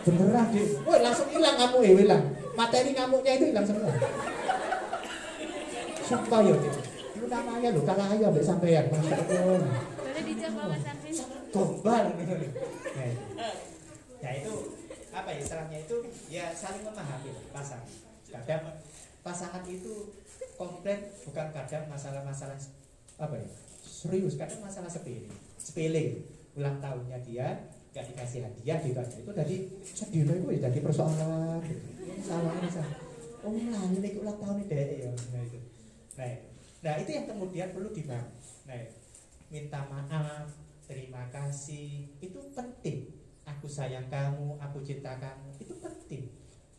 Beneran 0.08 0.48
deh. 0.56 0.68
Woi 0.88 1.00
langsung 1.04 1.28
hilang 1.28 1.60
kamu 1.60 1.78
ya 1.84 1.92
hilang. 2.00 2.24
Materi 2.56 2.96
ngamuknya 2.96 3.36
itu 3.36 3.46
hilang 3.52 3.66
semua. 3.68 3.92
Sumpah 6.08 6.40
ya 6.40 6.56
deh. 6.56 6.74
Lu 7.20 7.26
namanya 7.28 7.68
lu 7.76 7.84
kalah 7.84 8.16
ayu 8.16 8.24
ambek 8.32 8.48
sampean. 8.48 8.88
Masya 8.88 9.16
Allah. 9.28 9.60
Boleh 10.00 10.24
dijawab 10.24 10.72
Mas 10.72 10.88
Arvin? 10.88 11.14
Gombal 11.52 12.06
gitu. 12.16 12.34
Nah, 14.20 14.32
itu. 14.36 14.56
Itu 15.30 15.38
apa 15.38 15.38
ya 15.38 15.46
istilahnya 15.46 15.78
itu? 15.86 15.98
Ya 16.34 16.46
saling 16.58 16.82
memahami 16.82 17.30
pasangan. 17.54 17.86
Kadang 18.26 18.74
pasangan 19.22 19.62
itu 19.70 20.10
komplain 20.58 21.06
bukan 21.22 21.48
kadang 21.54 21.86
masalah-masalah 21.86 22.58
apa 23.22 23.36
ya 23.38 23.48
serius. 23.86 24.34
Kadang 24.42 24.66
masalah 24.66 24.90
sepele 24.90 25.30
sepele 25.62 26.26
ulang 26.58 26.82
tahunnya 26.82 27.22
dia 27.22 27.70
gak 27.94 28.10
dikasih 28.10 28.42
hadiah 28.42 28.82
gitu 28.82 28.98
aja. 28.98 29.16
Itu 29.22 29.32
tadi 29.38 29.56
sedih 29.86 30.26
lah 30.26 30.34
itu 30.34 30.48
ya 30.50 30.60
jadi 30.66 30.80
persoalan 30.82 31.62
gitu. 31.62 31.82
salah 32.26 32.54
ini 32.58 32.70
salah. 32.74 32.94
Oh 33.46 33.54
lah 33.54 33.82
ini 33.86 34.10
ulang 34.18 34.38
tahun 34.42 34.66
deh 34.66 34.98
ya 34.98 35.10
nah 35.14 35.42
itu. 35.46 35.60
Nah, 36.18 36.30
nah 36.82 36.94
itu 36.98 37.10
yang 37.14 37.26
kemudian 37.30 37.70
perlu 37.70 37.94
dibangun 37.94 38.34
nah 38.66 38.82
minta 39.50 39.82
maaf 39.90 40.50
terima 40.86 41.26
kasih 41.34 42.06
itu 42.22 42.40
penting 42.54 43.19
aku 43.50 43.66
sayang 43.66 44.06
kamu 44.08 44.58
aku 44.62 44.78
cinta 44.86 45.18
kamu. 45.18 45.50
Itu 45.58 45.74
penting. 45.82 46.30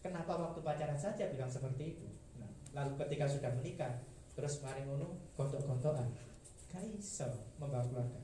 Kenapa 0.01 0.39
waktu 0.39 0.63
pacaran 0.63 0.97
saja 0.97 1.29
bilang 1.29 1.51
seperti 1.51 1.99
itu? 1.99 2.07
Nah, 2.41 2.49
lalu 2.73 2.97
ketika 3.05 3.27
sudah 3.29 3.51
menikah 3.53 4.01
terus 4.33 4.63
mari 4.63 4.87
ngono 4.87 5.19
gontok-gontokan. 5.35 6.09
Gak 6.71 6.83
membangun 7.59 7.91
keluarga. 7.91 8.21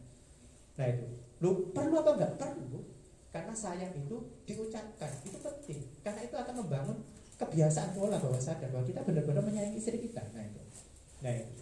Nah 0.79 0.87
itu. 0.87 1.07
Lu 1.43 1.75
perlu 1.75 2.01
apa 2.01 2.11
enggak? 2.17 2.33
Perlu 2.39 2.81
karena 3.35 3.53
sayang 3.53 3.93
itu 3.93 4.17
diucapkan. 4.49 5.13
Itu 5.27 5.37
penting. 5.43 5.81
Karena 6.01 6.25
itu 6.25 6.37
akan 6.39 6.55
membangun 6.63 6.97
kebiasaan 7.37 7.93
pola 7.93 8.17
bahwa 8.17 8.41
sadar 8.41 8.73
bahwa 8.73 8.87
kita 8.87 9.05
benar-benar 9.05 9.45
menyayangi 9.45 9.77
istri 9.77 10.01
kita. 10.01 10.25
Nah 10.33 10.47
itu. 10.47 10.63
Nah 11.21 11.33
itu. 11.35 11.53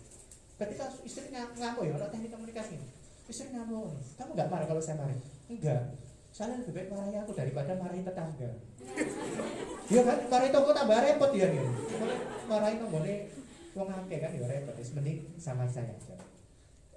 Ketika 0.55 0.87
istri 1.03 1.35
ng- 1.35 1.57
ngamuk 1.59 1.83
ya 1.83 1.93
orang 1.99 2.11
teknik 2.15 2.31
komunikasi. 2.31 2.79
Istri 3.27 3.51
ngamuk 3.51 3.99
kamu 4.15 4.31
nggak 4.39 4.51
marah 4.53 4.67
kalau 4.71 4.79
saya 4.79 5.03
marah? 5.03 5.19
Enggak 5.51 5.83
saya 6.35 6.59
lebih 6.59 6.75
baik 6.75 6.89
marahi 6.91 7.15
aku 7.23 7.31
daripada 7.31 7.79
marahi 7.79 8.03
tetangga 8.03 8.51
Iya 9.85 10.03
kan, 10.03 10.19
marahi 10.27 10.51
toko 10.51 10.73
tambah 10.73 10.97
repot 10.97 11.31
ya 11.37 11.47
nih. 11.53 11.61
Marahi 12.49 12.81
nomornya 12.81 13.29
wong 13.77 13.89
akeh 13.93 14.19
kan 14.19 14.33
ya 14.33 14.49
repot. 14.49 14.75
Mending 14.97 15.29
sama 15.37 15.69
saya. 15.69 15.93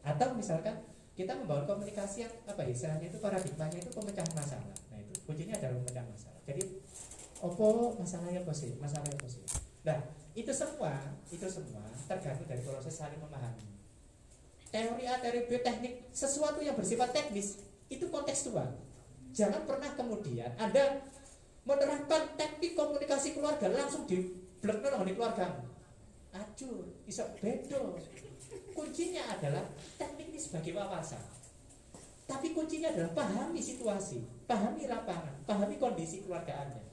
Atau 0.07 0.33
misalkan 0.39 0.71
kita 1.13 1.35
membangun 1.35 1.67
komunikasi 1.67 2.23
yang 2.23 2.33
apa 2.47 2.63
ya 2.63 2.71
istilahnya 2.71 3.11
itu 3.11 3.19
paradigmanya 3.19 3.77
itu 3.77 3.91
pemecahan 3.91 4.31
masalah. 4.31 4.71
Nah 4.87 4.97
itu 5.03 5.13
kuncinya 5.27 5.59
adalah 5.59 5.75
pemecahan 5.83 6.07
masalah. 6.07 6.39
Jadi 6.47 6.63
opo 7.43 7.93
masalahnya 7.99 8.41
sih? 8.55 8.71
Masalahnya 8.79 9.27
sih? 9.27 9.43
Nah 9.83 9.99
itu 10.31 10.51
semua 10.55 10.95
itu 11.27 11.45
semua 11.45 11.83
tergantung 12.07 12.47
dari 12.47 12.63
proses 12.63 12.95
saling 12.95 13.19
memahami. 13.19 13.67
Teori 14.71 15.03
A, 15.11 15.19
teori 15.19 15.43
B, 15.45 15.59
teknik 15.59 16.07
sesuatu 16.15 16.63
yang 16.63 16.79
bersifat 16.79 17.11
teknis 17.11 17.59
itu 17.91 18.07
kontekstual. 18.07 18.86
Jangan 19.35 19.63
pernah 19.67 19.91
kemudian 19.95 20.51
Anda 20.59 21.03
menerapkan 21.67 22.35
teknik 22.39 22.79
komunikasi 22.79 23.35
keluarga 23.35 23.67
langsung 23.67 24.07
di 24.07 24.23
blek 24.63 24.79
di 24.81 25.13
keluarga. 25.13 25.47
Acur, 26.31 26.85
iso 27.03 27.23
bedo. 27.39 27.99
Kuncinya 28.71 29.23
adalah 29.35 29.65
teknik 29.99 30.31
ini 30.31 30.39
sebagai 30.39 30.77
wawasan. 30.77 31.19
Tapi 32.27 32.51
kuncinya 32.51 32.91
adalah 32.91 33.11
pahami 33.15 33.63
situasi, 33.63 34.19
pahami 34.45 34.83
lapangan, 34.85 35.31
pahami 35.47 35.79
kondisi 35.79 36.27
keluarga 36.27 36.67
Anda, 36.67 36.83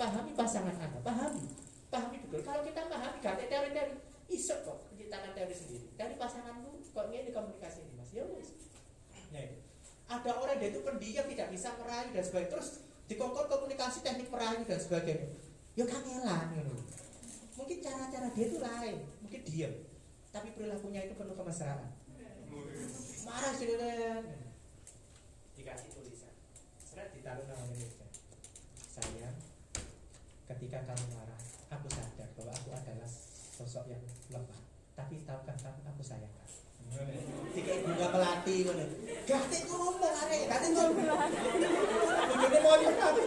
pahami 0.00 0.32
pasangan 0.32 0.72
Anda, 0.80 0.98
pahami, 1.04 1.44
pahami 1.92 2.16
betul. 2.24 2.40
Kalau 2.40 2.64
kita 2.64 2.88
pahami 2.88 3.16
gak 3.20 3.36
teori-teori, 3.36 3.94
iso 4.32 4.56
kok 4.64 4.88
menciptakan 4.88 5.36
teori 5.36 5.52
sendiri. 5.52 5.86
Dari 5.92 6.16
pasanganmu 6.16 6.80
kok 6.88 7.04
ini 7.12 7.30
komunikasi 7.30 7.84
ini 7.84 7.92
mas, 8.00 8.10
ya. 8.16 8.24
Ya. 9.28 9.44
Ada 10.08 10.30
orang 10.40 10.56
dia 10.56 10.72
itu 10.72 10.80
pendiam 10.80 11.24
tidak 11.28 11.48
bisa 11.52 11.68
merayu 11.76 12.08
dan 12.16 12.24
sebagainya. 12.24 12.52
Terus 12.56 12.68
dikongkon 13.12 13.46
komunikasi 13.46 14.00
teknik 14.00 14.32
merayu 14.32 14.64
dan 14.64 14.80
sebagainya. 14.80 15.28
Ya 15.76 15.84
kangelan 15.86 16.58
gitu. 16.58 16.74
mungkin 17.54 17.78
cara-cara 17.82 18.30
dia 18.34 18.44
itu 18.48 18.58
lain 18.58 18.96
mungkin 19.20 19.40
diam. 19.44 19.74
Tapi 20.32 20.48
perilakunya 20.56 21.04
itu 21.04 21.14
penuh 21.14 21.36
kemesraan. 21.36 21.92
Marah 23.28 23.52
sih 23.52 23.68
dikasih 25.54 25.88
tulisan. 25.92 26.34
Seret 26.80 27.12
ditaruh 27.12 27.44
nama 27.44 27.62
Indonesia. 27.68 28.08
Sayang 28.88 29.36
ketika 30.48 30.88
kamu 30.88 31.04
marah 31.12 31.40
aku 31.68 31.86
sadar 31.92 32.28
bahwa 32.32 32.52
aku 32.56 32.70
adalah 32.72 33.10
sosok 33.52 33.84
yang 33.92 34.02
lemah. 34.32 34.60
Tapi 34.96 35.22
tahukah 35.28 35.54
kamu 35.54 35.80
aku 35.84 36.02
sayang 36.02 36.32
kamu 36.32 36.57
Tiga 37.58 37.74
bunga 37.82 38.06
melati 38.14 38.54
ngono. 38.64 38.84
Gate 39.28 39.58
ngomong 39.66 39.98
arek, 39.98 40.42
gate 40.46 40.68
ngomong. 40.72 41.08
Bojone 42.28 42.58
moyo 42.62 42.90
kabeh. 42.94 43.26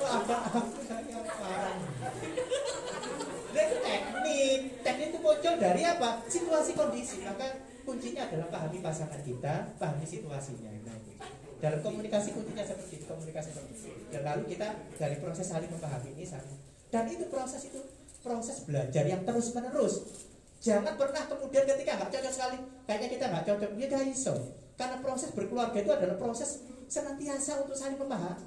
Apa 0.00 0.36
aku 0.48 0.80
sayang 0.86 1.26
parang. 1.26 1.78
Dan 3.50 3.68
teknik, 3.82 4.60
teknik 4.86 5.08
itu 5.10 5.18
muncul 5.18 5.54
dari 5.58 5.82
apa? 5.82 6.10
Situasi 6.30 6.72
kondisi. 6.78 7.26
Maka 7.26 7.58
kuncinya 7.82 8.30
adalah 8.30 8.48
pahami 8.48 8.78
pasangan 8.78 9.20
kita, 9.26 9.74
pahami 9.76 10.06
situasinya. 10.06 10.70
Nah. 10.86 10.98
Dalam 11.60 11.84
komunikasi 11.84 12.32
kuncinya 12.32 12.64
seperti 12.64 13.02
itu, 13.02 13.04
komunikasi 13.04 13.52
itu. 13.52 13.92
Dan 14.08 14.22
lalu 14.24 14.48
kita 14.56 14.72
dari 14.96 15.20
proses 15.20 15.46
saling 15.50 15.68
memahami 15.68 16.16
ini 16.16 16.24
saling. 16.24 16.56
Dan 16.88 17.04
itu 17.10 17.28
proses 17.28 17.66
itu 17.66 17.80
proses 18.20 18.64
belajar 18.64 19.04
yang 19.04 19.22
terus 19.24 19.52
menerus 19.56 20.28
Jangan 20.60 20.94
pernah 21.00 21.24
kemudian 21.24 21.64
ketika 21.64 21.96
nggak 21.96 22.12
cocok 22.12 22.32
sekali, 22.36 22.56
kayaknya 22.84 23.08
kita 23.08 23.24
nggak 23.32 23.44
cocok, 23.48 23.70
dia 23.80 23.86
gak 23.88 24.04
iso. 24.12 24.34
Karena 24.76 24.96
proses 25.00 25.32
berkeluarga 25.32 25.78
itu 25.80 25.92
adalah 25.92 26.16
proses 26.20 26.60
senantiasa 26.84 27.64
untuk 27.64 27.72
saling 27.72 27.96
memahami. 27.96 28.44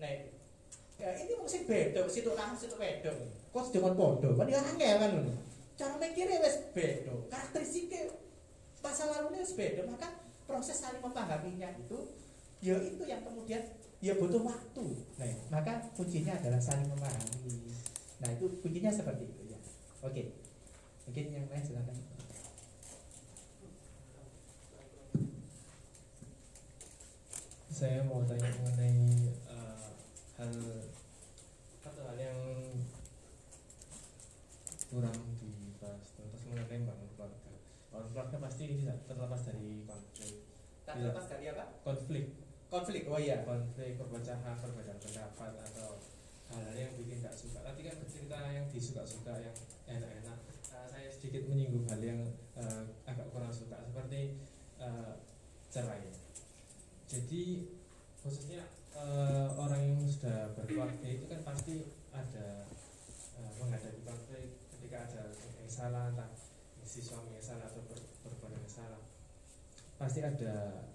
Nah, 0.00 0.12
ya 0.96 1.08
ini 1.20 1.36
mesti 1.36 1.68
beda, 1.68 2.08
situ 2.08 2.32
lanang, 2.32 2.56
situ 2.56 2.72
beda. 2.80 3.12
Kok 3.52 3.68
dengan 3.68 3.92
podo, 3.92 4.32
kan 4.32 4.48
ya 4.48 4.64
angel 4.64 4.96
kan. 4.96 5.12
Cara 5.76 5.94
mikirnya 6.00 6.40
wes 6.40 6.56
beda, 6.72 7.12
karakteristiknya 7.28 8.16
masa 8.80 9.04
lalunya 9.12 9.44
wes 9.44 9.52
beda, 9.52 9.84
maka 9.84 10.08
proses 10.48 10.80
saling 10.80 11.04
memahaminya 11.04 11.68
itu, 11.76 12.16
ya 12.64 12.80
itu 12.80 13.04
yang 13.04 13.20
kemudian 13.20 13.60
ya 14.00 14.16
butuh 14.16 14.40
waktu. 14.40 14.84
Nah, 15.20 15.28
maka 15.52 15.84
kuncinya 15.92 16.32
adalah 16.32 16.60
saling 16.64 16.88
memahami. 16.88 17.76
Nah, 18.24 18.28
itu 18.32 18.48
kuncinya 18.64 18.88
seperti 18.88 19.28
itu 19.28 19.52
ya. 19.52 19.60
Oke. 20.00 20.45
Mungkin 21.06 21.24
yang 21.32 21.46
lain 21.48 21.62
silakan. 21.64 21.96
saya 27.68 28.00
mau 28.08 28.24
tanya 28.24 28.48
mengenai 28.56 28.96
eh, 29.52 29.88
hal 30.40 30.52
satu 31.84 32.00
hal 32.08 32.16
yang 32.16 32.38
kurang 34.88 35.18
dibahas 35.36 36.04
terus 36.16 36.42
mengenai 36.48 36.88
bangun 36.88 37.08
keluarga 37.12 37.52
bangun 37.92 38.08
keluarga 38.16 38.36
pasti 38.48 38.64
tidak 38.80 38.96
terlepas 39.04 39.40
dari 39.44 39.84
konflik 39.84 40.34
Tak 40.86 40.94
Iya. 41.02 41.10
lepas 41.10 41.26
dari 41.26 41.44
apa? 41.50 41.64
konflik 41.82 42.24
Konflik. 42.66 43.02
Oh 43.06 43.18
iya. 43.18 43.46
konflik 43.46 43.94
perpecahan 43.94 44.54
perbedaan 44.58 44.98
pendapat 44.98 45.50
atau 45.70 46.02
hal-hal 46.50 46.74
yang 46.74 46.92
bikin 46.96 47.22
gak 47.22 47.34
suka 47.34 47.58
tadi 47.62 47.80
kan 47.84 47.94
cerita 48.06 48.38
yang 48.50 48.66
disuka-suka 48.70 49.34
yang 49.38 49.54
enak-enak 49.86 50.38
sedikit 51.26 51.50
menyinggung 51.50 51.90
hal 51.90 51.98
yang 51.98 52.22
eh, 52.54 52.86
agak 53.02 53.34
kurang 53.34 53.50
suka 53.50 53.82
seperti 53.82 54.38
eh, 54.78 55.14
cerai. 55.74 56.06
Jadi 57.10 57.66
khususnya 58.22 58.62
eh, 58.94 59.50
orang 59.58 59.82
yang 59.82 59.98
sudah 60.06 60.54
berkeluarga 60.54 61.02
itu 61.02 61.26
kan 61.26 61.42
pasti 61.42 61.90
ada 62.14 62.70
eh, 63.42 63.50
menghadapi 63.58 64.06
konflik 64.06 64.54
ketika 64.78 65.10
ada 65.10 65.34
yang 65.58 65.66
salah 65.66 66.14
entah 66.14 66.30
si 66.86 67.02
suami 67.02 67.34
yang 67.34 67.42
salah 67.42 67.66
atau 67.66 67.82
ber, 67.90 67.98
berbuat 68.22 68.54
yang 68.54 68.70
salah. 68.70 69.02
Pasti 69.98 70.22
ada 70.22 70.86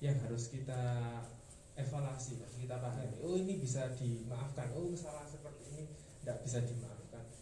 yang 0.00 0.16
harus 0.24 0.48
kita 0.48 0.80
evaluasi 1.76 2.40
harus 2.40 2.56
kita 2.56 2.80
pahami. 2.80 3.20
Oh 3.20 3.36
ini 3.36 3.60
bisa 3.60 3.92
dimaafkan. 3.92 4.72
Oh 4.72 4.88
salah 4.96 5.28
seperti 5.28 5.68
ini 5.68 5.84
tidak 6.24 6.48
bisa 6.48 6.64
dimaafkan 6.64 6.99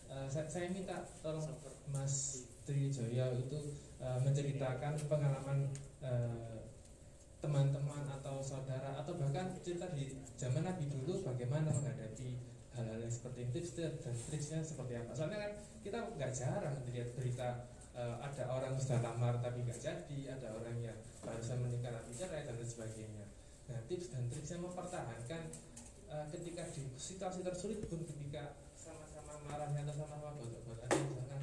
Eh, 0.09 0.29
saya, 0.33 0.49
saya 0.49 0.73
minta 0.73 1.05
tolong 1.21 1.45
Mas 1.93 2.49
Trijoyo 2.65 3.29
itu 3.37 3.59
eh, 4.01 4.19
menceritakan 4.25 4.97
pengalaman 5.05 5.69
eh, 6.01 6.65
teman-teman 7.39 8.03
atau 8.19 8.43
saudara 8.43 8.99
atau 8.99 9.15
bahkan 9.15 9.55
cerita 9.63 9.87
di 9.95 10.11
zaman 10.35 10.67
Nabi 10.67 10.91
dulu 10.91 11.23
bagaimana 11.23 11.71
menghadapi 11.71 12.35
hal-hal 12.75 12.99
yang 12.99 13.13
seperti 13.13 13.47
ini 13.47 13.51
tips 13.53 13.71
dan 13.77 13.93
triksnya 14.01 14.61
seperti 14.65 14.99
apa. 14.99 15.13
Soalnya 15.15 15.39
kan 15.45 15.53
kita 15.85 15.99
nggak 16.17 16.33
jarang 16.33 16.77
lihat 16.89 17.09
berita 17.13 17.69
eh, 17.93 18.17
ada 18.25 18.45
orang 18.49 18.81
sudah 18.81 19.05
lamar 19.05 19.37
tapi 19.45 19.61
nggak 19.61 19.77
jadi 19.77 20.19
ada 20.41 20.57
orang 20.57 20.77
yang 20.81 20.99
barusan 21.21 21.61
menikah 21.61 21.93
tapi 21.93 22.11
cerai 22.17 22.49
dan 22.49 22.57
sebagainya. 22.65 23.27
Nah 23.69 23.79
tips 23.87 24.09
dan 24.09 24.25
triksnya 24.33 24.59
mempertahankan 24.65 25.43
eh, 26.09 26.27
ketika 26.33 26.65
di 26.73 26.83
situasi 26.97 27.45
tersulit 27.45 27.85
pun 27.87 28.03
ketika 28.09 28.57
marahnya 29.49 29.81
atau 29.89 30.05
sama 30.05 30.37
gotok-gotokan 30.37 31.01
misalkan 31.09 31.43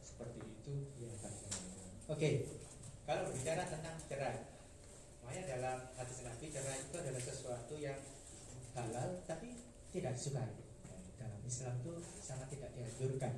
seperti 0.00 0.40
itu. 0.40 0.74
Ya 0.96 1.12
oke. 1.12 1.28
Okay. 2.16 2.34
kalau 3.04 3.28
bicara 3.34 3.68
tentang 3.68 3.96
cerai 4.08 4.48
makanya 5.20 5.44
dalam 5.54 5.78
hadis 5.96 6.18
nabi 6.24 6.48
cerai 6.48 6.78
itu 6.80 6.96
adalah 6.96 7.22
sesuatu 7.22 7.74
yang 7.76 8.00
halal 8.72 9.20
tapi 9.28 9.60
tidak 9.92 10.16
disukai. 10.16 10.48
Dalam 11.20 11.40
Islam 11.44 11.72
itu 11.84 11.92
sangat 12.18 12.48
tidak 12.50 12.70
dianjurkan. 12.74 13.32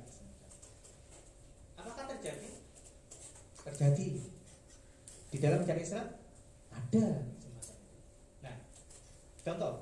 Apakah 1.75 2.05
terjadi? 2.15 2.49
Terjadi. 3.67 4.09
Di 5.29 5.37
dalam 5.43 5.61
cara 5.67 5.79
Islam 5.83 6.07
ada. 6.71 7.07
Nah 8.39 8.57
contoh. 9.43 9.73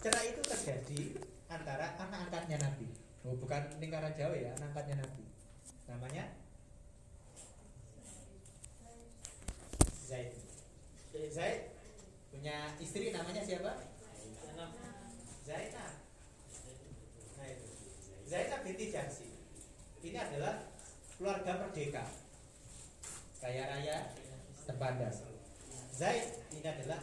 Cerai 0.00 0.32
itu 0.32 0.40
terjadi 0.40 1.00
antara 1.50 1.98
anak 1.98 2.30
angkatnya 2.30 2.56
Nabi. 2.62 2.86
Oh, 3.26 3.34
bukan 3.36 3.66
lingkaran 3.82 4.14
Jawa 4.14 4.38
ya, 4.38 4.54
anak 4.54 4.72
angkatnya 4.72 5.02
Nabi. 5.02 5.24
Namanya 5.90 6.24
Zaid. 10.06 10.30
Zaid 11.10 11.74
punya 12.30 12.70
istri 12.78 13.10
namanya 13.10 13.42
siapa? 13.42 13.90
Zainab. 15.50 15.92
Nah 17.38 17.46
itu. 17.50 17.66
Zainab 18.30 18.60
binti. 18.62 18.94
Ini 20.00 20.18
adalah 20.18 20.70
keluarga 21.18 21.52
merdeka. 21.66 22.06
Kaya 23.42 23.66
raya, 23.66 24.14
terpandang. 24.66 25.14
Zaid 25.90 26.46
ini 26.54 26.64
adalah 26.64 27.00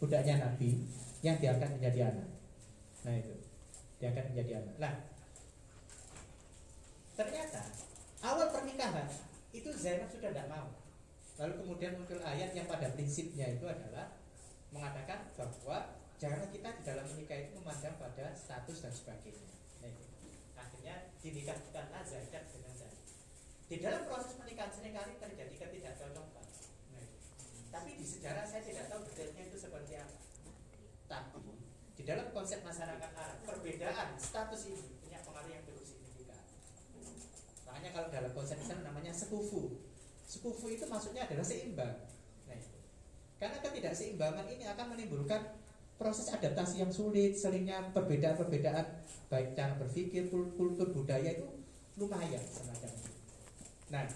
budaknya 0.00 0.40
Nabi 0.40 0.84
yang 1.20 1.36
diangkat 1.36 1.70
menjadi 1.76 2.12
anak. 2.12 2.35
Nah 3.06 3.14
itu, 3.14 3.34
diangkat 4.02 4.34
menjadi 4.34 4.52
anak. 4.58 4.74
Nah, 4.82 4.94
ternyata 7.14 7.62
awal 8.26 8.50
pernikahan 8.50 9.06
itu 9.54 9.70
Zainab 9.70 10.10
sudah 10.10 10.34
tidak 10.34 10.50
mau. 10.50 10.74
Lalu 11.38 11.54
kemudian 11.62 11.94
muncul 11.94 12.18
ayat 12.26 12.50
yang 12.50 12.66
pada 12.66 12.90
prinsipnya 12.90 13.54
itu 13.54 13.62
adalah 13.62 14.18
mengatakan 14.74 15.30
bahwa 15.38 16.02
jangan 16.18 16.50
kita 16.50 16.68
di 16.80 16.82
dalam 16.82 17.06
menikah 17.14 17.38
itu 17.46 17.54
memandang 17.54 17.94
pada 17.94 18.34
status 18.34 18.82
dan 18.82 18.90
sebagainya. 18.92 19.54
Nah, 19.80 19.88
itu. 19.88 20.04
akhirnya 20.58 21.14
dinikahkanlah 21.22 22.02
Zainab 22.02 22.44
dengan 22.50 22.74
Zaid. 22.74 22.98
Di 23.70 23.76
dalam 23.78 24.02
proses 24.10 24.34
pernikahan 24.34 24.72
sering 24.74 24.96
kali 24.96 25.14
terjadi 25.22 25.54
ketidakcocokan. 25.54 26.46
Nah, 26.90 27.06
tapi 27.70 27.90
di 27.94 28.06
sejarah 28.08 28.42
saya 28.42 28.66
tidak 28.66 28.90
tahu 28.90 29.06
itu 29.06 29.58
seperti 29.60 29.94
apa. 29.94 30.18
Tapi 31.06 31.54
dalam 32.06 32.30
konsep 32.30 32.62
masyarakat 32.62 33.10
Arab 33.18 33.38
perbedaan 33.42 34.14
status 34.14 34.70
ini 34.70 34.78
punya 35.02 35.18
pengaruh 35.26 35.50
yang 35.50 35.62
cukup 35.66 35.82
signifikan. 35.82 36.38
Makanya 37.66 37.90
kalau 37.90 38.08
dalam 38.14 38.30
konsep 38.30 38.56
Islam 38.62 38.86
namanya 38.86 39.10
sekufu. 39.10 39.82
Sekufu 40.22 40.70
itu 40.70 40.86
maksudnya 40.86 41.26
adalah 41.26 41.42
seimbang. 41.42 42.06
Nah. 42.46 42.62
Karena 43.42 43.58
ketidakseimbangan 43.58 44.46
ini 44.46 44.64
akan 44.70 44.94
menimbulkan 44.94 45.58
proses 45.98 46.30
adaptasi 46.30 46.86
yang 46.86 46.94
sulit, 46.94 47.34
seringnya 47.34 47.90
perbedaan-perbedaan 47.90 48.86
baik 49.26 49.58
cara 49.58 49.74
berpikir, 49.74 50.30
kul- 50.30 50.54
kultur 50.54 50.94
budaya 50.94 51.34
itu 51.34 51.46
lumayan 51.98 52.42
semacam 52.46 52.86
itu. 52.86 53.10
Nah, 53.90 54.06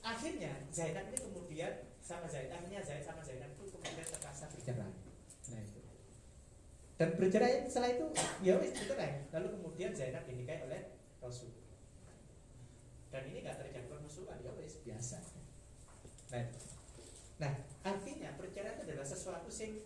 akhirnya 0.00 0.64
Zainab 0.72 1.12
ini 1.12 1.18
kemudian 1.20 1.72
sama 2.00 2.24
Zaid, 2.24 2.48
akhirnya 2.48 2.80
Zaid 2.80 3.04
sama 3.04 3.20
Zainab 3.20 3.52
itu 3.52 3.68
kemudian 3.68 4.06
terpaksa 4.08 4.48
bercerai. 4.48 5.03
Dan 7.04 7.20
bercerai 7.20 7.68
setelah 7.68 7.92
itu 7.92 8.06
ya 8.40 8.56
wis 8.56 8.72
bercerai. 8.72 9.28
Lalu 9.28 9.46
kemudian 9.60 9.92
Zainab 9.92 10.24
dinikahi 10.24 10.64
oleh 10.64 10.80
Rasul. 11.20 11.52
Dan 13.12 13.28
ini 13.28 13.44
nggak 13.44 13.60
terjadi 13.60 13.84
permusuhan, 13.92 14.40
ya 14.40 14.56
wis 14.56 14.80
biasa. 14.80 15.20
Nah, 16.32 16.48
nah 17.36 17.52
artinya 17.84 18.32
perceraian 18.40 18.80
adalah 18.80 19.04
sesuatu 19.04 19.52
sing 19.52 19.84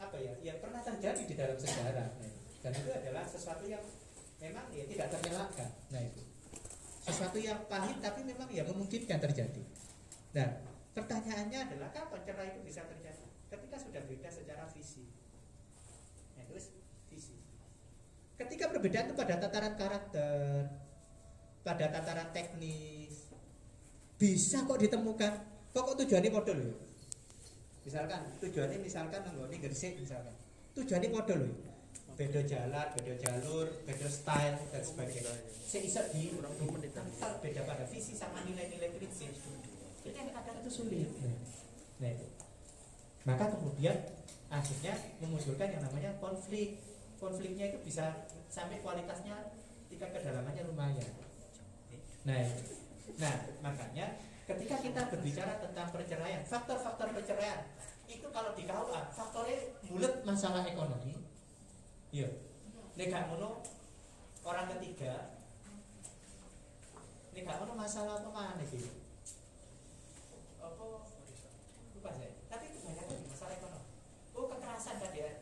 apa 0.00 0.16
ya 0.16 0.32
yang 0.40 0.58
pernah 0.64 0.80
terjadi 0.80 1.22
di 1.28 1.34
dalam 1.36 1.56
sejarah 1.60 2.08
nah, 2.08 2.32
dan 2.64 2.72
itu 2.72 2.88
adalah 2.88 3.24
sesuatu 3.28 3.68
yang 3.68 3.84
memang 4.40 4.64
ya 4.72 4.88
tidak 4.88 5.12
terelakkan 5.12 5.70
nah 5.92 6.00
itu 6.00 6.24
sesuatu 7.04 7.36
yang 7.36 7.60
pahit 7.68 8.00
tapi 8.00 8.24
memang 8.24 8.48
ya 8.48 8.64
memungkinkan 8.64 9.20
terjadi 9.20 9.60
nah 10.32 10.48
pertanyaannya 10.96 11.68
adalah 11.68 11.92
kapan 11.92 12.20
cerai 12.24 12.48
itu 12.56 12.60
bisa 12.64 12.80
terjadi 12.88 13.28
ketika 13.52 13.76
sudah 13.76 14.02
beda 14.08 14.28
secara 14.32 14.64
visi 14.72 15.04
nah, 16.34 16.44
terus 16.48 16.72
visi 17.12 17.36
ketika 18.40 18.72
perbedaan 18.72 19.12
itu 19.12 19.16
pada 19.16 19.34
tataran 19.36 19.74
karakter 19.76 20.64
pada 21.60 21.86
tataran 21.92 22.28
teknis 22.32 23.28
bisa 24.16 24.64
kok 24.64 24.80
ditemukan 24.80 25.32
kok 25.70 25.82
kok 25.84 25.96
tujuannya 26.04 26.30
model 26.32 26.58
ya 26.64 26.74
misalkan 27.84 28.20
tujuannya 28.40 28.78
misalkan 28.80 29.20
nenggoni 29.28 29.56
gresik 29.60 30.00
misalkan 30.00 30.32
tujuannya 30.72 31.10
model 31.12 31.40
loh 31.44 31.70
beda 32.20 32.44
jalan, 32.44 32.86
beda 33.00 33.14
jalur, 33.16 33.66
beda 33.88 34.08
style 34.12 34.60
dan 34.68 34.82
sebagainya. 34.84 35.32
Saya 35.64 35.80
bisa 35.88 36.00
di 36.12 36.28
tanpa 36.92 37.40
beda 37.40 37.64
pada 37.64 37.88
visi 37.88 38.12
sama 38.12 38.44
nilai-nilai 38.44 38.92
prinsip. 38.92 39.32
Itu 40.04 40.12
yang 40.12 40.28
kadang 40.28 40.60
itu 40.60 40.68
sulit. 40.68 41.08
Nah, 41.96 42.08
itu. 42.12 42.28
Maka 43.24 43.56
kemudian 43.56 43.96
akhirnya 44.52 44.92
memunculkan 45.24 45.72
yang 45.72 45.80
namanya 45.80 46.12
konflik 46.20 46.76
konfliknya 47.20 47.68
itu 47.70 47.78
bisa 47.84 48.24
sampai 48.48 48.80
kualitasnya 48.80 49.52
tingkat 49.92 50.16
kedalamannya 50.16 50.64
lumayan. 50.64 51.12
Nah 52.24 52.42
nah 53.20 53.34
makanya 53.60 54.16
ketika 54.48 54.80
kita 54.80 55.00
berbicara 55.12 55.60
tentang 55.60 55.92
perceraian 55.92 56.42
faktor-faktor 56.48 57.12
perceraian 57.12 57.68
itu 58.10 58.26
kalau 58.32 58.56
di 58.56 58.64
KUA 58.66 59.00
faktornya 59.12 59.58
bulat 59.86 60.14
masalah 60.24 60.64
ekonomi. 60.64 61.20
Iya. 62.10 62.26
Nikah 62.96 63.30
mono 63.30 63.62
orang 64.42 64.66
ketiga 64.76 65.36
nikah 67.30 67.60
mono 67.62 67.72
masalah 67.78 68.18
apa 68.18 68.30
mana 68.32 68.62
gitu 68.66 68.90
apa? 70.60 70.84
Lupa 71.94 72.10
saya. 72.16 72.32
Tapi 72.48 72.66
kebanyakan 72.74 73.16
masalah 73.28 73.52
ekonomi. 73.60 73.88
Oh 74.34 74.44
kekerasan 74.48 74.96
tadi 74.98 75.18
ya. 75.20 75.32